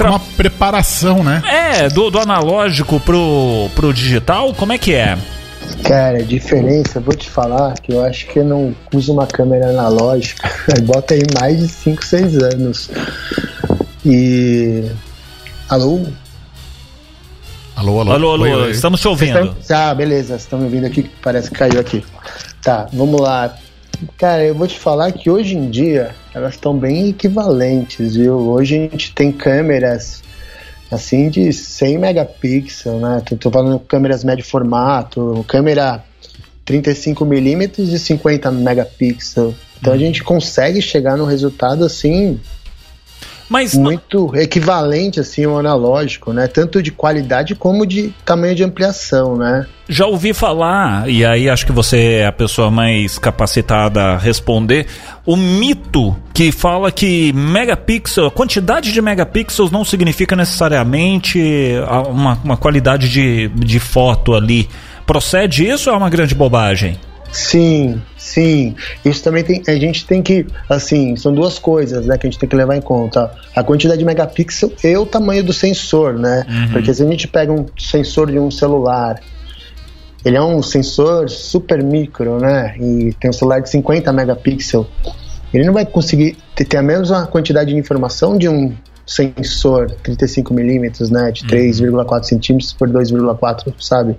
é 0.00 0.08
uma 0.08 0.18
preparação, 0.18 1.22
né? 1.22 1.42
é, 1.46 1.88
do, 1.90 2.10
do 2.10 2.18
analógico 2.18 2.98
pro, 2.98 3.68
pro 3.74 3.92
digital, 3.92 4.54
como 4.54 4.72
é 4.72 4.78
que 4.78 4.94
é? 4.94 5.18
Cara, 5.84 6.22
diferença, 6.22 6.98
eu 6.98 7.02
vou 7.02 7.14
te 7.14 7.28
falar 7.28 7.74
que 7.74 7.92
eu 7.92 8.02
acho 8.04 8.26
que 8.28 8.38
eu 8.38 8.44
não 8.44 8.74
uso 8.94 9.12
uma 9.12 9.26
câmera 9.26 9.68
analógica. 9.68 10.48
Bota 10.84 11.14
aí 11.14 11.22
mais 11.38 11.58
de 11.58 11.68
5, 11.68 12.04
6 12.04 12.42
anos. 12.42 12.90
E. 14.04 14.84
Alô? 15.68 16.00
Alô, 17.76 18.00
alô. 18.00 18.12
Alô, 18.12 18.32
alô, 18.32 18.44
Oi, 18.64 18.70
estamos 18.70 19.00
te 19.00 19.08
ouvindo. 19.08 19.56
Ah, 19.70 19.94
beleza, 19.94 20.28
vocês 20.28 20.42
estão 20.42 20.58
me 20.58 20.66
ouvindo 20.66 20.86
aqui, 20.86 21.10
parece 21.22 21.50
que 21.50 21.56
caiu 21.56 21.80
aqui. 21.80 22.04
Tá, 22.62 22.86
vamos 22.92 23.20
lá. 23.20 23.56
Cara, 24.16 24.44
eu 24.44 24.54
vou 24.54 24.66
te 24.66 24.78
falar 24.78 25.12
que 25.12 25.30
hoje 25.30 25.56
em 25.56 25.70
dia 25.70 26.14
elas 26.34 26.54
estão 26.54 26.76
bem 26.76 27.08
equivalentes, 27.08 28.16
viu? 28.16 28.34
Hoje 28.34 28.76
a 28.76 28.80
gente 28.80 29.14
tem 29.14 29.32
câmeras 29.32 30.22
assim 30.92 31.28
de 31.30 31.52
100 31.52 31.98
megapixels, 31.98 33.00
né? 33.00 33.22
Tô, 33.24 33.36
tô 33.36 33.50
falando 33.50 33.78
câmeras 33.80 34.22
médio 34.22 34.44
formato, 34.44 35.44
câmera 35.48 36.04
35mm 36.66 37.78
e 37.78 37.98
50 37.98 38.50
megapixels. 38.50 39.54
Então 39.80 39.92
a 39.92 39.98
gente 39.98 40.22
consegue 40.22 40.80
chegar 40.80 41.16
num 41.16 41.24
resultado 41.24 41.84
assim 41.84 42.38
Mas 43.52 43.74
muito 43.74 44.34
equivalente 44.34 45.20
assim 45.20 45.44
ao 45.44 45.58
analógico, 45.58 46.32
né? 46.32 46.48
Tanto 46.48 46.82
de 46.82 46.90
qualidade 46.90 47.54
como 47.54 47.84
de 47.84 48.14
tamanho 48.24 48.54
de 48.54 48.64
ampliação, 48.64 49.36
né? 49.36 49.66
Já 49.86 50.06
ouvi 50.06 50.32
falar, 50.32 51.06
e 51.06 51.22
aí 51.22 51.50
acho 51.50 51.66
que 51.66 51.72
você 51.72 52.20
é 52.20 52.26
a 52.26 52.32
pessoa 52.32 52.70
mais 52.70 53.18
capacitada 53.18 54.00
a 54.00 54.16
responder, 54.16 54.86
o 55.26 55.36
mito 55.36 56.16
que 56.32 56.50
fala 56.50 56.90
que 56.90 57.30
megapixel, 57.34 58.28
a 58.28 58.30
quantidade 58.30 58.90
de 58.90 59.02
megapixels 59.02 59.70
não 59.70 59.84
significa 59.84 60.34
necessariamente 60.34 61.74
uma, 62.08 62.40
uma 62.42 62.56
qualidade 62.56 63.10
de, 63.10 63.48
de 63.48 63.78
foto 63.78 64.32
ali. 64.32 64.66
Procede 65.04 65.68
isso 65.68 65.90
ou 65.90 65.94
é 65.94 65.98
uma 65.98 66.08
grande 66.08 66.34
bobagem? 66.34 66.98
Sim, 67.32 68.00
sim. 68.18 68.76
Isso 69.02 69.24
também 69.24 69.42
tem. 69.42 69.62
A 69.66 69.74
gente 69.74 70.06
tem 70.06 70.22
que. 70.22 70.46
Assim, 70.68 71.16
são 71.16 71.34
duas 71.34 71.58
coisas 71.58 72.06
né, 72.06 72.18
que 72.18 72.26
a 72.26 72.30
gente 72.30 72.38
tem 72.38 72.48
que 72.48 72.54
levar 72.54 72.76
em 72.76 72.80
conta. 72.82 73.32
A 73.56 73.64
quantidade 73.64 73.98
de 73.98 74.04
megapixel 74.04 74.70
e 74.84 74.96
o 74.96 75.06
tamanho 75.06 75.42
do 75.42 75.52
sensor, 75.52 76.18
né? 76.18 76.44
Porque 76.72 76.92
se 76.92 77.02
a 77.02 77.06
gente 77.06 77.26
pega 77.26 77.50
um 77.50 77.66
sensor 77.78 78.30
de 78.30 78.38
um 78.38 78.50
celular. 78.50 79.18
Ele 80.24 80.36
é 80.36 80.42
um 80.42 80.62
sensor 80.62 81.28
super 81.28 81.82
micro, 81.82 82.38
né? 82.38 82.76
E 82.78 83.12
tem 83.18 83.28
um 83.28 83.32
celular 83.32 83.60
de 83.60 83.68
50 83.70 84.12
megapixels. 84.12 84.86
Ele 85.52 85.64
não 85.64 85.72
vai 85.72 85.84
conseguir 85.84 86.36
ter, 86.54 86.64
ter 86.64 86.76
a 86.76 86.82
mesma 86.82 87.26
quantidade 87.26 87.72
de 87.72 87.76
informação 87.76 88.38
de 88.38 88.48
um 88.48 88.72
sensor 89.04 89.90
35 90.02 90.54
milímetros, 90.54 91.10
né? 91.10 91.32
De 91.32 91.44
3,4 91.44 92.22
centímetros 92.22 92.72
por 92.72 92.88
2,4, 92.88 93.74
sabe? 93.80 94.16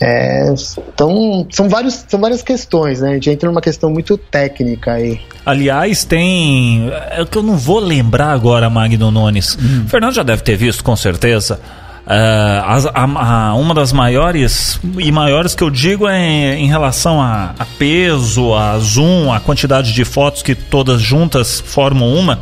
É, 0.00 0.54
então, 0.92 1.46
são, 1.50 1.68
vários, 1.68 2.04
são 2.08 2.20
várias 2.20 2.40
questões, 2.42 3.00
né? 3.00 3.10
A 3.10 3.14
gente 3.14 3.30
entra 3.30 3.48
numa 3.48 3.60
questão 3.60 3.90
muito 3.90 4.16
técnica 4.16 4.92
aí. 4.92 5.20
Aliás, 5.44 6.04
tem. 6.04 6.88
É 7.10 7.24
que 7.24 7.36
eu 7.36 7.42
não 7.42 7.56
vou 7.56 7.80
lembrar 7.80 8.30
agora, 8.32 8.70
Magno 8.70 9.10
Nunes. 9.10 9.56
O 9.84 9.88
Fernando 9.88 10.14
já 10.14 10.22
deve 10.22 10.42
ter 10.42 10.56
visto, 10.56 10.84
com 10.84 10.94
certeza. 10.94 11.60
As- 12.64 12.86
a- 12.86 12.92
a- 13.50 13.54
uma 13.54 13.74
das 13.74 13.92
maiores 13.92 14.80
e 14.98 15.12
maiores 15.12 15.54
que 15.54 15.62
eu 15.62 15.68
digo 15.68 16.08
é 16.08 16.54
em, 16.54 16.66
relação 16.68 17.20
a, 17.20 17.54
a 17.58 17.64
peso, 17.66 18.54
a 18.54 18.78
zoom, 18.78 19.32
a 19.32 19.40
quantidade 19.40 19.92
de 19.92 20.04
fotos 20.04 20.42
que 20.42 20.54
todas 20.54 21.02
juntas 21.02 21.60
formam 21.60 22.14
uma. 22.14 22.40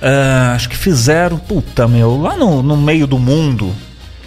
Ah, 0.00 0.54
acho 0.56 0.68
que 0.68 0.76
fizeram, 0.76 1.38
puta 1.38 1.86
meu, 1.86 2.20
lá 2.20 2.36
no, 2.36 2.60
no 2.62 2.76
meio 2.76 3.06
do 3.06 3.18
mundo. 3.18 3.72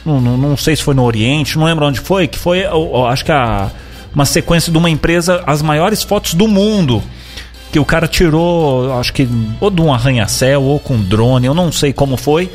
Não, 0.06 0.22
não, 0.22 0.38
não 0.38 0.58
sei 0.58 0.76
se 0.76 0.84
foi 0.84 0.94
no 0.94 1.04
Oriente, 1.04 1.58
não 1.58 1.65
lembro 1.65 1.86
onde 1.86 2.00
foi, 2.00 2.28
que 2.28 2.38
foi, 2.38 2.60
eu- 2.60 2.91
eu 2.94 3.08
acho 3.08 3.26
que 3.26 3.32
a, 3.32 3.70
uma 4.13 4.26
sequência 4.26 4.72
de 4.72 4.78
uma 4.78 4.89
empresa, 4.89 5.44
as 5.48 5.62
maiores 5.62 6.04
fotos 6.04 6.34
do 6.36 6.48
mundo 6.48 7.02
que 7.72 7.80
o 7.80 7.84
cara 7.86 8.08
tirou, 8.08 8.94
acho 9.00 9.12
que 9.12 9.28
ou 9.60 9.70
de 9.70 9.82
um 9.82 9.91
arranha-céu 9.94 10.62
ou 10.63 10.80
com 10.80 10.98
drone, 11.02 11.48
eu 11.48 11.54
não 11.54 11.72
sei 11.72 11.91
como 11.91 12.15
foi. 12.18 12.50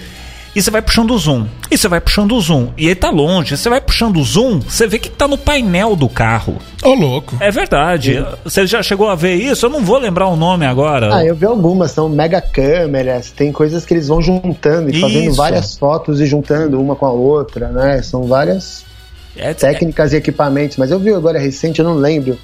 E 0.54 0.60
você 0.60 0.70
vai 0.70 0.82
puxando 0.82 1.12
o 1.12 1.18
zoom. 1.18 1.46
E 1.70 1.78
você 1.78 1.86
vai 1.86 2.00
puxando 2.00 2.32
o 2.32 2.40
zoom. 2.40 2.68
E 2.76 2.86
ele 2.86 2.96
tá 2.96 3.08
longe. 3.10 3.56
Você 3.56 3.68
vai 3.68 3.80
puxando 3.80 4.16
o 4.16 4.24
zoom, 4.24 4.58
você 4.60 4.86
vê 4.86 4.98
que 4.98 5.08
tá 5.08 5.28
no 5.28 5.38
painel 5.38 5.94
do 5.94 6.08
carro. 6.08 6.56
Ô, 6.82 6.92
louco. 6.92 7.36
É 7.38 7.50
verdade. 7.52 8.24
Você 8.42 8.66
já 8.66 8.82
chegou 8.82 9.08
a 9.08 9.14
ver 9.14 9.34
isso? 9.34 9.66
Eu 9.66 9.70
não 9.70 9.84
vou 9.84 9.98
lembrar 9.98 10.26
o 10.26 10.34
nome 10.36 10.66
agora. 10.66 11.14
Ah, 11.14 11.24
eu 11.24 11.36
vi 11.36 11.46
algumas, 11.46 11.92
são 11.92 12.08
mega 12.08 12.40
câmeras, 12.40 13.30
tem 13.30 13.52
coisas 13.52 13.84
que 13.84 13.94
eles 13.94 14.08
vão 14.08 14.20
juntando 14.20 14.90
e 14.90 15.00
fazendo 15.00 15.28
Isso. 15.28 15.36
várias 15.36 15.78
fotos 15.78 16.20
e 16.20 16.26
juntando 16.26 16.80
uma 16.80 16.96
com 16.96 17.06
a 17.06 17.12
outra, 17.12 17.68
né? 17.68 18.02
São 18.02 18.24
várias 18.24 18.84
É, 19.36 19.54
técnicas 19.54 20.12
e 20.12 20.16
equipamentos, 20.16 20.76
mas 20.76 20.90
eu 20.90 20.98
vi 20.98 21.12
agora 21.14 21.38
recente, 21.38 21.78
eu 21.78 21.84
não 21.84 21.94
lembro. 21.94 22.36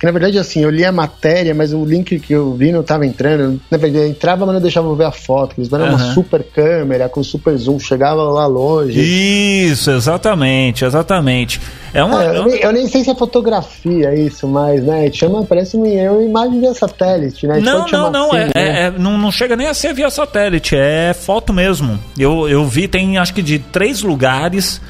Que 0.00 0.06
na 0.06 0.12
verdade, 0.12 0.38
assim, 0.38 0.62
eu 0.62 0.70
li 0.70 0.82
a 0.82 0.90
matéria, 0.90 1.54
mas 1.54 1.74
o 1.74 1.84
link 1.84 2.18
que 2.20 2.32
eu 2.32 2.54
vi 2.54 2.72
não 2.72 2.80
estava 2.80 3.04
entrando. 3.04 3.60
Na 3.70 3.76
verdade, 3.76 4.08
entrava, 4.08 4.46
mas 4.46 4.54
não 4.54 4.62
deixava 4.62 4.88
eu 4.88 4.96
ver 4.96 5.04
a 5.04 5.12
foto. 5.12 5.56
Eles 5.58 5.68
deram 5.68 5.84
Aham. 5.84 5.94
uma 5.96 6.14
super 6.14 6.42
câmera 6.42 7.06
com 7.06 7.22
super 7.22 7.54
zoom, 7.58 7.78
chegava 7.78 8.22
lá 8.22 8.46
longe. 8.46 8.98
Isso, 8.98 9.90
exatamente, 9.90 10.86
exatamente. 10.86 11.60
É 11.92 12.02
uma. 12.02 12.24
É, 12.24 12.38
eu, 12.38 12.46
nem, 12.46 12.60
eu 12.60 12.72
nem 12.72 12.88
sei 12.88 13.04
se 13.04 13.10
é 13.10 13.14
fotografia 13.14 14.14
isso, 14.14 14.48
mas, 14.48 14.82
né? 14.82 15.10
Chama, 15.12 15.44
parece 15.44 15.76
uma, 15.76 15.86
é 15.86 16.10
uma 16.10 16.22
imagem 16.22 16.60
via 16.60 16.72
satélite, 16.72 17.46
né? 17.46 17.60
Não, 17.60 17.86
não, 17.86 18.10
não, 18.10 18.32
assim, 18.32 18.38
é, 18.38 18.44
né? 18.46 18.52
é- 18.54 18.82
é- 18.86 18.90
não, 18.90 19.18
não 19.18 19.30
chega 19.30 19.54
nem 19.54 19.66
a 19.66 19.74
ser 19.74 19.92
via 19.92 20.08
satélite, 20.08 20.74
é 20.74 21.12
foto 21.12 21.52
mesmo. 21.52 21.98
Eu, 22.18 22.48
eu 22.48 22.64
vi, 22.64 22.88
tem 22.88 23.18
acho 23.18 23.34
que 23.34 23.42
de 23.42 23.58
três 23.58 24.00
lugares, 24.00 24.80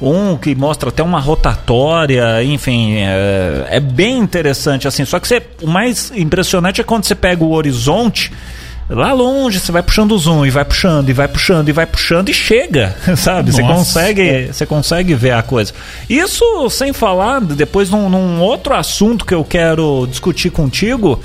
um 0.00 0.36
que 0.36 0.54
mostra 0.54 0.88
até 0.88 1.02
uma 1.02 1.20
rotatória, 1.20 2.42
enfim, 2.42 2.96
é, 2.96 3.66
é 3.70 3.80
bem 3.80 4.18
interessante 4.18 4.88
assim. 4.88 5.04
Só 5.04 5.20
que 5.20 5.28
você, 5.28 5.42
o 5.62 5.66
mais 5.66 6.10
impressionante 6.14 6.80
é 6.80 6.84
quando 6.84 7.04
você 7.04 7.14
pega 7.14 7.44
o 7.44 7.52
horizonte. 7.52 8.32
Lá 8.88 9.12
longe, 9.12 9.60
você 9.60 9.70
vai 9.70 9.84
puxando 9.84 10.10
o 10.12 10.18
zoom 10.18 10.44
e 10.44 10.50
vai 10.50 10.64
puxando 10.64 11.08
e 11.08 11.12
vai 11.12 11.28
puxando 11.28 11.68
e 11.68 11.72
vai 11.72 11.86
puxando 11.86 12.28
e 12.28 12.34
chega, 12.34 12.96
sabe? 13.16 13.52
Você 13.52 13.62
Nossa. 13.62 13.74
consegue, 13.74 14.48
você 14.52 14.66
consegue 14.66 15.14
ver 15.14 15.30
a 15.30 15.42
coisa. 15.42 15.72
Isso 16.08 16.68
sem 16.70 16.92
falar, 16.92 17.40
depois 17.40 17.88
num, 17.88 18.08
num 18.08 18.40
outro 18.40 18.74
assunto 18.74 19.24
que 19.24 19.32
eu 19.32 19.44
quero 19.44 20.08
discutir 20.10 20.50
contigo, 20.50 21.22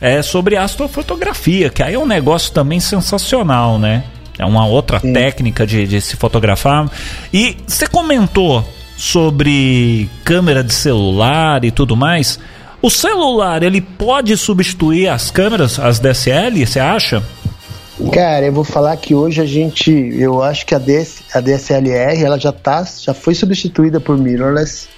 é 0.00 0.22
sobre 0.22 0.56
astrofotografia, 0.56 1.70
que 1.70 1.82
aí 1.82 1.94
é 1.94 1.98
um 1.98 2.06
negócio 2.06 2.52
também 2.52 2.78
sensacional, 2.78 3.80
né? 3.80 4.04
É 4.38 4.44
uma 4.44 4.66
outra 4.66 5.00
técnica 5.00 5.66
de, 5.66 5.86
de 5.86 6.00
se 6.00 6.16
fotografar. 6.16 6.90
E 7.32 7.56
você 7.66 7.86
comentou 7.86 8.64
sobre 8.96 10.08
câmera 10.24 10.62
de 10.62 10.72
celular 10.72 11.64
e 11.64 11.70
tudo 11.70 11.96
mais. 11.96 12.38
O 12.80 12.90
celular, 12.90 13.62
ele 13.62 13.80
pode 13.80 14.36
substituir 14.36 15.08
as 15.08 15.30
câmeras, 15.30 15.78
as 15.78 15.98
DSL, 15.98 16.64
você 16.64 16.78
acha? 16.78 17.22
Cara, 18.12 18.46
eu 18.46 18.52
vou 18.52 18.62
falar 18.62 18.96
que 18.96 19.14
hoje 19.14 19.40
a 19.40 19.44
gente, 19.44 19.90
eu 19.90 20.40
acho 20.40 20.64
que 20.64 20.74
a, 20.74 20.78
DS, 20.78 21.22
a 21.34 21.40
DSLR, 21.40 22.22
ela 22.22 22.38
já 22.38 22.52
tá, 22.52 22.86
já 23.00 23.12
foi 23.12 23.34
substituída 23.34 23.98
por 23.98 24.16
mirrorless. 24.16 24.88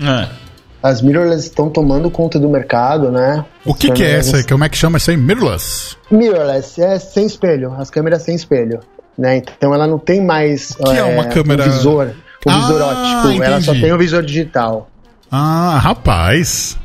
É. 0.00 0.47
As 0.82 1.02
mirrorless 1.02 1.44
estão 1.48 1.68
tomando 1.68 2.10
conta 2.10 2.38
do 2.38 2.48
mercado, 2.48 3.10
né? 3.10 3.44
O 3.64 3.74
que, 3.74 3.90
que 3.90 4.02
é 4.02 4.12
essa? 4.12 4.42
Como 4.44 4.62
é 4.64 4.68
que 4.68 4.76
chama 4.76 4.98
isso 4.98 5.10
aí? 5.10 5.16
Mirrorless? 5.16 5.96
Mirrorless 6.10 6.80
é 6.80 6.98
sem 6.98 7.26
espelho, 7.26 7.74
as 7.76 7.90
câmeras 7.90 8.22
sem 8.22 8.34
espelho, 8.36 8.80
né? 9.18 9.38
Então 9.38 9.74
ela 9.74 9.86
não 9.88 9.98
tem 9.98 10.24
mais 10.24 10.74
que 10.76 10.96
é 10.96 11.02
uma 11.02 11.24
câmera- 11.24 11.64
um 11.64 11.70
visor, 11.70 12.12
o 12.46 12.50
Ah, 12.50 12.54
visor 12.60 12.80
óptico, 12.82 13.42
ela 13.42 13.60
só 13.60 13.70
entendi. 13.72 13.80
tem 13.86 13.92
o 13.92 13.98
visor 13.98 14.22
digital. 14.22 14.88
Ah, 15.30 15.78
rapaz. 15.82 16.78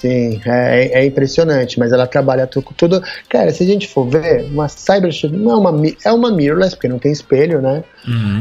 Sim, 0.00 0.40
é, 0.46 1.00
é 1.00 1.04
impressionante, 1.04 1.78
mas 1.78 1.92
ela 1.92 2.06
trabalha 2.06 2.46
tudo. 2.46 3.02
Cara, 3.28 3.52
se 3.52 3.62
a 3.62 3.66
gente 3.66 3.86
for 3.86 4.08
ver, 4.08 4.46
uma 4.46 4.66
Cyber 4.66 5.12
Shot 5.12 5.30
não 5.36 5.52
é 5.52 5.56
uma, 5.56 5.82
é 6.06 6.10
uma 6.12 6.34
mirrorless, 6.34 6.74
porque 6.74 6.88
não 6.88 6.98
tem 6.98 7.12
espelho, 7.12 7.60
né? 7.60 7.84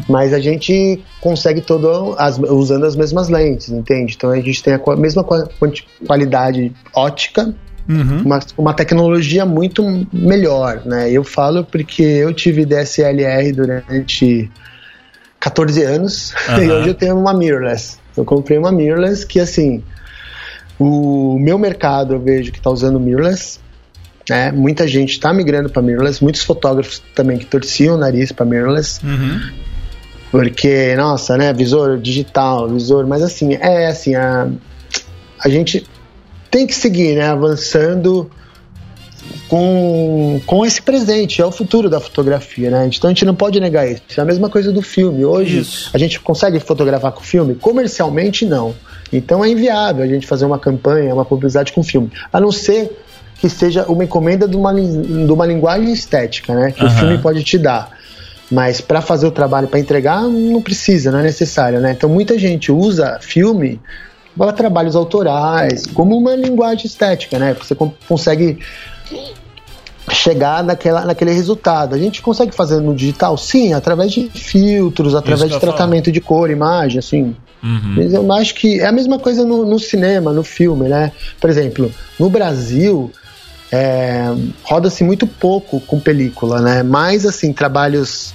Mas 0.07 0.33
a 0.33 0.39
gente 0.39 1.03
consegue 1.19 1.59
todo 1.59 2.15
as- 2.17 2.39
usando 2.39 2.85
as 2.85 2.95
mesmas 2.95 3.27
lentes, 3.27 3.67
entende? 3.69 4.13
Então 4.15 4.31
a 4.31 4.37
gente 4.39 4.63
tem 4.63 4.73
a 4.73 4.95
mesma 4.95 5.25
qualidade 6.07 6.71
ótica, 6.95 7.53
uma, 8.25 8.39
uma 8.57 8.73
tecnologia 8.73 9.45
muito 9.45 9.83
melhor, 10.13 10.81
né? 10.85 11.11
Eu 11.11 11.25
falo 11.25 11.65
porque 11.65 12.03
eu 12.03 12.33
tive 12.33 12.63
DSLR 12.65 13.51
durante 13.51 14.49
14 15.41 15.83
anos 15.83 16.33
e 16.57 16.61
Aham. 16.61 16.73
hoje 16.79 16.89
eu 16.89 16.95
tenho 16.95 17.17
uma 17.17 17.33
mirrorless. 17.33 17.97
Eu 18.15 18.23
comprei 18.23 18.57
uma 18.57 18.71
mirrorless 18.71 19.25
que 19.25 19.39
assim, 19.41 19.83
o 20.79 21.37
meu 21.37 21.57
mercado 21.57 22.13
eu 22.13 22.19
vejo 22.19 22.51
que 22.51 22.57
está 22.57 22.69
usando 22.69 22.99
mirrorless. 22.99 23.59
Né? 24.29 24.51
Muita 24.51 24.87
gente 24.87 25.11
está 25.11 25.33
migrando 25.33 25.69
para 25.69 25.81
mirrorless, 25.81 26.23
muitos 26.23 26.43
fotógrafos 26.43 27.01
também 27.13 27.37
que 27.37 27.45
torciam 27.45 27.95
o 27.95 27.97
nariz 27.97 28.31
para 28.31 28.45
mirrorless. 28.45 29.01
Porque, 30.31 30.95
nossa, 30.95 31.37
né, 31.37 31.51
visor 31.51 31.97
digital, 31.97 32.69
visor, 32.69 33.05
mas 33.07 33.23
assim, 33.23 33.55
é 33.55 33.87
assim, 33.87 34.13
a, 34.15 34.47
a 35.43 35.49
gente 35.49 35.85
tem 36.51 36.67
que 36.67 36.75
seguir, 36.75 37.15
né, 37.15 37.27
avançando 37.27 38.29
com, 39.47 40.39
com 40.45 40.65
esse 40.65 40.81
presente, 40.81 41.41
é 41.41 41.45
o 41.45 41.51
futuro 41.51 41.89
da 41.89 41.99
fotografia, 41.99 42.69
né? 42.69 42.87
Então 42.87 43.09
a 43.09 43.13
gente 43.13 43.25
não 43.25 43.35
pode 43.35 43.59
negar 43.59 43.89
isso. 43.89 44.03
É 44.15 44.21
a 44.21 44.25
mesma 44.25 44.49
coisa 44.49 44.71
do 44.71 44.81
filme. 44.81 45.25
Hoje 45.25 45.59
Isso. 45.59 45.89
a 45.93 45.97
gente 45.97 46.19
consegue 46.19 46.59
fotografar 46.59 47.11
com 47.11 47.21
filme? 47.21 47.55
Comercialmente 47.55 48.45
não. 48.45 48.75
Então 49.11 49.43
é 49.43 49.49
inviável 49.49 50.03
a 50.03 50.07
gente 50.07 50.27
fazer 50.27 50.45
uma 50.45 50.59
campanha, 50.59 51.13
uma 51.13 51.25
publicidade 51.25 51.73
com 51.73 51.81
filme. 51.83 52.11
A 52.31 52.39
não 52.39 52.51
ser 52.51 52.97
que 53.39 53.49
seja 53.49 53.85
uma 53.87 54.03
encomenda 54.03 54.47
de 54.47 54.55
uma, 54.55 54.73
de 54.73 55.31
uma 55.31 55.45
linguagem 55.45 55.91
estética, 55.91 56.53
né? 56.53 56.71
Que 56.71 56.83
o 56.83 56.87
Aham. 56.87 56.97
filme 56.97 57.17
pode 57.19 57.43
te 57.43 57.57
dar. 57.57 57.97
Mas 58.51 58.81
para 58.81 59.01
fazer 59.01 59.27
o 59.27 59.31
trabalho, 59.31 59.67
para 59.67 59.79
entregar, 59.79 60.23
não 60.23 60.61
precisa, 60.61 61.11
não 61.11 61.19
é 61.19 61.23
necessário, 61.23 61.79
né? 61.79 61.91
Então 61.91 62.09
muita 62.09 62.37
gente 62.37 62.71
usa 62.71 63.17
filme 63.21 63.79
para 64.37 64.51
trabalhos 64.53 64.95
autorais, 64.95 65.85
como 65.87 66.17
uma 66.17 66.35
linguagem 66.35 66.85
estética, 66.85 67.37
né? 67.39 67.53
Você 67.53 67.75
con- 67.75 67.93
consegue 68.07 68.59
chegar 70.11 70.63
naquela, 70.63 71.05
naquele 71.05 71.31
resultado. 71.31 71.93
A 71.93 71.97
gente 71.97 72.21
consegue 72.21 72.53
fazer 72.53 72.79
no 72.79 72.95
digital? 72.95 73.37
Sim, 73.37 73.73
através 73.73 74.11
de 74.11 74.29
filtros, 74.29 75.13
através 75.15 75.51
de 75.51 75.59
tratamento 75.59 76.11
de 76.11 76.19
cor, 76.19 76.49
imagem, 76.49 76.99
assim. 76.99 77.35
Mas 77.95 78.13
eu 78.13 78.31
acho 78.33 78.55
que 78.55 78.79
é 78.79 78.87
a 78.87 78.91
mesma 78.91 79.19
coisa 79.19 79.45
no, 79.45 79.65
no 79.65 79.79
cinema, 79.79 80.31
no 80.31 80.43
filme, 80.43 80.87
né? 80.87 81.11
Por 81.39 81.49
exemplo, 81.49 81.91
no 82.19 82.29
Brasil, 82.29 83.11
é, 83.71 84.33
roda-se 84.63 85.03
muito 85.03 85.27
pouco 85.27 85.79
com 85.81 85.99
película, 85.99 86.61
né? 86.61 86.83
Mais, 86.83 87.25
assim, 87.25 87.53
trabalhos... 87.53 88.33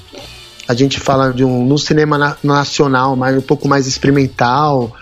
A 0.66 0.72
gente 0.72 0.98
fala 0.98 1.30
de 1.30 1.44
um 1.44 1.62
no 1.66 1.76
cinema 1.76 2.16
na- 2.16 2.36
nacional, 2.42 3.14
mas 3.14 3.36
um 3.36 3.42
pouco 3.42 3.68
mais 3.68 3.86
experimental. 3.86 4.96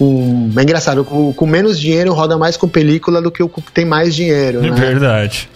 Um, 0.00 0.50
é 0.56 0.62
engraçado, 0.62 1.04
com, 1.04 1.32
com 1.32 1.46
menos 1.46 1.80
dinheiro 1.80 2.12
roda 2.12 2.38
mais 2.38 2.56
com 2.56 2.68
película 2.68 3.20
do 3.20 3.30
que 3.30 3.42
o 3.42 3.48
que 3.48 3.60
tem 3.72 3.84
mais 3.84 4.14
dinheiro. 4.14 4.64
É 4.64 4.70
né? 4.70 4.70
verdade. 4.70 5.50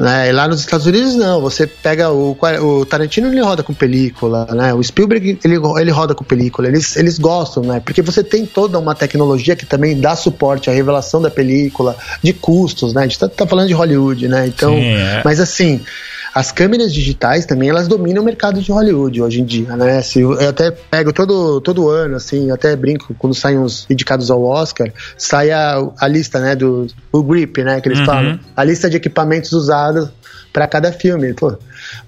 Né? 0.00 0.30
E 0.30 0.32
lá 0.32 0.48
nos 0.48 0.60
Estados 0.60 0.86
Unidos 0.86 1.14
não, 1.14 1.40
você 1.40 1.66
pega 1.66 2.10
o, 2.10 2.36
o 2.62 2.86
Tarantino 2.86 3.28
ele 3.28 3.40
roda 3.42 3.62
com 3.62 3.74
película, 3.74 4.46
né? 4.50 4.72
O 4.72 4.82
Spielberg 4.82 5.38
ele, 5.44 5.56
ele 5.78 5.90
roda 5.90 6.14
com 6.14 6.24
película, 6.24 6.66
eles, 6.66 6.96
eles 6.96 7.18
gostam, 7.18 7.62
né? 7.62 7.80
Porque 7.84 8.00
você 8.00 8.24
tem 8.24 8.46
toda 8.46 8.78
uma 8.78 8.94
tecnologia 8.94 9.54
que 9.54 9.66
também 9.66 10.00
dá 10.00 10.16
suporte 10.16 10.70
à 10.70 10.72
revelação 10.72 11.20
da 11.20 11.30
película, 11.30 11.96
de 12.22 12.32
custos, 12.32 12.94
né? 12.94 13.02
A 13.02 13.06
gente 13.06 13.18
tá, 13.18 13.28
tá 13.28 13.46
falando 13.46 13.68
de 13.68 13.74
Hollywood, 13.74 14.26
né? 14.26 14.46
Então, 14.46 14.72
Sim, 14.74 14.94
é. 14.94 15.22
mas 15.24 15.38
assim, 15.38 15.80
as 16.34 16.52
câmeras 16.52 16.94
digitais 16.94 17.44
também 17.44 17.68
elas 17.68 17.88
dominam 17.88 18.22
o 18.22 18.24
mercado 18.24 18.60
de 18.60 18.70
Hollywood 18.70 19.20
hoje 19.20 19.40
em 19.40 19.44
dia, 19.44 19.76
né? 19.76 20.00
Se 20.00 20.20
eu, 20.20 20.32
até 20.48 20.70
pego 20.70 21.12
todo, 21.12 21.60
todo 21.60 21.88
ano, 21.88 22.16
assim, 22.16 22.50
até 22.50 22.74
brinco 22.76 23.14
quando 23.18 23.34
saem 23.34 23.58
os 23.58 23.84
indicados 23.90 24.30
ao 24.30 24.44
Oscar, 24.44 24.92
sai 25.18 25.50
a, 25.50 25.84
a 25.98 26.06
lista, 26.06 26.38
né, 26.38 26.54
do 26.54 26.86
o 27.12 27.22
grip, 27.22 27.62
né, 27.64 27.80
que 27.80 27.88
eles 27.88 27.98
Uhum. 27.98 28.06
falam, 28.06 28.38
a 28.56 28.62
lista 28.64 28.88
de 28.88 28.96
equipamentos 28.96 29.52
usados 29.52 29.89
para 30.52 30.66
cada 30.66 30.92
filme, 30.92 31.32
pô, 31.32 31.56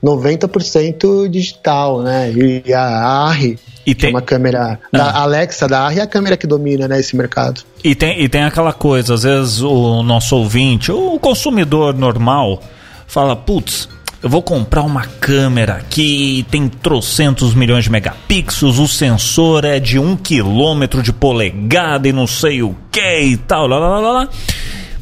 90% 0.02 1.28
digital, 1.28 2.02
né? 2.02 2.32
E 2.32 2.72
a 2.72 2.82
ARRI, 3.26 3.58
E 3.86 3.94
que 3.94 4.00
tem- 4.02 4.10
é 4.10 4.12
uma 4.12 4.22
câmera 4.22 4.78
da 4.92 5.12
Alexa 5.20 5.66
da 5.68 5.80
ARRI, 5.82 6.00
é 6.00 6.02
a 6.02 6.06
câmera 6.06 6.36
que 6.36 6.46
domina, 6.46 6.86
né, 6.88 6.98
esse 7.00 7.16
mercado. 7.16 7.62
E 7.82 7.94
tem, 7.94 8.20
e 8.22 8.28
tem 8.28 8.42
aquela 8.44 8.72
coisa, 8.72 9.14
às 9.14 9.22
vezes 9.22 9.60
o 9.60 10.02
nosso 10.02 10.36
ouvinte, 10.36 10.90
o 10.92 11.18
consumidor 11.18 11.94
normal, 11.94 12.60
fala, 13.06 13.34
putz, 13.36 13.88
eu 14.22 14.28
vou 14.28 14.40
comprar 14.42 14.82
uma 14.82 15.04
câmera 15.04 15.84
que 15.90 16.46
tem 16.50 16.68
trocentos 16.68 17.54
milhões 17.54 17.84
de 17.84 17.90
megapixels, 17.90 18.78
o 18.78 18.86
sensor 18.86 19.64
é 19.64 19.80
de 19.80 19.98
um 19.98 20.16
quilômetro 20.16 21.02
de 21.02 21.12
polegada 21.12 22.08
e 22.08 22.12
não 22.12 22.26
sei 22.26 22.62
o 22.62 22.76
que 22.90 23.20
e 23.20 23.36
tal, 23.36 23.66
lá, 23.66 23.78
lá, 23.78 23.98
lá, 23.98 24.12
lá. 24.12 24.28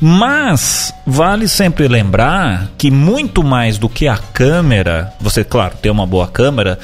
Mas 0.00 0.94
vale 1.06 1.46
sempre 1.46 1.86
lembrar 1.86 2.70
que 2.78 2.90
muito 2.90 3.44
mais 3.44 3.76
do 3.76 3.88
que 3.88 4.08
a 4.08 4.16
câmera, 4.16 5.12
você, 5.20 5.44
claro, 5.44 5.74
tem 5.80 5.92
uma 5.92 6.06
boa 6.06 6.26
câmera, 6.26 6.78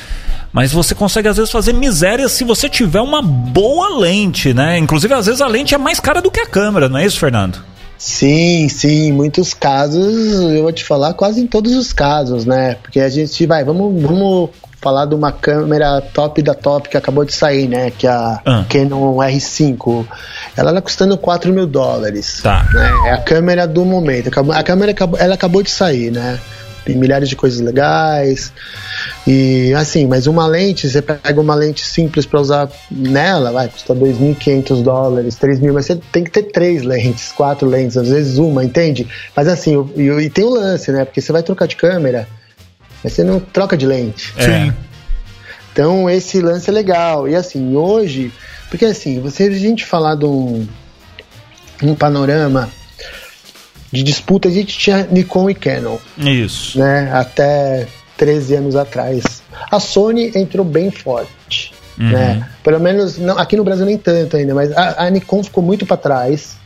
mas 0.53 0.71
você 0.71 0.95
consegue 0.95 1.29
às 1.29 1.37
vezes 1.37 1.51
fazer 1.51 1.73
miséria 1.73 2.29
se 2.29 2.45
você 2.45 2.69
tiver 2.69 3.01
uma 3.01 3.23
boa 3.23 3.99
lente, 3.99 4.53
né? 4.53 4.79
Inclusive, 4.79 5.15
às 5.15 5.27
vezes 5.27 5.41
a 5.41 5.47
lente 5.47 5.75
é 5.75 5.79
mais 5.79 5.99
cara 5.99 6.21
do 6.21 6.31
que 6.31 6.41
a 6.41 6.47
câmera, 6.47 6.89
não 6.89 6.99
é 6.99 7.07
isso, 7.07 7.19
Fernando? 7.19 7.59
Sim, 7.99 8.69
sim, 8.69 9.09
em 9.09 9.13
muitos 9.13 9.55
casos, 9.55 10.53
eu 10.55 10.63
vou 10.63 10.73
te 10.73 10.85
falar 10.85 11.15
quase 11.15 11.41
em 11.41 11.47
todos 11.47 11.75
os 11.75 11.95
casos, 11.95 12.45
né? 12.45 12.75
Porque 12.83 13.01
a 13.01 13.09
gente 13.09 13.47
vai, 13.47 13.65
vamos, 13.65 14.03
vamos 14.03 14.51
falar 14.87 15.05
de 15.07 15.17
uma 15.17 15.33
câmera 15.33 16.01
top 16.01 16.41
da 16.43 16.55
top 16.55 16.89
que 16.89 16.97
acabou 16.97 17.25
de 17.25 17.33
sair, 17.35 17.67
né? 17.67 17.91
Que 17.91 18.07
é 18.07 18.11
a 18.11 18.41
Ah. 18.47 18.65
Canon 18.69 19.17
R5. 19.17 20.07
Ela 20.57 20.73
tá 20.73 20.81
custando 20.81 21.19
4 21.19 21.53
mil 21.53 21.67
dólares. 21.67 22.39
Tá. 22.41 22.65
né? 22.73 22.89
É 23.09 23.13
a 23.15 23.19
câmera 23.19 23.67
do 23.67 23.85
momento. 23.85 24.31
A 24.55 24.63
câmera 24.63 24.93
acabou- 24.93 25.19
ela 25.19 25.35
acabou 25.35 25.61
de 25.61 25.71
sair, 25.73 26.13
né? 26.13 26.39
Tem 26.85 26.95
milhares 26.97 27.29
de 27.29 27.35
coisas 27.35 27.61
legais. 27.61 28.53
E 29.27 29.75
assim, 29.75 30.07
mas 30.07 30.29
uma 30.29 30.47
lente, 30.47 30.89
você 30.89 31.03
pega 31.03 31.41
uma 31.41 31.57
lente 31.57 31.85
simples 31.85 32.25
para 32.25 32.41
usar 32.41 32.69
nela, 32.89 33.51
vai, 33.51 33.67
custa 33.69 33.93
2.500 33.93 34.83
dólares, 34.85 35.35
3 35.35 35.59
mil, 35.59 35.75
mas 35.75 35.87
você 35.87 35.97
tem 36.13 36.23
que 36.23 36.31
ter 36.31 36.45
três 36.45 36.85
lentes, 36.85 37.33
quatro 37.33 37.69
lentes, 37.69 37.97
às 37.97 38.09
vezes 38.09 38.39
uma, 38.39 38.65
entende? 38.65 39.09
Mas 39.35 39.49
assim, 39.49 39.85
e, 39.97 40.03
e 40.03 40.31
tem 40.31 40.45
o 40.45 40.51
lance, 40.51 40.93
né? 40.93 41.05
Porque 41.05 41.21
você 41.21 41.33
vai 41.33 41.43
trocar 41.43 41.67
de 41.67 41.75
câmera, 41.75 42.29
mas 43.07 43.13
você 43.13 43.23
não 43.23 43.39
troca 43.39 43.77
de 43.77 43.87
lente. 43.87 44.35
É. 44.37 44.73
Então 45.73 46.11
esse 46.11 46.41
lance 46.41 46.69
é 46.69 46.73
legal. 46.73 47.29
E 47.29 47.37
assim, 47.37 47.77
hoje, 47.77 48.33
porque 48.69 48.85
assim, 48.85 49.21
você 49.21 49.45
a 49.45 49.51
gente 49.53 49.85
falar 49.87 50.17
de 50.17 50.25
um, 50.25 50.67
um 51.85 51.95
panorama 51.95 52.69
de 53.93 54.03
disputa, 54.03 54.49
a 54.49 54.51
gente 54.51 54.77
tinha 54.77 55.07
Nikon 55.09 55.49
e 55.49 55.55
Canon, 55.55 55.99
Isso. 56.19 56.81
né? 56.81 57.13
Até 57.13 57.87
13 58.17 58.57
anos 58.57 58.75
atrás. 58.75 59.41
A 59.71 59.79
Sony 59.79 60.33
entrou 60.35 60.65
bem 60.65 60.91
forte, 60.91 61.73
Uhum. 61.97 62.11
né? 62.11 62.49
Pelo 62.65 62.81
menos 62.81 63.19
não, 63.19 63.39
aqui 63.39 63.57
no 63.57 63.63
Brasil 63.63 63.87
nem 63.87 63.97
tanto 63.97 64.37
ainda, 64.37 64.53
mas 64.53 64.73
a, 64.77 65.05
a 65.07 65.11
Nikon 65.11 65.45
ficou 65.45 65.63
muito 65.63 65.87
para 65.87 65.97
trás. 65.97 66.57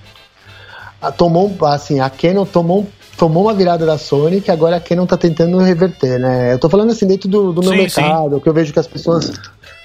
A, 1.03 1.13
tomou 1.13 1.55
assim, 1.67 2.01
a 2.01 2.09
Canon 2.09 2.47
tomou 2.47 2.89
tomou 3.21 3.43
uma 3.45 3.53
virada 3.53 3.85
da 3.85 3.99
Sony 3.99 4.41
que 4.41 4.51
agora 4.51 4.77
a 4.77 4.81
Canon 4.81 5.05
tá 5.05 5.15
tentando 5.15 5.59
reverter, 5.59 6.19
né? 6.19 6.55
Eu 6.55 6.59
tô 6.59 6.71
falando 6.71 6.91
assim 6.91 7.07
dentro 7.07 7.29
do, 7.29 7.53
do 7.53 7.61
meu 7.61 7.73
Sim, 7.73 7.89
sim. 7.91 8.01
mercado, 8.01 8.37
o 8.37 8.41
que 8.41 8.49
eu 8.49 8.55
vejo 8.55 8.73
que 8.73 8.79
as 8.79 8.87
pessoas 8.87 9.31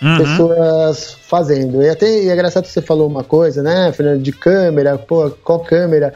Uhum. 0.01 0.17
pessoas 0.17 1.17
fazendo. 1.21 1.81
E 1.81 1.89
até 1.89 2.05
e 2.05 2.29
é 2.29 2.33
engraçado 2.33 2.63
que 2.65 2.71
você 2.71 2.81
falou 2.81 3.07
uma 3.07 3.23
coisa, 3.23 3.63
né, 3.63 3.91
Fernando, 3.93 4.21
de 4.21 4.31
câmera, 4.31 4.97
pô, 4.97 5.31
qual 5.43 5.59
câmera? 5.59 6.13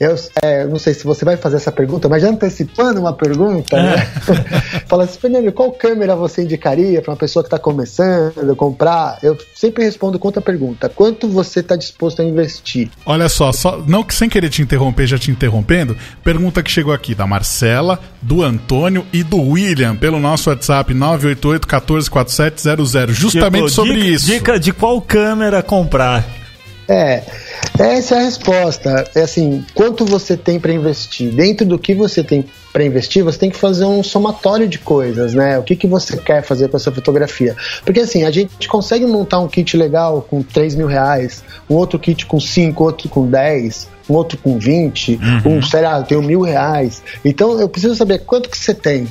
Eu 0.00 0.16
é, 0.42 0.66
não 0.66 0.78
sei 0.78 0.92
se 0.92 1.04
você 1.04 1.24
vai 1.24 1.36
fazer 1.36 1.56
essa 1.56 1.72
pergunta, 1.72 2.08
mas 2.08 2.22
já 2.22 2.28
antecipando 2.28 3.00
uma 3.00 3.12
pergunta, 3.12 3.76
né? 3.76 3.96
Fala 4.86 5.04
assim, 5.04 5.18
Fernando, 5.18 5.52
qual 5.52 5.70
câmera 5.72 6.16
você 6.16 6.42
indicaria 6.42 7.00
para 7.00 7.12
uma 7.12 7.16
pessoa 7.16 7.42
que 7.42 7.46
está 7.46 7.58
começando 7.58 8.50
a 8.50 8.54
comprar? 8.54 9.18
Eu 9.22 9.38
sempre 9.54 9.84
respondo 9.84 10.18
com 10.18 10.28
outra 10.28 10.42
pergunta: 10.42 10.88
quanto 10.88 11.28
você 11.28 11.60
está 11.60 11.76
disposto 11.76 12.20
a 12.20 12.24
investir? 12.24 12.90
Olha 13.06 13.28
só, 13.28 13.52
só, 13.52 13.82
não 13.86 14.02
que 14.02 14.14
sem 14.14 14.28
querer 14.28 14.50
te 14.50 14.62
interromper, 14.62 15.06
já 15.06 15.18
te 15.18 15.30
interrompendo, 15.30 15.96
pergunta 16.22 16.62
que 16.62 16.70
chegou 16.70 16.92
aqui 16.92 17.14
da 17.14 17.26
Marcela, 17.26 17.98
do 18.20 18.42
Antônio 18.42 19.06
e 19.12 19.22
do 19.22 19.40
William, 19.40 19.96
pelo 19.96 20.18
nosso 20.18 20.50
WhatsApp 20.50 20.92
988 20.92 21.66
144700, 21.66 23.16
justamente 23.16 23.64
Tipo, 23.64 23.70
sobre 23.70 23.94
dica, 23.94 24.06
isso. 24.08 24.26
Dica 24.26 24.60
de 24.60 24.72
qual 24.72 25.00
câmera 25.00 25.62
comprar. 25.62 26.43
É, 26.88 27.22
essa 27.78 28.16
é 28.16 28.18
a 28.18 28.22
resposta. 28.22 29.10
É 29.14 29.22
assim, 29.22 29.64
quanto 29.74 30.04
você 30.04 30.36
tem 30.36 30.60
para 30.60 30.72
investir? 30.72 31.32
Dentro 31.32 31.66
do 31.66 31.78
que 31.78 31.94
você 31.94 32.22
tem 32.22 32.44
para 32.72 32.84
investir, 32.84 33.22
você 33.22 33.38
tem 33.38 33.50
que 33.50 33.56
fazer 33.56 33.84
um 33.84 34.02
somatório 34.02 34.68
de 34.68 34.78
coisas, 34.78 35.32
né? 35.32 35.58
O 35.58 35.62
que, 35.62 35.76
que 35.76 35.86
você 35.86 36.16
quer 36.16 36.42
fazer 36.42 36.68
com 36.68 36.76
essa 36.76 36.90
fotografia? 36.90 37.56
Porque 37.84 38.00
assim, 38.00 38.24
a 38.24 38.30
gente 38.30 38.68
consegue 38.68 39.06
montar 39.06 39.38
um 39.38 39.48
kit 39.48 39.76
legal 39.76 40.26
com 40.28 40.42
3 40.42 40.74
mil 40.74 40.86
reais, 40.86 41.42
um 41.70 41.74
outro 41.74 41.98
kit 41.98 42.26
com 42.26 42.40
5, 42.40 42.82
outro 42.82 43.08
com 43.08 43.26
10, 43.26 43.88
um 44.08 44.14
outro 44.14 44.36
com 44.38 44.58
20, 44.58 45.18
um, 45.46 45.62
sei 45.62 45.82
lá, 45.82 45.98
eu 45.98 46.04
tenho 46.04 46.22
mil 46.22 46.40
reais. 46.40 47.02
Então 47.24 47.58
eu 47.60 47.68
preciso 47.68 47.94
saber 47.94 48.20
quanto 48.20 48.48
que 48.48 48.58
você 48.58 48.74
tem. 48.74 49.06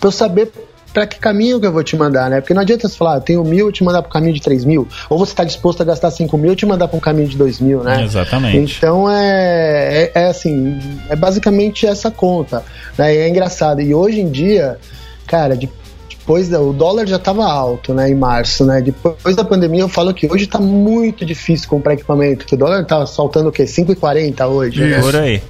Pra 0.00 0.08
eu 0.08 0.12
saber 0.12 0.50
para 0.94 1.08
que 1.08 1.18
caminho 1.18 1.58
que 1.58 1.66
eu 1.66 1.72
vou 1.72 1.82
te 1.82 1.96
mandar, 1.96 2.30
né? 2.30 2.40
Porque 2.40 2.54
não 2.54 2.62
adianta 2.62 2.88
você 2.88 2.96
falar, 2.96 3.16
eu 3.16 3.20
tenho 3.20 3.44
mil, 3.44 3.66
eu 3.66 3.72
te 3.72 3.82
mandar 3.82 4.00
para 4.00 4.12
caminho 4.12 4.32
de 4.32 4.40
três 4.40 4.64
mil. 4.64 4.86
Ou 5.10 5.18
você 5.18 5.32
está 5.32 5.42
disposto 5.42 5.82
a 5.82 5.84
gastar 5.84 6.12
cinco 6.12 6.38
mil, 6.38 6.52
eu 6.52 6.56
te 6.56 6.64
mandar 6.64 6.86
para 6.86 6.96
um 6.96 7.00
caminho 7.00 7.26
de 7.26 7.36
dois 7.36 7.58
mil, 7.58 7.82
né? 7.82 8.04
Exatamente. 8.04 8.78
Então 8.78 9.10
é, 9.10 10.10
é, 10.14 10.22
é 10.22 10.26
assim, 10.28 10.80
é 11.10 11.16
basicamente 11.16 11.84
essa 11.84 12.12
conta. 12.12 12.62
Né? 12.96 13.12
E 13.12 13.18
é 13.18 13.28
engraçado. 13.28 13.80
E 13.80 13.92
hoje 13.92 14.20
em 14.20 14.30
dia, 14.30 14.78
cara, 15.26 15.56
de, 15.56 15.68
depois 16.08 16.48
da, 16.48 16.60
o 16.60 16.72
dólar 16.72 17.08
já 17.08 17.16
estava 17.16 17.44
alto, 17.44 17.92
né, 17.92 18.08
em 18.08 18.14
março, 18.14 18.64
né? 18.64 18.80
Depois 18.80 19.34
da 19.34 19.44
pandemia, 19.44 19.80
eu 19.80 19.88
falo 19.88 20.14
que 20.14 20.30
hoje 20.30 20.44
está 20.44 20.60
muito 20.60 21.26
difícil 21.26 21.68
comprar 21.68 21.94
equipamento, 21.94 22.46
que 22.46 22.54
o 22.54 22.58
dólar 22.58 22.84
tá 22.86 23.04
saltando 23.04 23.48
o 23.48 23.52
quê? 23.52 23.64
5,40 23.64 24.46
hoje, 24.46 24.80
né? 24.80 25.00
Por 25.00 25.16
aí. 25.16 25.42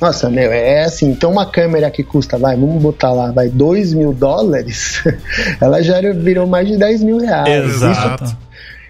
Nossa, 0.00 0.28
meu, 0.28 0.52
é 0.52 0.84
assim, 0.84 1.10
então 1.10 1.32
uma 1.32 1.46
câmera 1.46 1.90
que 1.90 2.02
custa, 2.02 2.36
vai, 2.36 2.56
vamos 2.56 2.82
botar 2.82 3.12
lá, 3.12 3.30
vai, 3.30 3.48
2 3.48 3.94
mil 3.94 4.12
dólares, 4.12 5.02
ela 5.60 5.82
já 5.82 6.00
virou 6.12 6.46
mais 6.46 6.68
de 6.68 6.76
10 6.76 7.02
mil 7.02 7.18
reais. 7.18 7.64
Exato. 7.64 8.24
Isso, 8.24 8.36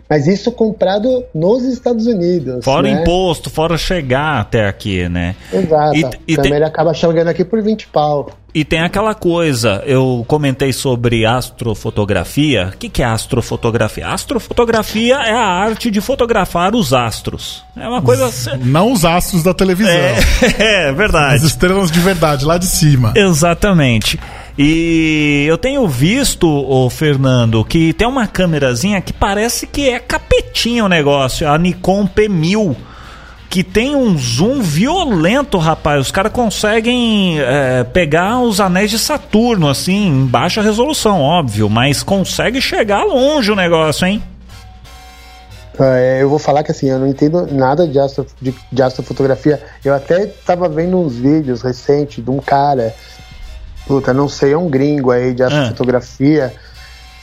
mas 0.09 0.27
isso 0.27 0.53
comprado 0.53 1.25
nos 1.35 1.65
Estados 1.65 2.07
Unidos. 2.07 2.65
Fora 2.65 2.83
né? 2.89 3.03
imposto, 3.03 3.51
fora 3.51 3.77
chegar 3.77 4.41
até 4.41 4.67
aqui, 4.69 5.09
né? 5.09 5.35
Exato. 5.53 5.97
E- 5.97 6.33
e 6.33 6.35
tem- 6.37 6.45
câmera 6.45 6.67
acaba 6.67 6.95
chegando 6.95 7.29
aqui 7.29 7.45
por 7.45 7.63
20 7.63 7.87
pau. 7.89 8.31
E 8.55 8.65
tem 8.65 8.81
aquela 8.81 9.15
coisa, 9.15 9.83
eu 9.85 10.25
comentei 10.27 10.73
sobre 10.73 11.27
astrofotografia. 11.27 12.71
O 12.75 12.79
que, 12.79 12.89
que 12.89 13.03
é 13.03 13.05
astrofotografia? 13.05 14.09
Astrofotografia 14.09 15.17
é 15.17 15.33
a 15.33 15.45
arte 15.47 15.91
de 15.91 16.01
fotografar 16.01 16.75
os 16.75 16.95
astros. 16.95 17.63
É 17.77 17.87
uma 17.87 18.01
coisa. 18.01 18.31
Não 18.65 18.93
os 18.93 19.05
astros 19.05 19.43
da 19.43 19.53
televisão. 19.53 19.93
É, 19.93 20.87
é 20.89 20.93
verdade. 20.93 21.35
As 21.37 21.43
estrelas 21.43 21.91
de 21.91 22.01
verdade, 22.01 22.47
lá 22.47 22.57
de 22.57 22.67
cima. 22.67 23.13
Exatamente. 23.15 24.19
E 24.59 25.45
eu 25.47 25.59
tenho 25.59 25.87
visto, 25.87 26.49
o 26.49 26.89
Fernando, 26.89 27.63
que 27.63 27.93
tem 27.93 28.09
uma 28.09 28.27
câmerazinha 28.27 29.01
que 29.03 29.13
parece 29.13 29.67
que 29.67 29.91
é 29.91 29.99
capetinha 29.99 30.85
o 30.85 30.89
negócio, 30.89 31.47
a 31.47 31.59
Nikon 31.59 32.09
P1000, 32.09 32.75
que 33.51 33.63
tem 33.63 33.95
um 33.95 34.17
zoom 34.17 34.63
violento, 34.63 35.59
rapaz. 35.59 36.01
Os 36.07 36.11
caras 36.11 36.33
conseguem 36.33 37.39
é, 37.39 37.85
pegar 37.85 38.41
os 38.41 38.59
anéis 38.59 38.91
de 38.91 38.99
Saturno, 38.99 39.69
assim, 39.69 40.09
em 40.09 40.27
baixa 40.27 40.63
resolução, 40.63 41.21
óbvio, 41.21 41.69
mas 41.69 42.03
consegue 42.03 42.59
chegar 42.59 43.05
longe 43.05 43.53
o 43.53 43.57
negócio, 43.57 44.07
hein? 44.07 44.23
É, 45.79 46.23
eu 46.23 46.31
vou 46.31 46.39
falar 46.39 46.63
que 46.63 46.71
assim, 46.71 46.89
eu 46.89 46.99
não 46.99 47.07
entendo 47.07 47.47
nada 47.53 47.87
de, 47.87 47.99
astro, 47.99 48.27
de, 48.41 48.55
de 48.73 48.83
astrofotografia. 48.83 49.61
Eu 49.85 49.95
até 49.95 50.27
tava 50.27 50.69
vendo 50.69 50.99
uns 50.99 51.17
vídeos 51.17 51.61
recentes 51.61 52.25
de 52.25 52.31
um 52.31 52.39
cara, 52.39 52.95
puta, 53.87 54.13
não 54.13 54.29
sei, 54.29 54.53
é 54.53 54.59
um 54.59 54.69
gringo 54.69 55.11
aí 55.11 55.33
de 55.33 55.43
astrofotografia, 55.43 56.53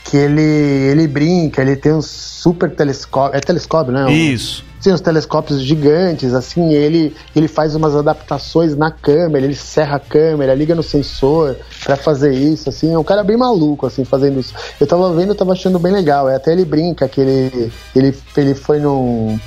que 0.06 0.18
ele, 0.18 0.42
ele 0.42 1.08
brinca, 1.08 1.62
ele 1.62 1.76
tem 1.76 1.94
um 1.94 2.02
super 2.02 2.70
telescópio. 2.70 3.38
É 3.38 3.40
telescópio, 3.40 3.94
né? 3.94 4.12
Isso. 4.12 4.64
Sim, 4.80 4.92
uns 4.92 5.00
telescópios 5.00 5.62
gigantes, 5.62 6.34
assim, 6.34 6.74
ele, 6.74 7.16
ele 7.34 7.48
faz 7.48 7.74
umas 7.74 7.96
adaptações 7.96 8.76
na 8.76 8.92
câmera, 8.92 9.46
ele 9.46 9.56
serra 9.56 9.96
a 9.96 10.00
câmera, 10.00 10.54
liga 10.54 10.76
no 10.76 10.84
sensor 10.84 11.56
pra 11.86 11.96
fazer 11.96 12.34
isso, 12.34 12.68
assim, 12.68 12.94
é 12.94 12.98
um 12.98 13.04
cara 13.04 13.24
bem 13.24 13.38
maluco, 13.38 13.86
assim, 13.86 14.04
fazendo 14.04 14.42
isso. 14.42 14.54
Eu 14.82 14.86
tava 14.86 15.14
vendo, 15.14 15.30
eu 15.30 15.36
tava 15.36 15.54
achando 15.54 15.80
bem 15.80 15.94
legal, 15.94 16.28
é, 16.30 16.36
até 16.36 16.52
ele 16.52 16.66
brinca 16.66 17.08
que 17.08 17.22
ele, 17.22 17.72
ele, 17.96 18.14
ele 18.36 18.54
foi 18.56 18.80
num... 18.80 19.40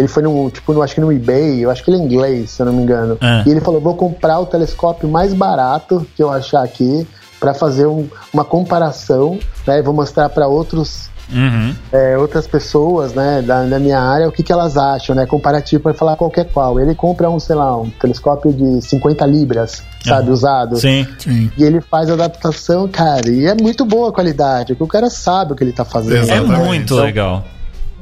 Ele 0.00 0.08
foi 0.08 0.22
num, 0.22 0.48
tipo, 0.48 0.72
no, 0.72 0.80
acho 0.82 0.94
que 0.94 1.00
no 1.00 1.12
eBay, 1.12 1.60
eu 1.60 1.70
acho 1.70 1.84
que 1.84 1.90
ele 1.90 1.98
é 1.98 2.04
inglês, 2.04 2.52
se 2.52 2.62
eu 2.62 2.66
não 2.66 2.72
me 2.72 2.82
engano. 2.82 3.18
Ah. 3.20 3.44
E 3.46 3.50
ele 3.50 3.60
falou, 3.60 3.80
vou 3.82 3.94
comprar 3.94 4.38
o 4.40 4.46
telescópio 4.46 5.06
mais 5.08 5.34
barato 5.34 6.06
que 6.16 6.22
eu 6.22 6.30
achar 6.30 6.62
aqui 6.64 7.06
pra 7.38 7.52
fazer 7.52 7.84
um- 7.86 8.08
uma 8.32 8.44
comparação, 8.44 9.38
né, 9.66 9.78
e 9.78 9.82
vou 9.82 9.92
mostrar 9.92 10.28
pra 10.30 10.46
outros 10.48 11.10
Uhum. 11.32 11.74
é, 11.92 12.18
outras 12.18 12.46
pessoas, 12.46 13.12
né, 13.14 13.40
da, 13.40 13.62
da 13.64 13.78
minha 13.78 14.00
área, 14.00 14.26
o 14.26 14.32
que, 14.32 14.42
que 14.42 14.50
elas 14.52 14.76
acham, 14.76 15.14
né, 15.14 15.26
comparativo 15.26 15.82
para 15.82 15.94
falar 15.94 16.16
qualquer 16.16 16.46
qual. 16.46 16.80
Ele 16.80 16.92
compra 16.94 17.28
um, 17.30 17.38
sei 17.38 17.54
lá, 17.54 17.76
um 17.78 17.88
telescópio 17.90 18.52
de 18.52 18.80
50 18.82 19.24
libras, 19.26 19.82
sabe, 20.04 20.24
Aham. 20.24 20.32
usado. 20.32 20.76
Sim. 20.76 21.06
Sim. 21.18 21.50
E 21.56 21.62
ele 21.62 21.80
faz 21.80 22.10
a 22.10 22.14
adaptação, 22.14 22.88
cara, 22.88 23.28
e 23.30 23.46
é 23.46 23.54
muito 23.54 23.84
boa 23.84 24.08
a 24.08 24.12
qualidade, 24.12 24.72
porque 24.74 24.82
o 24.84 24.88
cara 24.88 25.08
sabe 25.10 25.52
o 25.52 25.56
que 25.56 25.62
ele 25.62 25.72
tá 25.72 25.84
fazendo. 25.84 26.28
É 26.30 26.40
muito 26.40 26.94
Então, 26.94 27.04
legal. 27.04 27.44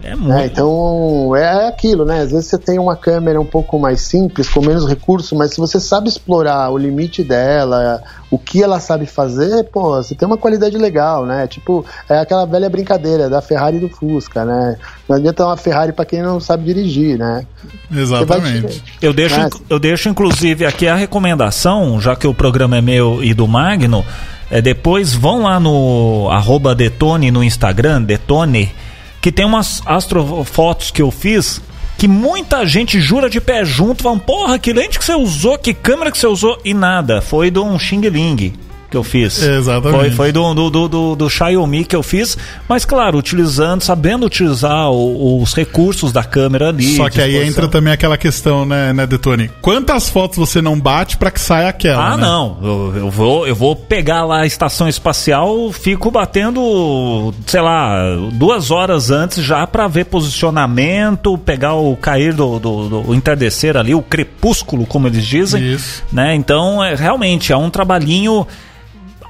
É 0.03 0.11
é, 0.11 0.16
muito. 0.16 0.44
então 0.44 1.34
é 1.34 1.68
aquilo, 1.68 2.05
né? 2.05 2.20
Às 2.20 2.30
vezes 2.30 2.46
você 2.46 2.59
tem 2.59 2.78
uma 2.78 2.96
câmera 2.96 3.40
um 3.40 3.44
pouco 3.44 3.78
mais 3.78 4.01
simples, 4.03 4.49
com 4.49 4.61
menos 4.61 4.86
recursos, 4.86 5.36
mas 5.36 5.53
se 5.53 5.59
você 5.59 5.80
sabe 5.80 6.09
explorar 6.09 6.70
o 6.70 6.78
limite 6.78 7.22
dela, 7.24 8.03
o 8.30 8.38
que 8.38 8.62
ela 8.62 8.78
sabe 8.78 9.07
fazer, 9.07 9.64
pô, 9.64 9.96
você 9.96 10.14
tem 10.14 10.26
uma 10.26 10.36
qualidade 10.36 10.76
legal, 10.78 11.26
né? 11.26 11.46
Tipo, 11.46 11.84
é 12.09 12.18
aquela 12.18 12.46
velha 12.46 12.70
brincadeira 12.70 13.28
da 13.28 13.40
Ferrari 13.42 13.78
e 13.78 13.80
do 13.80 13.88
Fusca, 13.88 14.44
né? 14.44 14.76
Não 15.09 15.16
adianta 15.16 15.44
uma 15.44 15.57
Ferrari 15.57 15.92
pra 15.92 16.05
quem 16.05 16.22
não 16.22 16.38
sabe 16.38 16.64
dirigir, 16.64 17.18
né? 17.18 17.44
Exatamente. 17.90 18.82
Eu 19.03 19.12
deixo, 19.12 19.38
Mas- 19.38 19.62
eu 19.68 19.78
deixo 19.78 20.09
inclusive 20.09 20.64
aqui 20.64 20.86
a 20.86 20.94
recomendação, 20.94 22.01
já 22.01 22.14
que 22.14 22.26
o 22.26 22.34
programa 22.34 22.76
é 22.76 22.80
meu 22.80 23.22
e 23.22 23.34
do 23.34 23.46
Magno. 23.49 24.05
É, 24.51 24.62
depois 24.62 25.12
vão 25.12 25.42
lá 25.42 25.61
no 25.61 26.28
arroba 26.30 26.74
Detone 26.74 27.30
no 27.30 27.44
Instagram, 27.44 28.03
Detone, 28.03 28.72
que 29.20 29.32
tem 29.32 29.44
umas 29.44 29.82
astrofotos 29.86 30.90
que 30.90 31.02
eu 31.02 31.10
fiz 31.10 31.60
que 31.98 32.06
muita 32.06 32.64
gente 32.64 33.00
jura 33.00 33.28
de 33.28 33.40
pé 33.40 33.64
junto, 33.64 34.04
falam, 34.04 34.20
porra, 34.20 34.56
que 34.56 34.72
lente 34.72 34.98
que 34.98 35.04
você 35.04 35.14
usou, 35.14 35.58
que 35.58 35.74
câmera 35.74 36.12
que 36.12 36.18
você 36.18 36.28
usou, 36.28 36.56
e 36.64 36.72
nada, 36.72 37.20
foi 37.20 37.50
de 37.50 37.58
um 37.58 37.76
Xing 37.76 38.08
Ling 38.08 38.52
que 38.91 38.97
eu 38.97 39.05
fiz. 39.05 39.43
Exatamente. 39.43 39.99
Foi, 39.99 40.11
foi 40.11 40.32
do, 40.32 40.55
do, 40.55 40.89
do, 40.89 41.16
do, 41.16 41.28
Xiaomi 41.30 41.84
que 41.84 41.95
eu 41.95 42.03
fiz, 42.03 42.39
mas 42.68 42.84
claro, 42.84 43.18
utilizando, 43.18 43.82
sabendo 43.82 44.24
utilizar 44.24 44.91
o- 44.91 45.43
os 45.43 45.53
recursos 45.55 46.11
da 46.11 46.24
câmera 46.24 46.68
ali. 46.68 46.97
Só 46.97 47.11
que 47.11 47.20
aí 47.20 47.36
entra 47.36 47.68
também 47.68 47.93
aquela 47.93 48.16
questão, 48.16 48.64
né, 48.64 48.93
né, 48.93 49.07
Detone? 49.07 49.51
Quantas 49.61 50.09
fotos 50.09 50.39
você 50.39 50.62
não 50.62 50.78
bate 50.80 51.16
pra 51.16 51.30
que 51.30 51.41
saia 51.41 51.68
aquela? 51.68 52.12
Ah, 52.12 52.16
né? 52.16 52.22
não. 52.22 52.59
Eu, 52.62 52.93
eu 52.97 53.11
vou, 53.11 53.47
eu 53.47 53.55
vou 53.55 53.76
pegar 53.76 54.24
lá 54.24 54.41
a 54.43 54.47
estação 54.47 54.89
espacial, 54.89 55.70
fico 55.70 56.11
batendo, 56.11 57.34
sei 57.47 57.61
lá, 57.61 57.99
duas 58.32 58.70
horas 58.70 59.11
antes 59.11 59.45
já 59.45 59.66
pra 59.66 59.86
ver 59.86 60.07
posicionamento, 60.07 61.36
pegar 61.39 61.74
o 61.74 61.95
cair 61.97 62.32
do, 62.32 62.59
do, 62.59 62.89
do 63.03 63.14
entardecer 63.14 63.76
ali, 63.76 63.95
o 63.95 64.03
crepúsculo, 64.03 64.86
como 64.86 65.07
eles 65.07 65.26
dizem. 65.26 65.74
Isso. 65.74 66.03
Né? 66.11 66.34
Então, 66.34 66.82
é, 66.82 66.95
realmente, 66.95 67.53
é 67.53 67.57
um 67.57 67.68
trabalhinho 67.70 68.47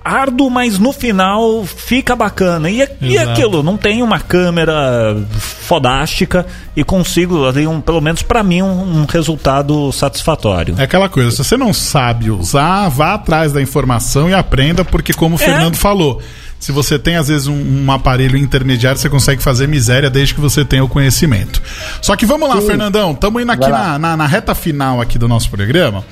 árduo, 0.08 0.50
mas 0.50 0.78
no 0.78 0.92
final 0.92 1.64
fica 1.64 2.16
bacana. 2.16 2.70
E, 2.70 2.86
e 3.00 3.18
aquilo, 3.18 3.62
não 3.62 3.76
tem 3.76 4.02
uma 4.02 4.18
câmera 4.18 5.16
fodástica 5.38 6.46
e 6.74 6.82
consigo, 6.82 7.46
ali, 7.46 7.66
um, 7.66 7.80
pelo 7.80 8.00
menos 8.00 8.22
pra 8.22 8.42
mim, 8.42 8.62
um, 8.62 9.00
um 9.00 9.04
resultado 9.04 9.92
satisfatório. 9.92 10.74
É 10.78 10.84
aquela 10.84 11.08
coisa, 11.08 11.30
se 11.30 11.44
você 11.44 11.56
não 11.56 11.72
sabe 11.72 12.30
usar, 12.30 12.88
vá 12.88 13.14
atrás 13.14 13.52
da 13.52 13.60
informação 13.60 14.30
e 14.30 14.34
aprenda, 14.34 14.84
porque 14.84 15.12
como 15.12 15.36
o 15.36 15.40
É. 15.40 15.44
Fernando 15.44 15.76
falou, 15.76 16.20
se 16.58 16.72
você 16.72 16.98
tem 16.98 17.16
às 17.16 17.28
vezes 17.28 17.46
um, 17.46 17.84
um 17.84 17.92
aparelho 17.92 18.36
intermediário, 18.36 18.98
você 18.98 19.08
consegue 19.08 19.42
fazer 19.42 19.68
miséria 19.68 20.10
desde 20.10 20.34
que 20.34 20.40
você 20.40 20.64
tenha 20.64 20.82
o 20.82 20.88
conhecimento. 20.88 21.62
Só 22.02 22.16
que 22.16 22.26
vamos 22.26 22.48
lá, 22.48 22.60
Sim. 22.60 22.66
Fernandão, 22.66 23.12
estamos 23.12 23.42
indo 23.42 23.52
aqui 23.52 23.68
na, 23.68 23.98
na, 23.98 24.16
na 24.16 24.26
reta 24.26 24.54
final 24.54 25.00
aqui 25.00 25.18
do 25.18 25.28
nosso 25.28 25.50
programa. 25.50 26.04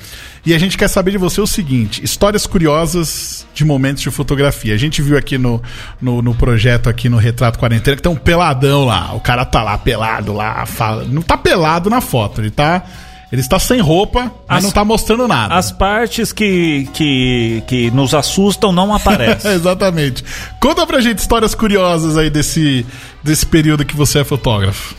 E 0.47 0.53
a 0.53 0.57
gente 0.57 0.77
quer 0.77 0.87
saber 0.87 1.11
de 1.11 1.17
você 1.17 1.41
o 1.41 1.45
seguinte: 1.45 2.01
histórias 2.01 2.47
curiosas 2.47 3.45
de 3.53 3.65
momentos 3.65 4.01
de 4.01 4.09
fotografia. 4.09 4.73
A 4.73 4.77
gente 4.77 5.01
viu 5.01 5.17
aqui 5.17 5.37
no, 5.37 5.61
no, 6.01 6.21
no 6.21 6.33
projeto, 6.33 6.87
aqui 6.87 7.09
no 7.09 7.17
Retrato 7.17 7.59
Quarentena, 7.59 7.97
que 7.97 8.01
tem 8.01 8.09
um 8.11 8.15
peladão 8.15 8.85
lá. 8.85 9.13
O 9.13 9.19
cara 9.19 9.43
tá 9.43 9.61
lá 9.61 9.77
pelado 9.77 10.31
lá, 10.31 10.65
fala. 10.65 11.03
Não 11.03 11.21
tá 11.21 11.37
pelado 11.37 11.89
na 11.89 11.99
foto, 11.99 12.39
ele 12.39 12.49
tá. 12.49 12.81
Ele 13.29 13.41
está 13.41 13.59
sem 13.59 13.81
roupa, 13.81 14.31
mas 14.47 14.59
As- 14.59 14.63
não 14.63 14.71
tá 14.71 14.85
mostrando 14.85 15.27
nada. 15.27 15.53
As 15.53 15.69
partes 15.69 16.31
que, 16.31 16.87
que, 16.93 17.61
que 17.67 17.91
nos 17.91 18.13
assustam 18.13 18.71
não 18.71 18.93
aparecem. 18.95 19.51
Exatamente. 19.51 20.23
Conta 20.61 20.87
pra 20.87 21.01
gente 21.01 21.17
histórias 21.19 21.53
curiosas 21.53 22.15
aí 22.15 22.29
desse, 22.29 22.85
desse 23.21 23.45
período 23.45 23.83
que 23.83 23.97
você 23.97 24.19
é 24.19 24.23
fotógrafo. 24.23 24.95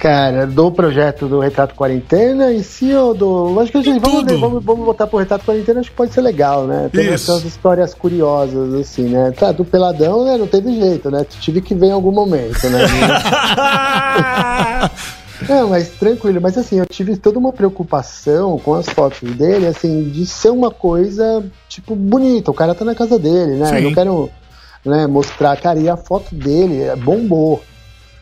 Cara, 0.00 0.46
do 0.46 0.72
projeto 0.72 1.28
do 1.28 1.40
Retrato 1.40 1.74
Quarentena 1.74 2.50
e 2.50 2.64
se 2.64 2.88
eu 2.88 3.12
do. 3.12 3.60
Acho 3.60 3.70
que 3.70 3.76
a 3.76 3.82
gente 3.82 4.00
vamos, 4.00 4.40
vamos, 4.40 4.64
vamos 4.64 4.86
botar 4.86 5.06
pro 5.06 5.18
Retrato 5.18 5.44
Quarentena, 5.44 5.80
acho 5.80 5.90
que 5.90 5.96
pode 5.96 6.14
ser 6.14 6.22
legal, 6.22 6.66
né? 6.66 6.88
Tem 6.90 7.08
essas 7.08 7.44
histórias 7.44 7.92
curiosas, 7.92 8.72
assim, 8.72 9.10
né? 9.10 9.30
Tá, 9.32 9.52
do 9.52 9.62
Peladão, 9.62 10.24
né? 10.24 10.38
Não 10.38 10.46
teve 10.46 10.74
jeito, 10.74 11.10
né? 11.10 11.26
Tive 11.28 11.60
que 11.60 11.74
ver 11.74 11.88
em 11.88 11.92
algum 11.92 12.12
momento, 12.12 12.66
né? 12.70 12.80
Não, 15.46 15.68
mas 15.68 15.90
tranquilo, 15.90 16.40
mas 16.40 16.56
assim, 16.56 16.78
eu 16.78 16.86
tive 16.86 17.16
toda 17.16 17.38
uma 17.38 17.52
preocupação 17.52 18.58
com 18.58 18.74
as 18.74 18.88
fotos 18.88 19.30
dele, 19.32 19.66
assim, 19.66 20.04
de 20.04 20.24
ser 20.24 20.50
uma 20.50 20.70
coisa, 20.70 21.44
tipo, 21.68 21.94
bonita. 21.94 22.50
O 22.50 22.54
cara 22.54 22.74
tá 22.74 22.84
na 22.84 22.94
casa 22.94 23.18
dele, 23.18 23.56
né? 23.56 23.66
Sim. 23.66 23.76
Eu 23.76 23.82
não 23.82 23.94
quero 23.94 24.30
né, 24.84 25.06
mostrar, 25.06 25.56
cara, 25.58 25.78
e 25.78 25.88
a 25.88 25.96
foto 25.96 26.34
dele 26.34 26.82
é, 26.82 26.96
bombou. 26.96 27.62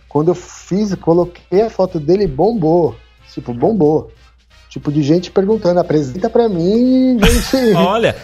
Quando 0.09 0.29
eu 0.29 0.35
fiz, 0.35 0.95
coloquei 0.95 1.63
a 1.63 1.71
foto 1.71 2.01
dele, 2.01 2.27
bombou. 2.27 2.97
Tipo, 3.33 3.53
bombou. 3.53 4.11
Tipo, 4.69 4.93
de 4.93 5.03
gente 5.03 5.31
perguntando, 5.31 5.81
apresenta 5.81 6.29
pra 6.31 6.49
mim, 6.49 7.19
gente. 7.19 7.75
Olha, 7.77 8.17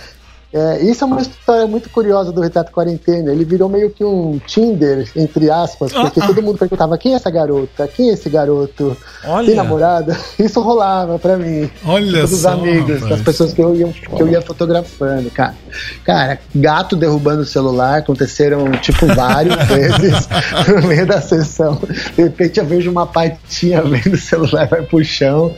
É, 0.57 0.81
isso 0.85 1.03
é 1.03 1.07
uma 1.09 1.21
história 1.21 1.67
muito 1.67 1.91
curiosa 1.91 2.31
do 2.31 2.41
Retrato 2.41 2.71
Quarentena. 2.71 3.33
Ele 3.33 3.45
virou 3.45 3.69
meio 3.69 3.91
que 3.91 4.05
um 4.05 4.39
Tinder, 4.47 5.11
entre 5.17 5.51
aspas, 5.51 5.93
porque 5.93 6.21
Ah, 6.21 6.25
ah. 6.25 6.27
todo 6.29 6.41
mundo 6.41 6.57
perguntava 6.57 6.97
quem 6.97 7.13
é 7.13 7.17
essa 7.17 7.29
garota, 7.29 7.89
quem 7.89 8.11
é 8.11 8.13
esse 8.13 8.31
garoto, 8.31 8.97
Olha. 9.25 9.47
tem 9.47 9.57
namorada. 9.57 10.17
Isso 10.39 10.61
rolava 10.61 11.19
pra 11.19 11.37
mim. 11.37 11.69
Olha 11.85 12.21
Dos 12.21 12.39
só, 12.43 12.51
amigos, 12.51 13.01
rapaz. 13.01 13.11
das 13.11 13.23
pessoas 13.23 13.53
que 13.53 13.61
eu, 13.61 13.75
ia, 13.75 13.89
que 13.89 14.23
eu 14.23 14.29
ia 14.29 14.41
fotografando, 14.41 15.29
cara. 15.31 15.57
Cara, 16.05 16.39
gato 16.55 16.95
derrubando 16.95 17.43
o 17.43 17.47
celular, 17.47 17.99
aconteceram, 17.99 18.71
tipo, 18.81 19.07
várias 19.09 19.57
vezes 19.67 20.29
no 20.69 20.87
meio 20.87 21.05
da 21.05 21.21
sessão. 21.21 21.81
De 22.15 22.23
repente 22.23 22.61
eu 22.61 22.65
vejo 22.65 22.93
uma 22.93 23.09
patinha 23.09 23.83
vendo 23.83 24.15
o 24.15 24.19
celular, 24.19 24.69
vai 24.69 24.83
pro 24.83 25.05
chão. 25.05 25.53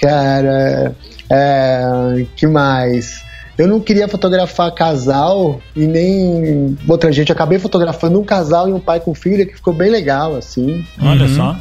Cara, 0.00 0.94
é, 1.28 2.26
que 2.36 2.46
mais? 2.46 3.24
Eu 3.56 3.68
não 3.68 3.78
queria 3.80 4.08
fotografar 4.08 4.72
casal 4.72 5.60
e 5.76 5.86
nem 5.86 6.76
outra 6.88 7.12
gente. 7.12 7.28
Eu 7.30 7.34
acabei 7.34 7.58
fotografando 7.58 8.18
um 8.20 8.24
casal 8.24 8.68
e 8.68 8.72
um 8.72 8.80
pai 8.80 8.98
com 9.00 9.14
filha 9.14 9.46
que 9.46 9.54
ficou 9.54 9.72
bem 9.72 9.90
legal, 9.90 10.34
assim. 10.36 10.84
olha 11.00 11.28
só. 11.28 11.56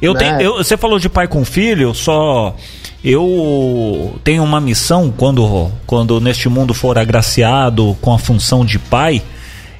Eu 0.00 0.12
Né? 0.14 0.20
tenho, 0.20 0.40
eu- 0.40 0.56
você 0.62 0.76
falou 0.76 0.98
de 0.98 1.08
pai 1.08 1.26
com 1.26 1.44
filho, 1.44 1.92
só 1.94 2.54
eu 3.02 4.14
tenho 4.22 4.44
uma 4.44 4.60
missão 4.60 5.12
quando, 5.16 5.70
quando 5.86 6.20
neste 6.20 6.48
mundo 6.48 6.74
for 6.74 6.98
agraciado 6.98 7.96
com 8.00 8.12
a 8.12 8.18
função 8.18 8.64
de 8.64 8.78
pai. 8.78 9.22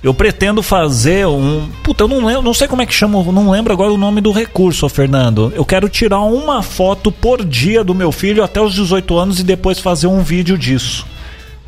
Eu 0.02 0.14
pretendo 0.14 0.62
fazer 0.62 1.26
um. 1.26 1.68
Puta, 1.82 2.04
eu 2.04 2.08
não 2.08 2.24
lembro, 2.24 2.42
não 2.42 2.54
sei 2.54 2.68
como 2.68 2.80
é 2.82 2.86
que 2.86 2.94
chama, 2.94 3.20
não 3.32 3.50
lembro 3.50 3.72
agora 3.72 3.92
o 3.92 3.96
nome 3.98 4.20
do 4.20 4.30
recurso, 4.30 4.86
ô 4.86 4.88
Fernando. 4.88 5.52
Eu 5.56 5.64
quero 5.64 5.88
tirar 5.88 6.20
uma 6.20 6.62
foto 6.62 7.10
por 7.10 7.44
dia 7.44 7.82
do 7.82 7.94
meu 7.94 8.12
filho 8.12 8.44
até 8.44 8.60
os 8.60 8.72
18 8.74 9.18
anos 9.18 9.40
e 9.40 9.42
depois 9.42 9.80
fazer 9.80 10.06
um 10.06 10.20
vídeo 10.22 10.56
disso. 10.56 11.04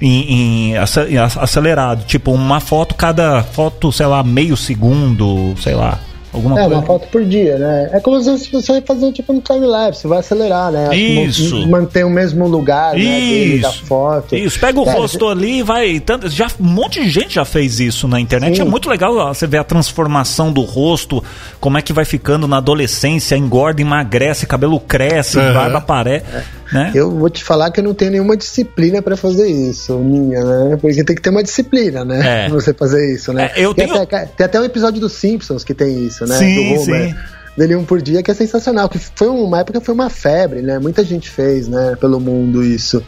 Em, 0.00 0.70
em 0.72 0.76
ace- 0.78 1.08
em 1.10 1.18
ac- 1.18 1.38
acelerado. 1.38 2.04
Tipo, 2.04 2.32
uma 2.32 2.58
foto, 2.60 2.94
cada 2.94 3.42
foto, 3.42 3.92
sei 3.92 4.06
lá, 4.06 4.22
meio 4.22 4.56
segundo, 4.56 5.54
sei 5.60 5.74
lá. 5.74 5.98
Alguma 6.32 6.60
É, 6.60 6.62
coisa. 6.62 6.76
uma 6.76 6.86
foto 6.86 7.08
por 7.08 7.24
dia, 7.24 7.58
né? 7.58 7.90
É 7.92 7.98
como 7.98 8.22
se 8.22 8.52
você 8.52 8.80
fazer 8.82 9.10
tipo 9.12 9.32
um 9.32 9.40
time-lapse, 9.40 10.06
vai 10.06 10.20
acelerar, 10.20 10.70
né? 10.70 10.96
Isso. 10.96 11.56
man- 11.66 11.80
Manter 11.80 12.06
o 12.06 12.10
mesmo 12.10 12.46
lugar, 12.46 12.94
né? 12.94 13.00
dele, 13.00 13.58
da 13.58 13.68
Isso. 13.68 13.84
foto. 13.84 14.36
Isso, 14.36 14.60
pega 14.60 14.78
o 14.78 14.88
É, 14.88 14.92
rosto 14.92 15.26
ali 15.28 15.58
e 15.58 15.62
vai. 15.64 15.98
Tanto, 15.98 16.28
já, 16.28 16.46
um 16.60 16.64
monte 16.64 17.02
de 17.02 17.10
gente 17.10 17.34
já 17.34 17.44
fez 17.44 17.80
isso 17.80 18.06
na 18.06 18.20
internet. 18.20 18.54
Sim. 18.54 18.62
É 18.62 18.64
muito 18.64 18.88
legal 18.88 19.12
ó, 19.16 19.34
você 19.34 19.44
ver 19.44 19.58
a 19.58 19.64
transformação 19.64 20.52
do 20.52 20.60
rosto, 20.60 21.20
como 21.60 21.76
é 21.78 21.82
que 21.82 21.92
vai 21.92 22.04
ficando 22.04 22.46
na 22.46 22.58
adolescência, 22.58 23.34
engorda, 23.36 23.82
emagrece, 23.82 24.46
cabelo 24.46 24.78
cresce, 24.78 25.36
Aham. 25.40 25.52
barba 25.52 25.78
aparece. 25.78 26.24
Né? 26.72 26.92
Eu 26.94 27.10
vou 27.10 27.28
te 27.28 27.42
falar 27.42 27.70
que 27.70 27.80
eu 27.80 27.84
não 27.84 27.94
tenho 27.94 28.10
nenhuma 28.12 28.36
disciplina 28.36 29.02
pra 29.02 29.16
fazer 29.16 29.46
isso, 29.48 29.98
minha, 29.98 30.44
né? 30.44 30.76
Porque 30.80 31.02
tem 31.04 31.16
que 31.16 31.22
ter 31.22 31.30
uma 31.30 31.42
disciplina, 31.42 32.04
né? 32.04 32.44
É. 32.44 32.48
Pra 32.48 32.54
você 32.54 32.72
fazer 32.72 33.14
isso, 33.14 33.32
né? 33.32 33.50
É, 33.56 33.64
eu 33.64 33.74
tem, 33.74 33.86
tenho- 33.88 34.02
até, 34.02 34.26
tem 34.26 34.46
até 34.46 34.60
um 34.60 34.64
episódio 34.64 35.00
dos 35.00 35.12
Simpsons 35.12 35.64
que 35.64 35.74
tem 35.74 36.04
isso, 36.06 36.24
né? 36.26 36.36
Sim, 36.38 36.74
Do 36.74 36.80
Homer. 36.82 37.08
sim. 37.10 37.14
Dele 37.56 37.74
um 37.76 37.84
por 37.84 38.00
dia, 38.00 38.22
que 38.22 38.30
é 38.30 38.34
sensacional. 38.34 38.88
Que 38.88 38.98
foi 38.98 39.28
uma 39.28 39.58
época 39.60 39.80
foi 39.80 39.92
uma 39.92 40.08
febre, 40.08 40.62
né? 40.62 40.78
Muita 40.78 41.02
gente 41.04 41.28
fez, 41.28 41.66
né? 41.66 41.96
Pelo 42.00 42.20
mundo 42.20 42.62
isso. 42.62 43.02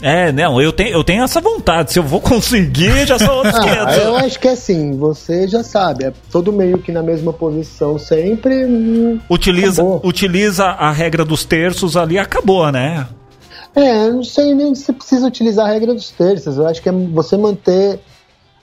É, 0.00 0.30
não, 0.30 0.60
eu 0.60 0.72
tenho, 0.72 0.90
eu 0.90 1.02
tenho 1.02 1.24
essa 1.24 1.40
vontade. 1.40 1.92
Se 1.92 1.98
eu 1.98 2.02
vou 2.04 2.20
conseguir, 2.22 3.06
já 3.06 3.18
são 3.18 3.36
outros 3.36 3.54
Ah, 3.56 3.60
500. 3.86 3.96
eu 3.98 4.16
acho 4.16 4.38
que 4.38 4.48
é 4.48 4.52
assim, 4.52 4.96
você 4.96 5.48
já 5.48 5.64
sabe, 5.64 6.04
é 6.04 6.12
todo 6.30 6.52
meio 6.52 6.78
que 6.78 6.92
na 6.92 7.02
mesma 7.02 7.32
posição 7.32 7.98
sempre. 7.98 8.64
hum, 8.64 9.18
Utiliza, 9.28 9.82
acabou. 9.82 10.00
utiliza 10.04 10.64
a 10.66 10.92
regra 10.92 11.24
dos 11.24 11.44
terços 11.44 11.96
ali, 11.96 12.18
acabou, 12.18 12.70
né? 12.70 13.06
É, 13.74 14.08
não 14.10 14.24
sei 14.24 14.54
nem 14.54 14.74
se 14.74 14.92
precisa 14.92 15.26
utilizar 15.26 15.66
a 15.68 15.72
regra 15.72 15.94
dos 15.94 16.10
terços. 16.10 16.56
Eu 16.56 16.66
acho 16.66 16.80
que 16.82 16.88
é 16.88 16.92
você 16.92 17.36
manter 17.36 18.00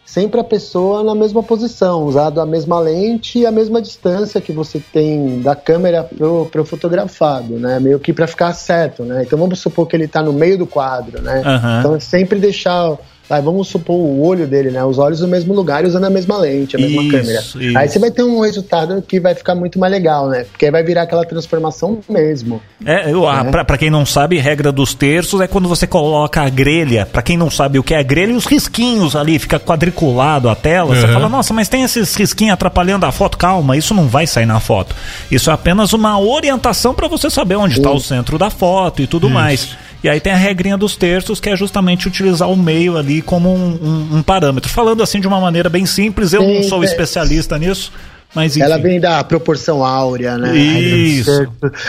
sempre 0.06 0.40
a 0.40 0.44
pessoa 0.44 1.04
na 1.04 1.16
mesma 1.16 1.42
posição, 1.42 2.04
usado 2.04 2.40
a 2.40 2.46
mesma 2.46 2.80
lente 2.80 3.40
e 3.40 3.46
a 3.46 3.52
mesma 3.52 3.82
distância 3.82 4.40
que 4.40 4.52
você 4.52 4.80
tem 4.80 5.42
da 5.42 5.56
câmera 5.56 6.04
pro, 6.04 6.46
pro 6.46 6.64
fotografado, 6.64 7.58
né? 7.58 7.80
Meio 7.80 8.00
que 8.00 8.14
para 8.14 8.28
ficar 8.28 8.54
certo, 8.54 9.04
né? 9.04 9.24
Então 9.26 9.38
vamos 9.40 9.60
supor 9.60 9.88
que 9.88 9.96
ele 9.96 10.08
tá 10.08 10.22
no 10.22 10.32
meio 10.32 10.58
do 10.58 10.68
quadro, 10.68 11.22
né? 11.22 11.42
Aham. 11.44 11.80
Então 11.80 11.96
é 11.96 12.00
sempre 12.00 12.40
deixar. 12.40 12.98
Vai, 13.28 13.42
vamos 13.42 13.68
supor 13.68 13.96
o 13.96 14.22
olho 14.24 14.46
dele, 14.46 14.70
né? 14.70 14.84
Os 14.86 15.00
olhos 15.00 15.20
no 15.22 15.28
mesmo 15.28 15.54
lugar 15.54 15.84
e 15.84 15.88
usando 15.88 16.04
a 16.04 16.10
mesma 16.12 16.38
lente, 16.38 16.76
a 16.76 16.80
mesma 16.80 17.02
Isso, 17.02 17.12
câmera. 17.12 17.40
isso. 17.40 17.78
Aí 17.78 17.90
você 17.90 17.98
vai 17.98 18.12
ter 18.12 18.22
um 18.24 18.40
resultado 18.40 19.02
que 19.02 19.20
vai 19.20 19.34
ficar 19.34 19.56
muito 19.56 19.80
mais 19.80 19.92
legal, 19.92 20.28
né? 20.30 20.46
Porque 20.52 20.66
aí 20.66 20.72
vai 20.72 20.84
virar 20.84 21.02
aquela 21.04 21.26
transformação 21.26 22.00
mesmo. 22.08 22.62
É, 22.86 23.12
eu, 23.12 23.28
a- 23.28 23.44
pra, 23.46 23.66
pra 23.66 23.78
quem 23.80 23.90
não 23.90 24.06
sabe, 24.06 24.38
regra 24.38 24.72
dos 24.72 24.94
terços 24.94 25.42
é 25.42 25.48
quando 25.48 25.68
você 25.68 25.88
coloca 25.88 26.42
a 26.44 26.50
grelha. 26.50 27.06
Pra 27.12 27.22
quem 27.24 27.36
não 27.36 27.50
sabe 27.50 27.80
o 27.80 27.84
que 27.84 27.96
é 27.96 28.04
grelha, 28.04 28.32
e 28.32 28.36
os 28.36 28.46
risquinhos 28.46 29.16
ali, 29.16 29.40
fica 29.40 29.60
quadriculado 29.60 30.50
a 30.50 30.56
tela. 30.56 30.96
Você 30.96 31.08
Uhum. 31.08 31.14
fala, 31.14 31.30
nossa, 31.30 31.54
mas 31.54 31.68
tem 31.68 31.84
esses 31.84 32.14
risquinhos 32.16 32.54
atrapalhando 32.54 33.06
a 33.06 33.12
foto. 33.12 33.38
Calma, 33.38 33.76
isso 33.78 33.94
não 33.94 34.08
vai 34.08 34.28
sair 34.28 34.46
na 34.46 34.60
foto. 34.60 34.96
Isso 35.32 35.50
é 35.50 35.54
apenas 35.54 35.94
uma 35.94 36.20
orientação 36.20 36.94
pra 36.94 37.08
você 37.08 37.30
saber 37.30 37.56
onde 37.56 37.76
está 37.78 37.90
o 37.92 38.00
centro 38.00 38.38
da 38.38 38.50
foto 38.50 39.02
e 39.02 39.08
tudo 39.08 39.30
mais. 39.30 39.76
E 40.04 40.10
aí 40.10 40.20
tem 40.20 40.32
a 40.34 40.36
regrinha 40.36 40.78
dos 40.78 40.96
terços, 40.96 41.40
que 41.40 41.50
é 41.50 41.56
justamente 41.56 42.08
utilizar 42.08 42.48
o 42.48 42.56
meio 42.56 42.96
ali 42.96 43.15
como 43.22 43.54
um, 43.54 43.80
um- 43.82 44.18
um 44.18 44.24
parâmetro. 44.24 44.70
Falando 44.70 45.02
assim 45.04 45.20
de 45.20 45.28
uma 45.28 45.40
maneira 45.40 45.70
bem 45.70 45.86
simples, 45.86 46.34
eu 46.34 46.42
não 46.42 46.64
Sim, 46.64 46.70
sou 46.70 46.84
é. 46.84 46.86
especialista 46.86 47.58
nisso, 47.58 47.92
mas. 48.34 48.58
Ela 48.58 48.78
vem 48.78 49.00
da 49.00 49.24
proporção 49.24 49.84
áurea, 49.86 50.38
né? 50.38 50.56
Isso. 50.56 51.48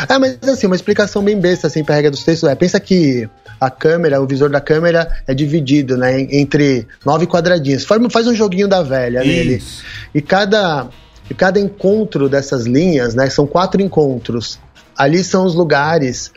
É, 0.09 0.18
mas 0.18 0.39
assim, 0.49 0.66
uma 0.66 0.77
explicação 0.77 1.22
bem 1.22 1.39
besta 1.39 1.66
assim, 1.66 1.83
pra 1.85 1.95
regra 1.95 2.11
dos 2.11 2.22
textos 2.24 2.49
é: 2.49 2.55
pensa 2.55 2.79
que 2.81 3.29
a 3.61 3.70
câmera, 3.70 4.20
o 4.20 4.27
visor 4.27 4.51
da 4.51 4.61
câmera 4.61 5.09
é 5.27 5.33
dividido, 5.33 5.97
né, 5.97 6.20
entre 6.31 6.87
nove 7.05 7.27
quadradinhos. 7.27 7.85
Forma, 7.85 8.11
faz 8.11 8.27
um 8.27 8.35
joguinho 8.35 8.68
da 8.68 8.83
velha 8.83 9.20
nele. 9.20 9.55
Isso. 9.57 9.83
E 10.14 10.20
cada, 10.20 10.87
e 11.31 11.33
cada 11.35 11.59
encontro 11.59 12.29
dessas 12.29 12.66
linhas, 12.66 13.14
né, 13.14 13.31
são 13.31 13.47
quatro 13.47 13.81
encontros. 13.81 14.59
Ali 14.97 15.22
são 15.22 15.44
os 15.44 15.55
lugares 15.55 16.32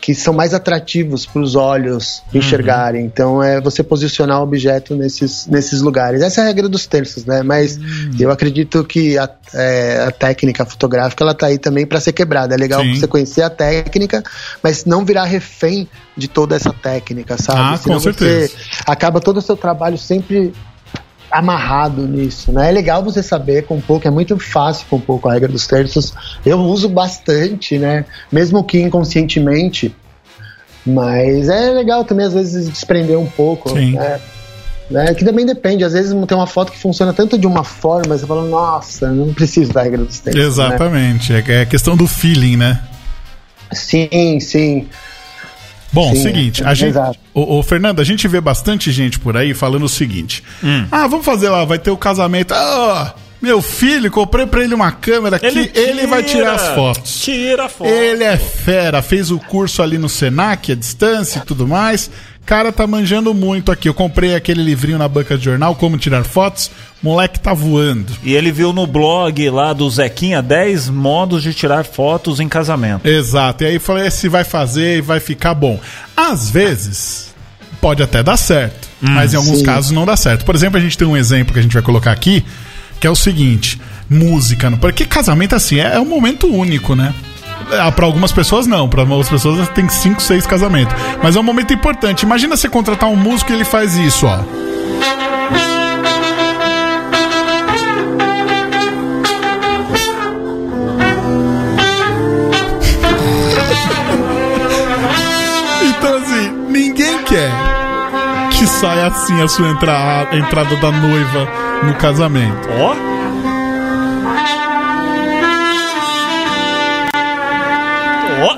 que 0.00 0.14
são 0.14 0.34
mais 0.34 0.52
atrativos 0.52 1.24
para 1.24 1.40
os 1.40 1.54
olhos 1.54 2.22
enxergarem. 2.34 3.04
Então 3.04 3.42
é 3.42 3.60
você 3.60 3.82
posicionar 3.82 4.40
o 4.40 4.42
objeto 4.42 4.94
nesses, 4.94 5.46
nesses 5.46 5.80
lugares. 5.80 6.20
Essa 6.20 6.40
é 6.40 6.44
a 6.44 6.46
regra 6.48 6.68
dos 6.68 6.86
terços, 6.86 7.24
né? 7.24 7.42
Mas 7.42 7.78
eu 8.18 8.30
acredito 8.30 8.84
que 8.84 9.16
a, 9.16 9.30
é, 9.54 10.04
a 10.08 10.10
técnica 10.10 10.66
fotográfica 10.66 11.22
ela 11.22 11.34
tá 11.34 11.46
aí 11.46 11.58
também 11.58 11.86
para 11.86 12.00
ser 12.00 12.12
quebrada. 12.12 12.54
É 12.54 12.58
legal 12.58 12.82
Sim. 12.82 12.96
você 12.96 13.06
conhecer 13.06 13.42
a 13.42 13.50
técnica, 13.50 14.22
mas 14.62 14.84
não 14.84 15.04
virar 15.04 15.24
refém 15.24 15.88
de 16.16 16.28
toda 16.28 16.56
essa 16.56 16.72
técnica, 16.72 17.38
sabe? 17.38 17.60
Ah, 17.60 17.78
com 17.78 17.84
Senão 17.84 18.00
certeza. 18.00 18.48
você 18.48 18.82
acaba 18.84 19.20
todo 19.20 19.38
o 19.38 19.42
seu 19.42 19.56
trabalho 19.56 19.96
sempre 19.96 20.52
amarrado 21.32 22.06
nisso, 22.06 22.52
né? 22.52 22.68
É 22.68 22.72
legal 22.72 23.02
você 23.02 23.22
saber 23.22 23.64
com 23.64 23.80
pouco, 23.80 24.06
é 24.06 24.10
muito 24.10 24.38
fácil 24.38 24.86
com 24.88 25.00
pouco 25.00 25.28
a 25.28 25.32
regra 25.32 25.48
dos 25.48 25.66
terços. 25.66 26.12
Eu 26.44 26.58
uso 26.60 26.88
bastante, 26.88 27.78
né? 27.78 28.04
Mesmo 28.30 28.62
que 28.62 28.80
inconscientemente. 28.80 29.94
Mas 30.84 31.48
é 31.48 31.70
legal 31.70 32.04
também, 32.04 32.26
às 32.26 32.34
vezes, 32.34 32.68
desprender 32.68 33.18
um 33.18 33.26
pouco. 33.26 33.70
Sim. 33.70 33.92
Né? 33.92 34.20
Né? 34.90 35.14
Que 35.14 35.24
também 35.24 35.46
depende, 35.46 35.84
às 35.84 35.94
vezes 35.94 36.12
tem 36.26 36.36
uma 36.36 36.46
foto 36.46 36.70
que 36.70 36.78
funciona 36.78 37.12
tanto 37.14 37.38
de 37.38 37.46
uma 37.46 37.64
forma, 37.64 38.18
você 38.18 38.26
fala, 38.26 38.44
nossa, 38.44 39.10
não 39.10 39.32
preciso 39.32 39.72
da 39.72 39.82
regra 39.82 40.04
dos 40.04 40.18
terços. 40.18 40.40
né? 40.40 40.46
Exatamente. 40.46 41.32
É, 41.32 41.62
é 41.62 41.64
questão 41.64 41.96
do 41.96 42.06
feeling, 42.06 42.56
né? 42.56 42.80
Sim, 43.72 44.38
sim. 44.38 44.86
Bom, 45.92 46.14
Sim, 46.14 46.22
seguinte, 46.22 46.62
é, 46.62 46.66
a 46.66 46.74
gente, 46.74 46.96
ô, 47.34 47.58
ô, 47.58 47.62
Fernando, 47.62 48.00
a 48.00 48.04
gente 48.04 48.26
vê 48.26 48.40
bastante 48.40 48.90
gente 48.90 49.18
por 49.18 49.36
aí 49.36 49.52
falando 49.52 49.84
o 49.84 49.88
seguinte: 49.88 50.42
Hum. 50.64 50.86
Ah, 50.90 51.06
vamos 51.06 51.24
fazer 51.24 51.50
lá, 51.50 51.64
vai 51.64 51.78
ter 51.78 51.90
o 51.90 51.96
casamento. 51.96 52.54
Ah, 52.54 53.14
meu 53.42 53.60
filho, 53.60 54.08
comprei 54.08 54.46
pra 54.46 54.62
ele 54.62 54.72
uma 54.72 54.92
câmera 54.92 55.36
que 55.36 55.46
ele, 55.46 56.06
vai 56.06 56.22
tirar 56.22 56.54
as 56.54 56.68
fotos. 56.68 57.20
Tira 57.20 57.64
a 57.64 57.68
foto. 57.68 57.90
Ele 57.90 58.22
é 58.22 58.36
fera, 58.36 59.02
fez 59.02 59.32
o 59.32 59.38
curso 59.40 59.82
ali 59.82 59.98
no 59.98 60.08
Senac, 60.08 60.70
a 60.70 60.76
distância 60.76 61.40
e 61.40 61.42
tudo 61.42 61.66
mais. 61.66 62.08
Cara, 62.44 62.72
tá 62.72 62.86
manjando 62.86 63.32
muito 63.32 63.70
aqui. 63.70 63.88
Eu 63.88 63.94
comprei 63.94 64.34
aquele 64.34 64.62
livrinho 64.62 64.98
na 64.98 65.08
banca 65.08 65.38
de 65.38 65.44
jornal, 65.44 65.74
Como 65.74 65.96
Tirar 65.96 66.24
Fotos. 66.24 66.70
Moleque 67.02 67.40
tá 67.40 67.52
voando. 67.52 68.12
E 68.22 68.34
ele 68.34 68.52
viu 68.52 68.72
no 68.72 68.86
blog 68.86 69.48
lá 69.50 69.72
do 69.72 69.88
Zequinha 69.88 70.42
10 70.42 70.88
modos 70.88 71.42
de 71.42 71.52
tirar 71.52 71.84
fotos 71.84 72.38
em 72.38 72.48
casamento. 72.48 73.06
Exato. 73.06 73.64
E 73.64 73.66
aí 73.66 73.78
falei 73.78 74.10
se 74.10 74.28
vai 74.28 74.44
fazer 74.44 74.98
e 74.98 75.00
vai 75.00 75.18
ficar 75.18 75.54
bom. 75.54 75.80
Às 76.16 76.50
vezes 76.50 77.32
pode 77.80 78.00
até 78.00 78.22
dar 78.22 78.36
certo, 78.36 78.88
mas 79.00 79.34
em 79.34 79.36
alguns 79.36 79.58
sim. 79.58 79.64
casos 79.64 79.90
não 79.90 80.06
dá 80.06 80.16
certo. 80.16 80.44
Por 80.44 80.54
exemplo, 80.54 80.78
a 80.78 80.80
gente 80.80 80.96
tem 80.96 81.06
um 81.06 81.16
exemplo 81.16 81.52
que 81.52 81.58
a 81.58 81.62
gente 81.62 81.74
vai 81.74 81.82
colocar 81.82 82.12
aqui, 82.12 82.44
que 83.00 83.06
é 83.06 83.10
o 83.10 83.16
seguinte: 83.16 83.80
música, 84.08 84.70
porque 84.80 85.04
casamento 85.04 85.56
assim 85.56 85.80
é, 85.80 85.96
é 85.96 86.00
um 86.00 86.04
momento 86.04 86.46
único, 86.46 86.94
né? 86.94 87.12
É, 87.70 87.90
pra 87.90 88.04
algumas 88.04 88.32
pessoas 88.32 88.66
não, 88.66 88.88
pra 88.88 89.02
outras 89.02 89.28
pessoas 89.30 89.68
tem 89.70 89.88
5, 89.88 90.22
6 90.22 90.46
casamentos. 90.46 90.94
Mas 91.22 91.36
é 91.36 91.40
um 91.40 91.42
momento 91.42 91.72
importante. 91.72 92.22
Imagina 92.22 92.56
você 92.56 92.68
contratar 92.68 93.08
um 93.08 93.16
músico 93.16 93.50
e 93.52 93.54
ele 93.54 93.64
faz 93.64 93.94
isso, 93.94 94.26
ó. 94.26 94.40
Então 105.82 106.16
assim, 106.16 106.50
ninguém 106.68 107.18
quer 107.24 107.50
que 108.52 108.66
saia 108.66 109.06
assim 109.06 109.40
a 109.42 109.48
sua 109.48 109.68
entra- 109.68 110.28
entrada 110.32 110.76
da 110.76 110.90
noiva 110.90 111.48
no 111.84 111.94
casamento. 111.94 112.68
Ó. 112.78 112.92
Ó, 112.92 113.11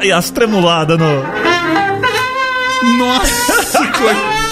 e 0.03 0.13
as 0.13 0.31
tremuladas 0.31 0.99
no. 0.99 1.23
Nossa. 2.99 3.55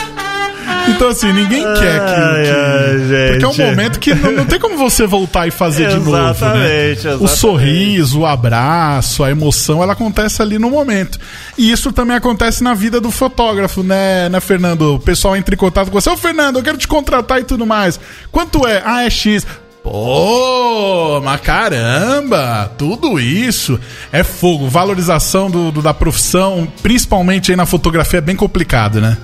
Então, 0.89 1.09
assim, 1.09 1.33
ninguém 1.33 1.63
quer 1.63 1.77
que. 2.05 2.13
Ai, 2.13 2.43
que- 2.43 3.15
ai, 3.15 3.29
Porque 3.31 3.45
é 3.45 3.49
um 3.49 3.53
gente. 3.53 3.67
momento 3.71 4.01
que 4.01 4.15
não, 4.15 4.33
não 4.33 4.45
tem 4.45 4.59
como 4.59 4.77
você 4.77 5.07
voltar 5.07 5.47
e 5.47 5.51
fazer 5.53 5.89
de 5.89 5.95
novo. 5.97 6.11
Né? 6.13 6.91
Exatamente, 6.91 7.23
O 7.25 7.29
sorriso, 7.29 8.21
o 8.21 8.27
abraço, 8.27 9.23
a 9.23 9.31
emoção, 9.31 9.81
ela 9.81 9.93
acontece 9.93 10.43
ali 10.43 10.59
no 10.59 10.69
momento. 10.71 11.21
E 11.57 11.71
isso 11.71 11.93
também 11.93 12.17
acontece 12.17 12.65
na 12.65 12.75
vida 12.75 13.01
do 13.01 13.13
fotógrafo, 13.13 13.85
né, 13.85 14.29
né, 14.29 14.41
Fernando? 14.41 14.97
O 14.97 14.99
pessoal 14.99 15.37
entra 15.37 15.55
em 15.55 15.59
contato 15.59 15.87
com 15.89 16.01
você. 16.01 16.11
Ô, 16.11 16.17
Fernando, 16.17 16.57
eu 16.59 16.63
quero 16.65 16.77
te 16.77 16.89
contratar 16.89 17.39
e 17.41 17.45
tudo 17.45 17.65
mais. 17.65 17.99
Quanto 18.33 18.67
é? 18.67 18.83
Ah, 18.85 19.05
é 19.05 19.11
X. 19.11 19.47
Pô, 19.83 21.21
mas 21.23 21.41
caramba, 21.41 22.71
tudo 22.79 23.19
isso 23.19 23.79
é 24.13 24.23
fogo. 24.23 24.69
Valorização 24.69 25.51
do, 25.51 25.73
do- 25.73 25.83
da 25.83 25.93
profissão, 25.93 26.69
principalmente 26.83 27.51
aí 27.51 27.57
na 27.57 27.67
fotografia, 27.67 28.19
é 28.19 28.23
bem 28.23 28.37
complicado, 28.37 29.01
né? 29.01 29.17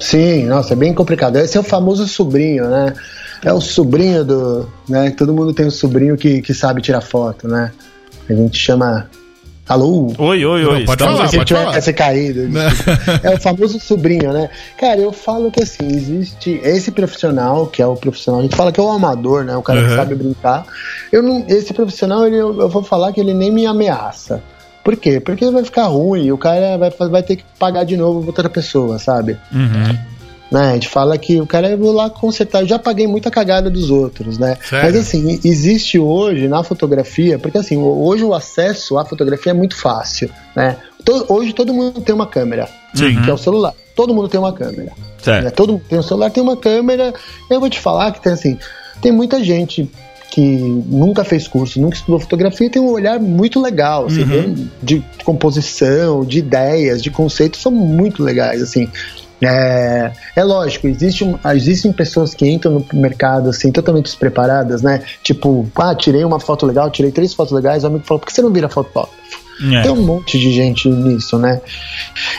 Sim, 0.00 0.46
nossa, 0.46 0.72
é 0.72 0.76
bem 0.76 0.92
complicado. 0.92 1.36
Esse 1.36 1.56
é 1.56 1.60
o 1.60 1.64
famoso 1.64 2.06
sobrinho, 2.08 2.68
né? 2.68 2.94
É 3.44 3.52
o 3.52 3.60
sobrinho 3.60 4.24
do. 4.24 4.68
Né? 4.88 5.10
Todo 5.10 5.32
mundo 5.32 5.52
tem 5.54 5.66
um 5.66 5.70
sobrinho 5.70 6.16
que, 6.16 6.42
que 6.42 6.52
sabe 6.52 6.82
tirar 6.82 7.00
foto, 7.00 7.46
né? 7.46 7.70
A 8.28 8.32
gente 8.34 8.58
chama. 8.58 9.08
Alô? 9.66 10.12
Oi, 10.18 10.44
oi, 10.44 10.64
oi. 10.64 10.78
Não, 10.80 10.84
pode 10.84 10.90
estamos 11.02 11.16
falar, 11.16 11.28
se 11.28 11.36
pode 11.38 11.54
tivesse 11.54 11.92
caído. 11.94 12.48
desculpa. 12.48 13.20
é 13.22 13.34
o 13.34 13.40
famoso 13.40 13.80
sobrinho, 13.80 14.30
né? 14.30 14.50
Cara, 14.78 15.00
eu 15.00 15.10
falo 15.10 15.50
que 15.50 15.62
assim, 15.62 15.86
existe 15.86 16.60
esse 16.62 16.90
profissional, 16.90 17.66
que 17.66 17.80
é 17.80 17.86
o 17.86 17.96
profissional, 17.96 18.40
a 18.40 18.42
gente 18.42 18.56
fala 18.56 18.70
que 18.70 18.78
é 18.78 18.82
o 18.82 18.90
amador, 18.90 19.42
né? 19.42 19.56
O 19.56 19.62
cara 19.62 19.80
Uhum. 19.80 19.88
que 19.88 19.94
sabe 19.96 20.14
brincar. 20.14 20.66
Eu 21.10 21.22
não, 21.22 21.44
esse 21.48 21.72
profissional, 21.72 22.26
ele, 22.26 22.36
eu, 22.36 22.60
eu 22.60 22.68
vou 22.68 22.82
falar 22.82 23.12
que 23.12 23.20
ele 23.20 23.32
nem 23.32 23.50
me 23.50 23.64
ameaça. 23.64 24.42
Por 24.84 24.96
quê? 24.96 25.18
Porque 25.18 25.50
vai 25.50 25.64
ficar 25.64 25.84
ruim, 25.86 26.30
o 26.30 26.36
cara 26.36 26.76
vai, 26.76 26.90
vai 27.08 27.22
ter 27.22 27.36
que 27.36 27.44
pagar 27.58 27.84
de 27.84 27.96
novo 27.96 28.26
outra 28.26 28.50
pessoa, 28.50 28.98
sabe? 28.98 29.38
Uhum. 29.50 29.98
Né? 30.54 30.70
A 30.70 30.74
gente 30.74 30.88
fala 30.88 31.18
que 31.18 31.40
o 31.40 31.46
cara 31.48 31.68
eu 31.70 31.76
vou 31.76 31.90
lá 31.90 32.08
consertar. 32.08 32.62
Eu 32.62 32.68
já 32.68 32.78
paguei 32.78 33.08
muita 33.08 33.28
cagada 33.28 33.68
dos 33.68 33.90
outros, 33.90 34.38
né? 34.38 34.56
Sério? 34.62 34.84
Mas 34.86 34.94
assim, 34.96 35.40
existe 35.44 35.98
hoje 35.98 36.46
na 36.46 36.62
fotografia, 36.62 37.40
porque 37.40 37.58
assim, 37.58 37.76
hoje 37.76 38.22
o 38.22 38.32
acesso 38.32 38.96
à 38.96 39.04
fotografia 39.04 39.50
é 39.50 39.52
muito 39.52 39.74
fácil, 39.76 40.30
né? 40.54 40.76
Hoje 41.28 41.52
todo 41.52 41.74
mundo 41.74 42.00
tem 42.00 42.14
uma 42.14 42.28
câmera, 42.28 42.68
Sim. 42.94 43.20
que 43.20 43.28
é 43.28 43.34
o 43.34 43.36
celular. 43.36 43.74
Todo 43.96 44.14
mundo 44.14 44.28
tem 44.28 44.38
uma 44.38 44.52
câmera. 44.52 44.92
Certo. 45.20 45.44
né? 45.44 45.50
Todo 45.50 45.72
mundo 45.72 45.82
tem 45.88 45.98
um 45.98 46.02
celular, 46.02 46.30
tem 46.30 46.42
uma 46.42 46.56
câmera. 46.56 47.12
Eu 47.50 47.58
vou 47.58 47.68
te 47.68 47.80
falar 47.80 48.12
que 48.12 48.22
tem 48.22 48.32
assim, 48.32 48.56
tem 49.02 49.10
muita 49.10 49.42
gente 49.42 49.90
que 50.30 50.40
nunca 50.40 51.24
fez 51.24 51.48
curso, 51.48 51.80
nunca 51.80 51.96
estudou 51.96 52.20
fotografia, 52.20 52.66
e 52.66 52.70
tem 52.70 52.80
um 52.80 52.90
olhar 52.90 53.18
muito 53.20 53.60
legal, 53.60 54.06
assim, 54.06 54.22
Uhum. 54.22 54.68
de 54.82 55.04
composição, 55.24 56.24
de 56.24 56.38
ideias, 56.38 57.02
de 57.02 57.10
conceitos, 57.10 57.60
são 57.60 57.70
muito 57.72 58.22
legais, 58.22 58.62
assim. 58.62 58.88
É, 59.46 60.12
é 60.36 60.44
lógico, 60.44 60.86
existe 60.86 61.24
um- 61.24 61.38
existem 61.54 61.92
pessoas 61.92 62.34
que 62.34 62.48
entram 62.48 62.72
no 62.72 62.86
mercado 62.92 63.50
assim 63.50 63.70
totalmente 63.72 64.06
despreparadas, 64.06 64.82
né? 64.82 65.02
Tipo, 65.22 65.66
ah, 65.76 65.94
tirei 65.94 66.24
uma 66.24 66.40
foto 66.40 66.66
legal, 66.66 66.90
tirei 66.90 67.10
três 67.10 67.34
fotos 67.34 67.52
legais, 67.52 67.84
o 67.84 67.86
amigo 67.88 68.04
falou, 68.04 68.20
por 68.20 68.26
que 68.26 68.32
você 68.32 68.42
não 68.42 68.52
vira 68.52 68.68
fotógrafo? 68.68 69.12
É. 69.72 69.82
Tem 69.82 69.90
um 69.90 70.02
monte 70.02 70.38
de 70.38 70.52
gente 70.52 70.88
nisso, 70.88 71.38
né? 71.38 71.60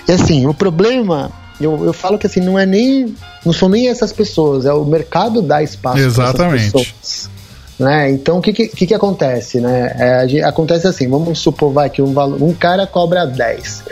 E 0.08 0.12
assim, 0.12 0.46
o 0.46 0.54
problema, 0.54 1.32
eu, 1.60 1.86
eu 1.86 1.94
falo 1.94 2.18
que 2.18 2.28
assim, 2.28 2.42
não 2.42 2.60
é 2.60 2.66
nem. 2.66 3.16
Não 3.46 3.54
são 3.54 3.70
nem 3.70 3.88
essas 3.90 4.12
pessoas, 4.12 4.66
é 4.66 4.74
o 4.74 4.84
mercado 4.84 5.42
dar 5.42 5.64
espaço 5.64 5.96
pra 5.96 6.06
essas 6.06 6.18
Exatamente. 6.18 6.72
pessoas. 6.72 7.30
Né? 7.78 8.10
Então 8.12 8.38
o 8.38 8.42
que, 8.42 8.54
que, 8.54 8.88
que 8.88 8.94
acontece? 8.94 9.60
Né? 9.60 9.94
É, 9.98 10.44
acontece 10.44 10.88
assim, 10.88 11.10
vamos 11.10 11.40
supor 11.40 11.72
vai, 11.74 11.90
que 11.90 12.02
um, 12.02 12.14
um 12.44 12.54
cara 12.54 12.88
cobra 12.88 13.26
10. 13.26 13.84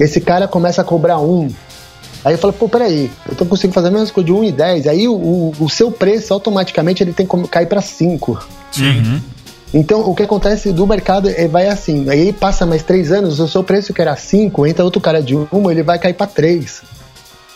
Esse 0.00 0.20
cara 0.20 0.48
começa 0.48 0.80
a 0.80 0.84
cobrar 0.84 1.18
1. 1.18 1.48
Aí 2.24 2.34
eu 2.34 2.38
falo, 2.38 2.52
pô, 2.52 2.68
peraí, 2.68 3.10
eu 3.28 3.34
tô 3.34 3.46
conseguindo 3.46 3.74
fazer 3.74 3.88
a 3.88 3.90
mesma 3.90 4.08
coisa 4.08 4.26
de 4.26 4.32
1 4.32 4.44
e 4.44 4.52
10. 4.52 4.86
Aí 4.86 5.08
o, 5.08 5.52
o, 5.58 5.68
seu 5.68 5.90
preço 5.90 6.34
automaticamente 6.34 7.02
ele 7.02 7.12
tem 7.12 7.26
que 7.26 7.48
cair 7.48 7.66
para 7.66 7.80
5. 7.80 8.46
Sim. 8.72 9.22
Então, 9.72 10.00
o 10.00 10.14
que 10.14 10.22
acontece 10.22 10.72
do 10.72 10.86
mercado 10.86 11.28
é, 11.28 11.46
vai 11.46 11.68
assim, 11.68 12.08
aí 12.08 12.32
passa 12.32 12.64
mais 12.64 12.82
três 12.82 13.12
anos, 13.12 13.38
o 13.38 13.46
seu 13.46 13.62
preço 13.62 13.92
que 13.92 14.00
era 14.00 14.16
5, 14.16 14.66
entra 14.66 14.84
outro 14.84 15.00
cara 15.00 15.22
de 15.22 15.34
uma, 15.52 15.70
ele 15.70 15.82
vai 15.82 15.98
cair 15.98 16.14
pra 16.14 16.26
3. 16.26 16.82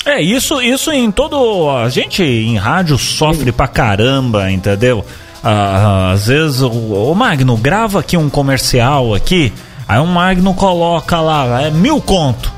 É, 0.04 0.20
isso, 0.20 0.60
isso 0.60 0.90
em 0.90 1.10
todo. 1.10 1.70
A 1.70 1.88
gente 1.88 2.22
em 2.22 2.56
rádio 2.56 2.98
sofre 2.98 3.50
pra 3.50 3.68
caramba, 3.68 4.50
entendeu? 4.50 5.04
Ah, 5.42 6.12
às 6.12 6.26
vezes 6.26 6.60
o, 6.60 6.70
o 6.70 7.14
Magno 7.14 7.56
grava 7.56 8.00
aqui 8.00 8.16
um 8.16 8.28
comercial 8.28 9.14
aqui, 9.14 9.52
aí 9.88 9.98
o 9.98 10.06
Magno 10.06 10.54
coloca 10.54 11.20
lá, 11.20 11.62
é 11.62 11.70
mil 11.70 12.00
conto. 12.00 12.52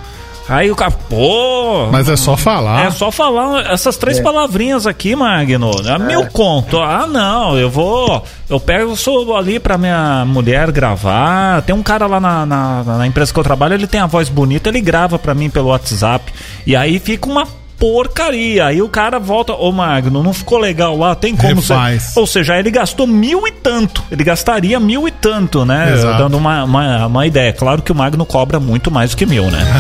Aí 0.49 0.71
o 0.71 0.77
cara, 0.77 0.91
pô. 0.91 1.89
Mas 1.91 2.09
é 2.09 2.17
só 2.17 2.37
falar. 2.37 2.87
É 2.87 2.91
só 2.91 3.11
falar 3.11 3.73
essas 3.73 3.97
três 3.97 4.21
palavrinhas 4.21 4.87
aqui, 4.87 5.17
Magno. 5.17 5.71
É 5.87 5.99
mil 5.99 6.27
conto. 6.27 6.79
Ah, 6.79 7.07
não, 7.07 7.57
eu 7.57 7.71
vou. 7.71 8.23
Eu 8.49 8.61
pego 8.61 8.95
sou 8.95 9.37
ali 9.37 9.59
pra 9.59 9.79
minha 9.79 10.25
mulher 10.27 10.71
gravar. 10.71 11.63
Tem 11.63 11.75
um 11.75 11.83
cara 11.83 12.07
lá 12.07 12.21
na, 12.21 12.45
na, 12.45 12.85
na 12.85 13.07
empresa 13.07 13.33
que 13.33 13.39
eu 13.39 13.45
trabalho, 13.45 13.75
ele 13.75 13.87
tem 13.87 14.01
a 14.01 14.07
voz 14.07 14.29
bonita, 14.29 14.69
ele 14.69 14.81
grava 14.83 15.19
pra 15.19 15.35
mim 15.35 15.49
pelo 15.49 15.69
WhatsApp. 15.69 16.31
E 16.67 16.77
aí 16.77 16.99
fica 16.99 17.27
uma 17.27 17.47
porcaria. 17.85 18.65
Aí 18.67 18.81
o 18.81 18.89
cara 18.89 19.19
volta, 19.19 19.53
ô 19.53 19.71
Magno, 19.71 20.23
não 20.23 20.33
ficou 20.33 20.57
legal 20.59 20.97
lá? 20.97 21.15
Tem 21.15 21.37
como. 21.37 21.57
Refaz. 21.57 22.17
Ou 22.17 22.27
seja, 22.27 22.57
ele 22.59 22.71
gastou 22.71 23.07
mil 23.07 23.47
e 23.47 23.53
tanto. 23.53 24.03
Ele 24.11 24.25
gastaria 24.25 24.81
mil 24.81 25.07
e 25.07 25.11
tanto, 25.11 25.67
né? 25.67 25.93
Exato. 25.93 26.17
Dando 26.17 26.39
uma, 26.39 26.65
uma, 26.65 27.07
uma 27.07 27.27
ideia. 27.27 27.53
Claro 27.53 27.83
que 27.83 27.93
o 27.93 27.95
Magno 27.95 28.25
cobra 28.25 28.59
muito 28.59 28.91
mais 28.91 29.11
do 29.11 29.19
que 29.19 29.27
mil, 29.27 29.51
né? 29.51 29.63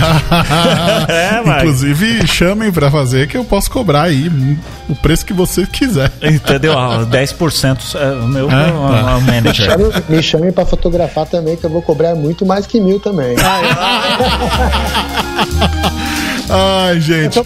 É. 1.08 1.40
Inclusive, 1.58 2.26
chamem 2.26 2.70
pra 2.72 2.90
fazer 2.90 3.28
que 3.28 3.36
eu 3.36 3.44
posso 3.44 3.70
cobrar 3.70 4.02
aí 4.02 4.30
o 4.88 4.94
preço 4.96 5.24
que 5.24 5.32
você 5.32 5.66
quiser. 5.66 6.10
Entendeu? 6.22 6.78
Ah, 6.78 7.06
10% 7.10 7.94
é 7.94 8.12
o 8.12 8.28
meu 8.28 8.50
É, 8.50 8.68
é, 8.68 8.72
tá. 8.72 9.16
o 9.16 9.20
manager. 9.22 9.66
Chame- 9.66 9.92
Me 10.08 10.22
chamem 10.22 10.52
pra 10.52 10.66
fotografar 10.66 11.26
também, 11.26 11.56
que 11.56 11.64
eu 11.64 11.70
vou 11.70 11.82
cobrar 11.82 12.14
muito 12.14 12.44
mais 12.44 12.66
que 12.66 12.80
mil 12.80 12.98
também. 13.00 13.36
Ai, 16.48 17.00
gente. 17.00 17.42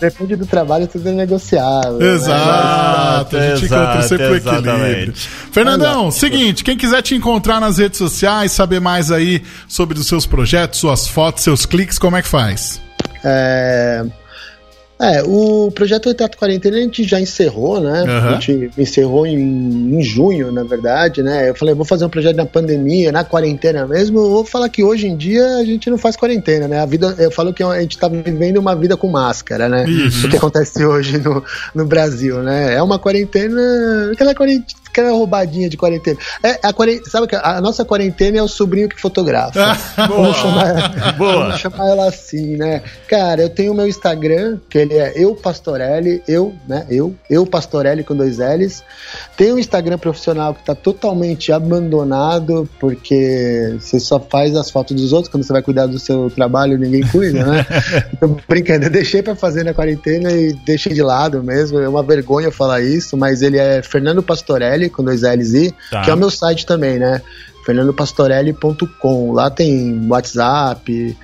Depende 0.00 0.36
do 0.36 0.46
trabalho, 0.46 0.86
tudo 0.86 1.08
é 1.08 1.12
negociável. 1.12 1.98
né? 1.98 2.14
Exato, 2.14 3.36
a 3.36 3.40
gente 3.40 3.64
Exato, 3.64 3.82
encontra 3.82 4.02
sempre 4.02 4.26
o 4.26 4.36
equilíbrio. 4.36 5.14
Fernandão, 5.52 6.10
seguinte, 6.10 6.64
quem 6.64 6.76
quiser 6.76 7.02
te 7.02 7.14
encontrar 7.14 7.60
nas 7.60 7.78
redes 7.78 7.98
sociais, 7.98 8.52
saber 8.52 8.80
mais 8.80 9.10
aí 9.10 9.42
sobre 9.68 9.98
os 9.98 10.06
seus 10.06 10.26
projetos, 10.26 10.80
suas 10.80 11.06
fotos, 11.06 11.42
seus 11.42 11.66
cliques, 11.66 11.98
como 11.98 12.16
é 12.16 12.22
que 12.22 12.28
faz? 12.28 12.80
É, 13.24 14.04
é, 14.98 15.22
o 15.22 15.70
projeto 15.70 16.08
Retrato 16.08 16.38
Quarentena 16.38 16.78
a 16.78 16.80
gente 16.80 17.04
já 17.04 17.20
encerrou, 17.20 17.80
né? 17.80 18.00
Aham. 18.00 18.28
A 18.28 18.32
gente 18.40 18.70
encerrou 18.78 19.26
em, 19.26 19.94
em 19.94 20.02
junho, 20.02 20.50
na 20.50 20.64
verdade, 20.64 21.22
né? 21.22 21.50
Eu 21.50 21.54
falei, 21.54 21.74
vou 21.74 21.84
fazer 21.84 22.06
um 22.06 22.08
projeto 22.08 22.36
na 22.36 22.46
pandemia, 22.46 23.12
na 23.12 23.22
quarentena 23.22 23.86
mesmo. 23.86 24.18
Eu 24.18 24.30
vou 24.30 24.44
falar 24.44 24.70
que 24.70 24.82
hoje 24.82 25.06
em 25.06 25.14
dia 25.14 25.44
a 25.56 25.64
gente 25.64 25.90
não 25.90 25.98
faz 25.98 26.16
quarentena, 26.16 26.66
né? 26.66 26.80
A 26.80 26.86
vida, 26.86 27.14
eu 27.18 27.30
falo 27.30 27.52
que 27.52 27.62
a 27.62 27.80
gente 27.80 27.98
tá 27.98 28.08
vivendo 28.08 28.56
uma 28.56 28.74
vida 28.74 28.96
com 28.96 29.06
máscara, 29.08 29.68
né? 29.68 29.86
Isso. 29.86 30.26
O 30.26 30.30
que 30.30 30.36
acontece 30.38 30.82
hoje 30.84 31.18
no, 31.18 31.44
no 31.74 31.84
Brasil, 31.84 32.42
né? 32.42 32.74
É 32.74 32.82
uma 32.82 32.98
quarentena, 32.98 33.60
aquela 34.12 34.34
quarentena, 34.34 34.80
aquela 34.96 35.10
roubadinha 35.12 35.68
de 35.68 35.76
quarentena. 35.76 36.18
É, 36.42 36.58
a 36.62 36.72
quarentena 36.72 37.10
sabe 37.10 37.26
que 37.26 37.36
a 37.36 37.60
nossa 37.60 37.84
quarentena 37.84 38.38
é 38.38 38.42
o 38.42 38.48
sobrinho 38.48 38.88
que 38.88 39.00
fotografa. 39.00 39.76
Vamos 40.08 40.36
chamar, 40.36 41.14
Boa. 41.16 41.32
vamos 41.44 41.60
chamar 41.60 41.88
ela 41.88 42.08
assim, 42.08 42.56
né? 42.56 42.82
Cara, 43.06 43.42
eu 43.42 43.50
tenho 43.50 43.72
o 43.72 43.74
meu 43.74 43.86
Instagram, 43.86 44.58
que 44.70 44.78
ele 44.78 44.94
é 44.94 45.12
eu 45.14 45.34
Pastorelli, 45.34 46.22
eu, 46.26 46.54
né? 46.66 46.86
Eu, 46.88 47.14
eu 47.28 47.46
Pastorelli 47.46 48.02
com 48.02 48.14
dois 48.14 48.38
L's. 48.38 48.82
Tem 49.36 49.52
um 49.52 49.58
Instagram 49.58 49.98
profissional 49.98 50.54
que 50.54 50.64
tá 50.64 50.74
totalmente 50.74 51.52
abandonado, 51.52 52.68
porque 52.80 53.76
você 53.78 54.00
só 54.00 54.18
faz 54.18 54.56
as 54.56 54.70
fotos 54.70 54.96
dos 54.96 55.12
outros, 55.12 55.30
quando 55.30 55.44
você 55.44 55.52
vai 55.52 55.62
cuidar 55.62 55.86
do 55.86 55.98
seu 55.98 56.30
trabalho, 56.30 56.78
ninguém 56.78 57.06
cuida, 57.06 57.44
né? 57.44 57.66
Tô 58.18 58.28
brincando, 58.48 58.86
eu 58.86 58.90
deixei 58.90 59.22
pra 59.22 59.36
fazer 59.36 59.64
na 59.64 59.74
quarentena 59.74 60.32
e 60.32 60.52
deixei 60.64 60.92
de 60.92 61.02
lado 61.02 61.42
mesmo. 61.42 61.78
É 61.78 61.88
uma 61.88 62.02
vergonha 62.02 62.50
falar 62.50 62.80
isso, 62.80 63.16
mas 63.16 63.42
ele 63.42 63.58
é 63.58 63.82
Fernando 63.82 64.22
Pastorelli, 64.22 64.85
com 64.88 65.02
dois 65.04 65.22
L's 65.22 65.54
e, 65.54 65.74
Tá. 65.90 66.02
que 66.02 66.10
é 66.10 66.14
o 66.14 66.16
meu 66.16 66.30
site 66.30 66.64
também, 66.66 66.98
né? 66.98 67.20
fernandopastorelli.com. 67.64 69.32
Lá 69.32 69.50
tem 69.50 70.06
WhatsApp, 70.08 71.16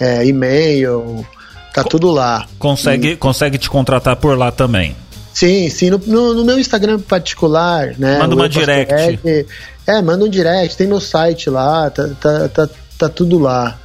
é, 0.00 0.24
e-mail, 0.26 1.26
tá 1.74 1.82
tudo 1.84 2.10
lá. 2.10 2.46
Consegue, 2.58 3.16
consegue 3.16 3.58
te 3.58 3.68
contratar 3.68 4.16
por 4.16 4.36
lá 4.36 4.50
também. 4.50 4.96
Sim, 5.34 5.68
sim. 5.70 5.90
No, 5.90 5.98
no- 5.98 6.34
no 6.34 6.44
meu 6.44 6.58
Instagram 6.58 6.98
particular, 7.00 7.94
né? 7.98 8.18
Manda 8.18 8.34
uma 8.34 8.48
direct. 8.48 8.92
É, 9.86 10.00
manda 10.02 10.24
um 10.24 10.28
direct, 10.28 10.76
tem 10.76 10.86
meu 10.86 11.00
site 11.00 11.50
lá, 11.50 11.90
tá, 11.90 12.08
tá, 12.20 12.48
tá, 12.48 12.68
tá 12.98 13.08
tudo 13.08 13.38
lá. 13.38 13.78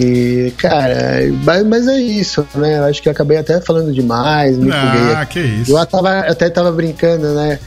E, 0.00 0.52
cara, 0.56 1.20
mas, 1.68 1.86
é 1.86 2.00
isso, 2.00 2.46
né? 2.54 2.78
Eu 2.78 2.84
acho 2.84 3.00
que 3.02 3.08
eu 3.08 3.12
acabei 3.12 3.36
até 3.38 3.60
falando 3.60 3.92
demais, 3.92 4.56
me. 4.56 4.70
Ah, 4.72 5.24
que 5.28 5.38
isso. 5.40 5.76
Eu 5.76 5.86
tava, 5.86 6.20
até 6.20 6.48
tava 6.50 6.72
brincando, 6.72 7.32
né? 7.34 7.58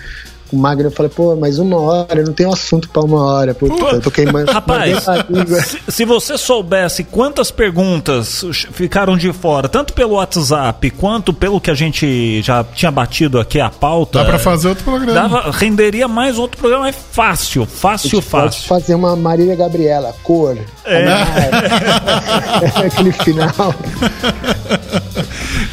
Com 0.49 0.55
o 0.55 0.59
Magno, 0.59 0.85
eu 0.87 0.91
falei, 0.91 1.11
pô, 1.13 1.35
mas 1.35 1.59
uma 1.59 1.77
hora, 1.79 2.19
eu 2.21 2.25
não 2.25 2.33
tenho 2.33 2.51
assunto 2.51 2.87
pra 2.89 3.01
uma 3.03 3.23
hora. 3.23 3.53
Puta, 3.53 3.95
eu 3.95 4.01
tô 4.01 4.09
queimando. 4.09 4.51
Rapaz, 4.51 5.03
se, 5.67 5.79
se 5.91 6.05
você 6.05 6.37
soubesse 6.37 7.03
quantas 7.03 7.51
perguntas 7.51 8.45
ficaram 8.71 9.17
de 9.17 9.31
fora, 9.33 9.67
tanto 9.67 9.93
pelo 9.93 10.13
WhatsApp 10.15 10.89
quanto 10.91 11.33
pelo 11.33 11.59
que 11.59 11.69
a 11.69 11.73
gente 11.73 12.41
já 12.41 12.63
tinha 12.63 12.89
batido 12.91 13.39
aqui 13.39 13.59
a 13.59 13.69
pauta. 13.69 14.19
Dá 14.19 14.25
pra 14.25 14.39
fazer 14.39 14.69
outro 14.69 14.83
programa. 14.83 15.13
dava- 15.13 15.51
renderia 15.51 16.07
mais 16.07 16.37
outro 16.39 16.57
programa. 16.57 16.87
É 16.89 16.93
fácil, 16.93 17.65
fácil, 17.65 18.21
Pode 18.21 18.25
fácil. 18.25 18.67
fazer 18.67 18.95
uma 18.95 19.15
Marília 19.15 19.55
Gabriela, 19.55 20.13
cor. 20.23 20.57
É. 20.85 21.05
Aquele 22.87 23.11
final. 23.11 23.73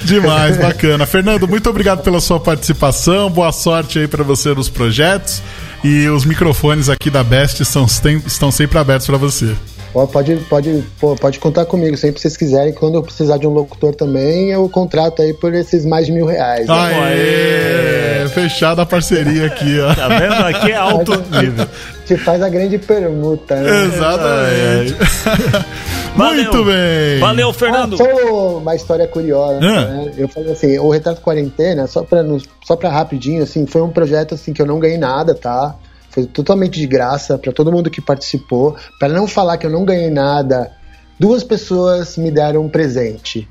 Demais, 0.05 0.57
bacana. 0.57 1.07
Fernando, 1.07 1.49
muito 1.49 1.69
obrigado 1.69 2.03
pela 2.03 2.21
sua 2.21 2.39
participação. 2.39 3.31
Boa 3.31 3.53
sorte 3.53 3.99
aí 3.99 4.09
pra 4.09 4.23
você 4.23 4.55
nos 4.55 4.69
projetos. 4.69 5.43
E 5.83 6.09
os 6.09 6.25
microfones 6.25 6.89
aqui 6.89 7.11
da 7.11 7.23
Best 7.23 7.61
estão, 7.61 7.87
estão 8.27 8.51
sempre 8.51 8.79
abertos 8.79 9.07
pra 9.07 9.17
você. 9.17 9.55
Pode, 10.13 10.35
pode, 10.51 10.85
pode 11.21 11.39
contar 11.39 11.65
comigo, 11.67 11.97
sempre 11.97 12.17
que 12.17 12.21
vocês 12.21 12.37
quiserem. 12.37 12.73
Quando 12.73 12.97
eu 12.97 13.03
precisar 13.03 13.37
de 13.39 13.47
um 13.47 13.51
locutor 13.51 13.95
também, 13.95 14.51
eu 14.51 14.69
contrato 14.69 15.23
aí 15.23 15.33
por 15.33 15.55
esses 15.55 15.87
mais 15.87 16.07
de 16.07 16.13
mil 16.13 16.27
reais. 16.27 16.67
né? 16.67 16.75
Aê! 16.75 18.29
Fechada 18.31 18.83
a 18.83 18.87
parceria 18.87 19.47
aqui, 19.47 19.79
ó. 19.81 19.95
Tá 19.95 20.09
vendo? 20.09 20.33
Aqui 20.33 20.73
é 20.73 20.75
alto 20.77 21.13
nível. 21.41 21.67
Te 22.05 22.17
faz 22.17 22.43
a 22.43 22.49
grande 22.49 22.77
permuta, 22.77 23.55
né? 23.55 23.85
Exatamente. 23.85 24.97
Valeu. 26.17 26.35
Muito 26.45 26.65
bem. 26.65 27.21
Valeu, 27.21 27.53
Fernando. 27.53 27.95
Ah, 27.95 27.99
só 27.99 28.59
uma 28.59 28.75
história 28.75 29.07
curiosa, 29.07 29.59
Ah. 29.59 29.61
né? 29.61 30.13
Eu 30.19 30.27
falei 30.29 30.53
assim, 30.53 30.77
o 30.79 30.91
Retrato 30.91 31.21
Quarentena, 31.21 31.87
só 31.87 32.03
pra, 32.03 32.25
só 32.65 32.75
pra 32.75 32.91
rapidinho, 32.91 33.43
assim, 33.45 33.65
foi 33.67 33.83
um 33.83 33.91
projeto 33.91 34.35
assim 34.35 34.53
que 34.53 34.61
eu 34.61 34.67
não 34.67 34.81
ganhei 34.81 34.99
nada, 34.99 35.35
tá? 35.35 35.75
Foi 36.15 36.27
totalmente 36.27 36.79
de 36.79 36.87
graça 36.87 37.37
pra 37.37 37.53
todo 37.53 37.73
mundo 37.73 37.91
que 37.91 38.01
participou. 38.01 38.77
Pra 39.01 39.09
não 39.09 39.27
falar 39.27 39.57
que 39.59 39.67
eu 39.67 39.71
não 39.71 39.85
ganhei 39.85 40.11
nada, 40.11 40.71
duas 41.19 41.43
pessoas 41.43 42.17
me 42.17 42.31
deram 42.31 42.63
um 42.65 42.69
presente. 42.69 43.49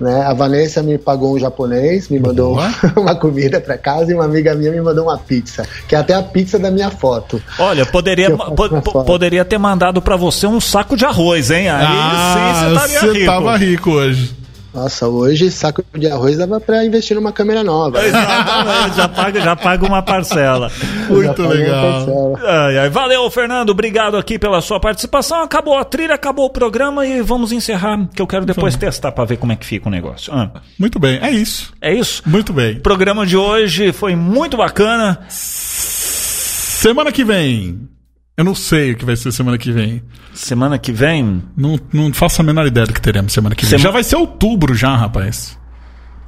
Né? 0.00 0.22
A 0.22 0.34
Vanessa 0.34 0.82
me 0.82 0.98
pagou 0.98 1.34
um 1.34 1.38
japonês, 1.38 2.08
me 2.10 2.18
mandou 2.18 2.54
Boa. 2.56 2.70
uma 2.96 3.14
comida 3.14 3.60
pra 3.60 3.78
casa 3.78 4.10
e 4.10 4.14
uma 4.14 4.24
amiga 4.26 4.54
minha 4.54 4.70
me 4.70 4.80
mandou 4.80 5.04
uma 5.04 5.16
pizza, 5.16 5.66
que 5.88 5.94
é 5.94 5.98
até 5.98 6.12
a 6.14 6.22
pizza 6.22 6.58
da 6.58 6.70
minha 6.70 6.90
foto. 6.90 7.42
Olha, 7.58 7.86
poderia, 7.86 8.30
po- 8.36 8.68
foto. 8.82 9.04
poderia 9.04 9.42
ter 9.44 9.56
mandado 9.58 10.02
pra 10.02 10.14
você 10.16 10.46
um 10.46 10.60
saco 10.60 10.96
de 10.98 11.04
arroz, 11.06 11.50
hein? 11.50 11.68
Aí 11.70 11.86
Ah, 11.86 12.34
sim, 12.34 12.68
você 12.68 12.74
estaria 12.74 13.00
você 13.12 13.18
rico. 13.20 13.26
tava 13.32 13.56
rico 13.56 13.90
hoje. 13.90 14.34
Nossa, 14.76 15.08
hoje 15.08 15.50
saco 15.50 15.82
de 15.94 16.06
arroz 16.06 16.36
dava 16.36 16.60
pra 16.60 16.84
investir 16.84 17.16
numa 17.16 17.32
câmera 17.32 17.64
nova. 17.64 17.98
Exatamente, 18.04 18.96
já 18.96 19.08
paga, 19.08 19.40
já 19.40 19.56
paga 19.56 19.86
uma 19.86 20.02
parcela. 20.02 20.70
Muito 21.08 21.40
legal. 21.42 22.04
parcela. 22.04 22.40
Ai, 22.66 22.78
ai. 22.80 22.90
Valeu, 22.90 23.30
Fernando. 23.30 23.70
Obrigado 23.70 24.18
aqui 24.18 24.38
pela 24.38 24.60
sua 24.60 24.78
participação. 24.78 25.40
Acabou 25.42 25.78
a 25.78 25.84
trilha, 25.84 26.14
acabou 26.14 26.44
o 26.44 26.50
programa 26.50 27.06
e 27.06 27.22
vamos 27.22 27.52
encerrar, 27.52 28.06
que 28.14 28.20
eu 28.20 28.26
quero 28.26 28.44
depois 28.44 28.76
testar 28.76 29.12
pra 29.12 29.24
ver 29.24 29.38
como 29.38 29.52
é 29.52 29.56
que 29.56 29.64
fica 29.64 29.88
o 29.88 29.90
negócio. 29.90 30.30
Ah, 30.34 30.50
Muito 30.78 30.98
bem, 30.98 31.18
é 31.22 31.30
isso. 31.30 31.72
é 31.80 31.94
isso? 31.94 32.22
Muito 32.26 32.52
bem. 32.52 32.76
O 32.76 32.80
programa 32.82 33.24
de 33.24 33.36
hoje 33.36 33.92
foi 33.92 34.14
muito 34.14 34.58
bacana. 34.58 35.20
Semana 35.30 37.10
que 37.10 37.24
vem. 37.24 37.88
Eu 38.36 38.44
não 38.44 38.54
sei 38.54 38.92
o 38.92 38.96
que 38.96 39.04
vai 39.04 39.16
ser 39.16 39.32
semana 39.32 39.56
que 39.56 39.72
vem. 39.72 40.02
Semana 40.34 40.78
que 40.78 40.92
vem, 40.92 41.42
Não, 41.56 41.78
não 41.92 42.12
faço 42.12 42.42
a 42.42 42.44
menor 42.44 42.66
ideia 42.66 42.86
do 42.86 42.92
que 42.92 43.00
teremos 43.00 43.32
semana 43.32 43.54
que 43.54 43.64
vem. 43.64 43.70
Sema- 43.70 43.82
Já 43.82 43.90
vai 43.90 44.04
ser 44.04 44.16
outubro 44.16 44.74
já, 44.74 44.94
rapaz. 44.94 45.58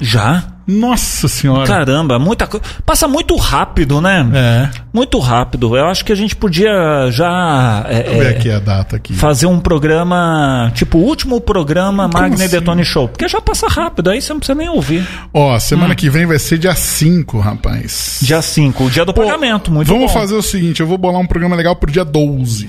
Já? 0.01 0.44
Nossa 0.66 1.26
senhora. 1.28 1.66
Caramba, 1.66 2.18
muita 2.18 2.46
coisa. 2.46 2.64
Passa 2.84 3.09
muito 3.09 3.34
rápido, 3.36 4.03
né? 4.03 4.28
É. 4.34 4.70
Muito 4.92 5.18
rápido. 5.18 5.74
Eu 5.74 5.86
acho 5.86 6.05
que 6.05 6.12
a 6.12 6.14
gente 6.14 6.36
podia 6.36 7.11
já 7.11 7.86
é, 7.88 8.03
Deixa 8.03 8.11
eu 8.11 8.18
ver 8.18 8.26
é, 8.26 8.36
aqui 8.36 8.51
a 8.51 8.59
data 8.59 8.96
aqui. 8.96 9.14
fazer 9.14 9.46
um 9.46 9.59
programa, 9.61 10.70
tipo 10.74 10.99
o 10.99 11.03
último 11.03 11.40
programa 11.40 12.07
Magna 12.07 12.42
e 12.42 12.44
assim? 12.44 12.59
Detone 12.59 12.84
Show. 12.84 13.09
Porque 13.09 13.26
já 13.26 13.40
passa 13.40 13.66
rápido, 13.66 14.11
aí 14.11 14.20
você 14.20 14.30
não 14.30 14.40
precisa 14.40 14.59
nem 14.59 14.68
ouvir. 14.68 15.09
Ó, 15.32 15.59
semana 15.59 15.94
que 15.94 16.11
vem 16.11 16.26
vai 16.26 16.38
ser 16.38 16.59
dia 16.59 16.74
5, 16.74 17.38
rapaz. 17.38 18.18
Hum. 18.22 18.26
Dia 18.26 18.42
5, 18.42 18.84
o 18.84 18.90
dia 18.90 19.07
do 19.07 19.14
Pô, 19.14 19.22
pagamento. 19.24 19.70
Muito 19.72 19.88
Vamos 19.88 20.12
bom. 20.12 20.20
fazer 20.20 20.34
o 20.34 20.42
seguinte, 20.42 20.80
eu 20.80 20.86
vou 20.86 20.99
bolar 20.99 21.20
um 21.20 21.26
programa 21.26 21.57
legal 21.57 21.76
pro 21.76 21.90
dia 21.90 22.05
12. 22.05 22.68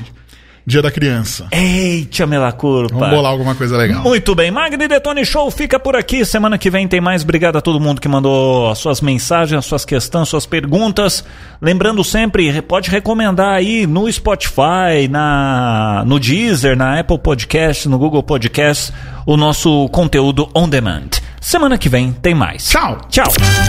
Dia 0.70 0.84
da 0.84 0.92
criança. 0.92 1.48
Eita, 1.52 2.28
mela 2.28 2.52
culpa. 2.52 2.94
Vamos 2.94 3.10
bolar 3.10 3.32
alguma 3.32 3.56
coisa 3.56 3.76
legal. 3.76 4.04
Muito 4.04 4.36
bem, 4.36 4.52
Magni 4.52 4.88
Detone 4.88 5.26
Show 5.26 5.50
fica 5.50 5.80
por 5.80 5.96
aqui. 5.96 6.24
Semana 6.24 6.60
que 6.60 6.70
vem 6.70 6.88
tem 6.88 7.02
mais. 7.02 7.24
Obrigado 7.24 7.58
a 7.58 7.62
todo 7.62 7.80
mundo 7.80 8.00
que 8.00 8.08
mandou 8.08 8.70
as 8.70 8.78
suas 8.78 9.02
mensagens, 9.02 9.58
as 9.58 9.66
suas 9.66 9.84
questões, 9.84 10.30
suas 10.30 10.46
perguntas. 10.46 11.26
Lembrando 11.60 12.04
sempre, 12.04 12.62
pode 12.62 12.92
recomendar 12.92 13.56
aí 13.56 13.88
no 13.88 14.12
Spotify, 14.14 15.08
na 15.10 16.04
no 16.06 16.20
Deezer, 16.20 16.78
na 16.78 17.00
Apple 17.00 17.18
Podcast, 17.18 17.90
no 17.90 17.98
Google 17.98 18.22
Podcast, 18.22 18.94
o 19.26 19.36
nosso 19.36 19.90
conteúdo 19.90 20.52
on 20.54 20.70
demand. 20.70 21.10
Semana 21.42 21.80
que 21.80 21.90
vem 21.90 22.12
tem 22.12 22.36
mais. 22.36 22.70
Tchau. 22.70 22.96
Tchau. 23.10 23.26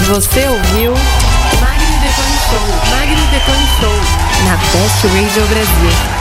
Você 0.07 0.47
ouviu 0.47 0.93
Magno 0.93 1.99
Detone 2.03 2.37
Show. 2.51 2.91
Magno 2.91 3.27
Detone 3.31 3.67
Show. 3.81 4.21
Na 4.45 4.57
Best 4.57 5.07
Radio 5.07 5.47
Brasil. 5.49 6.20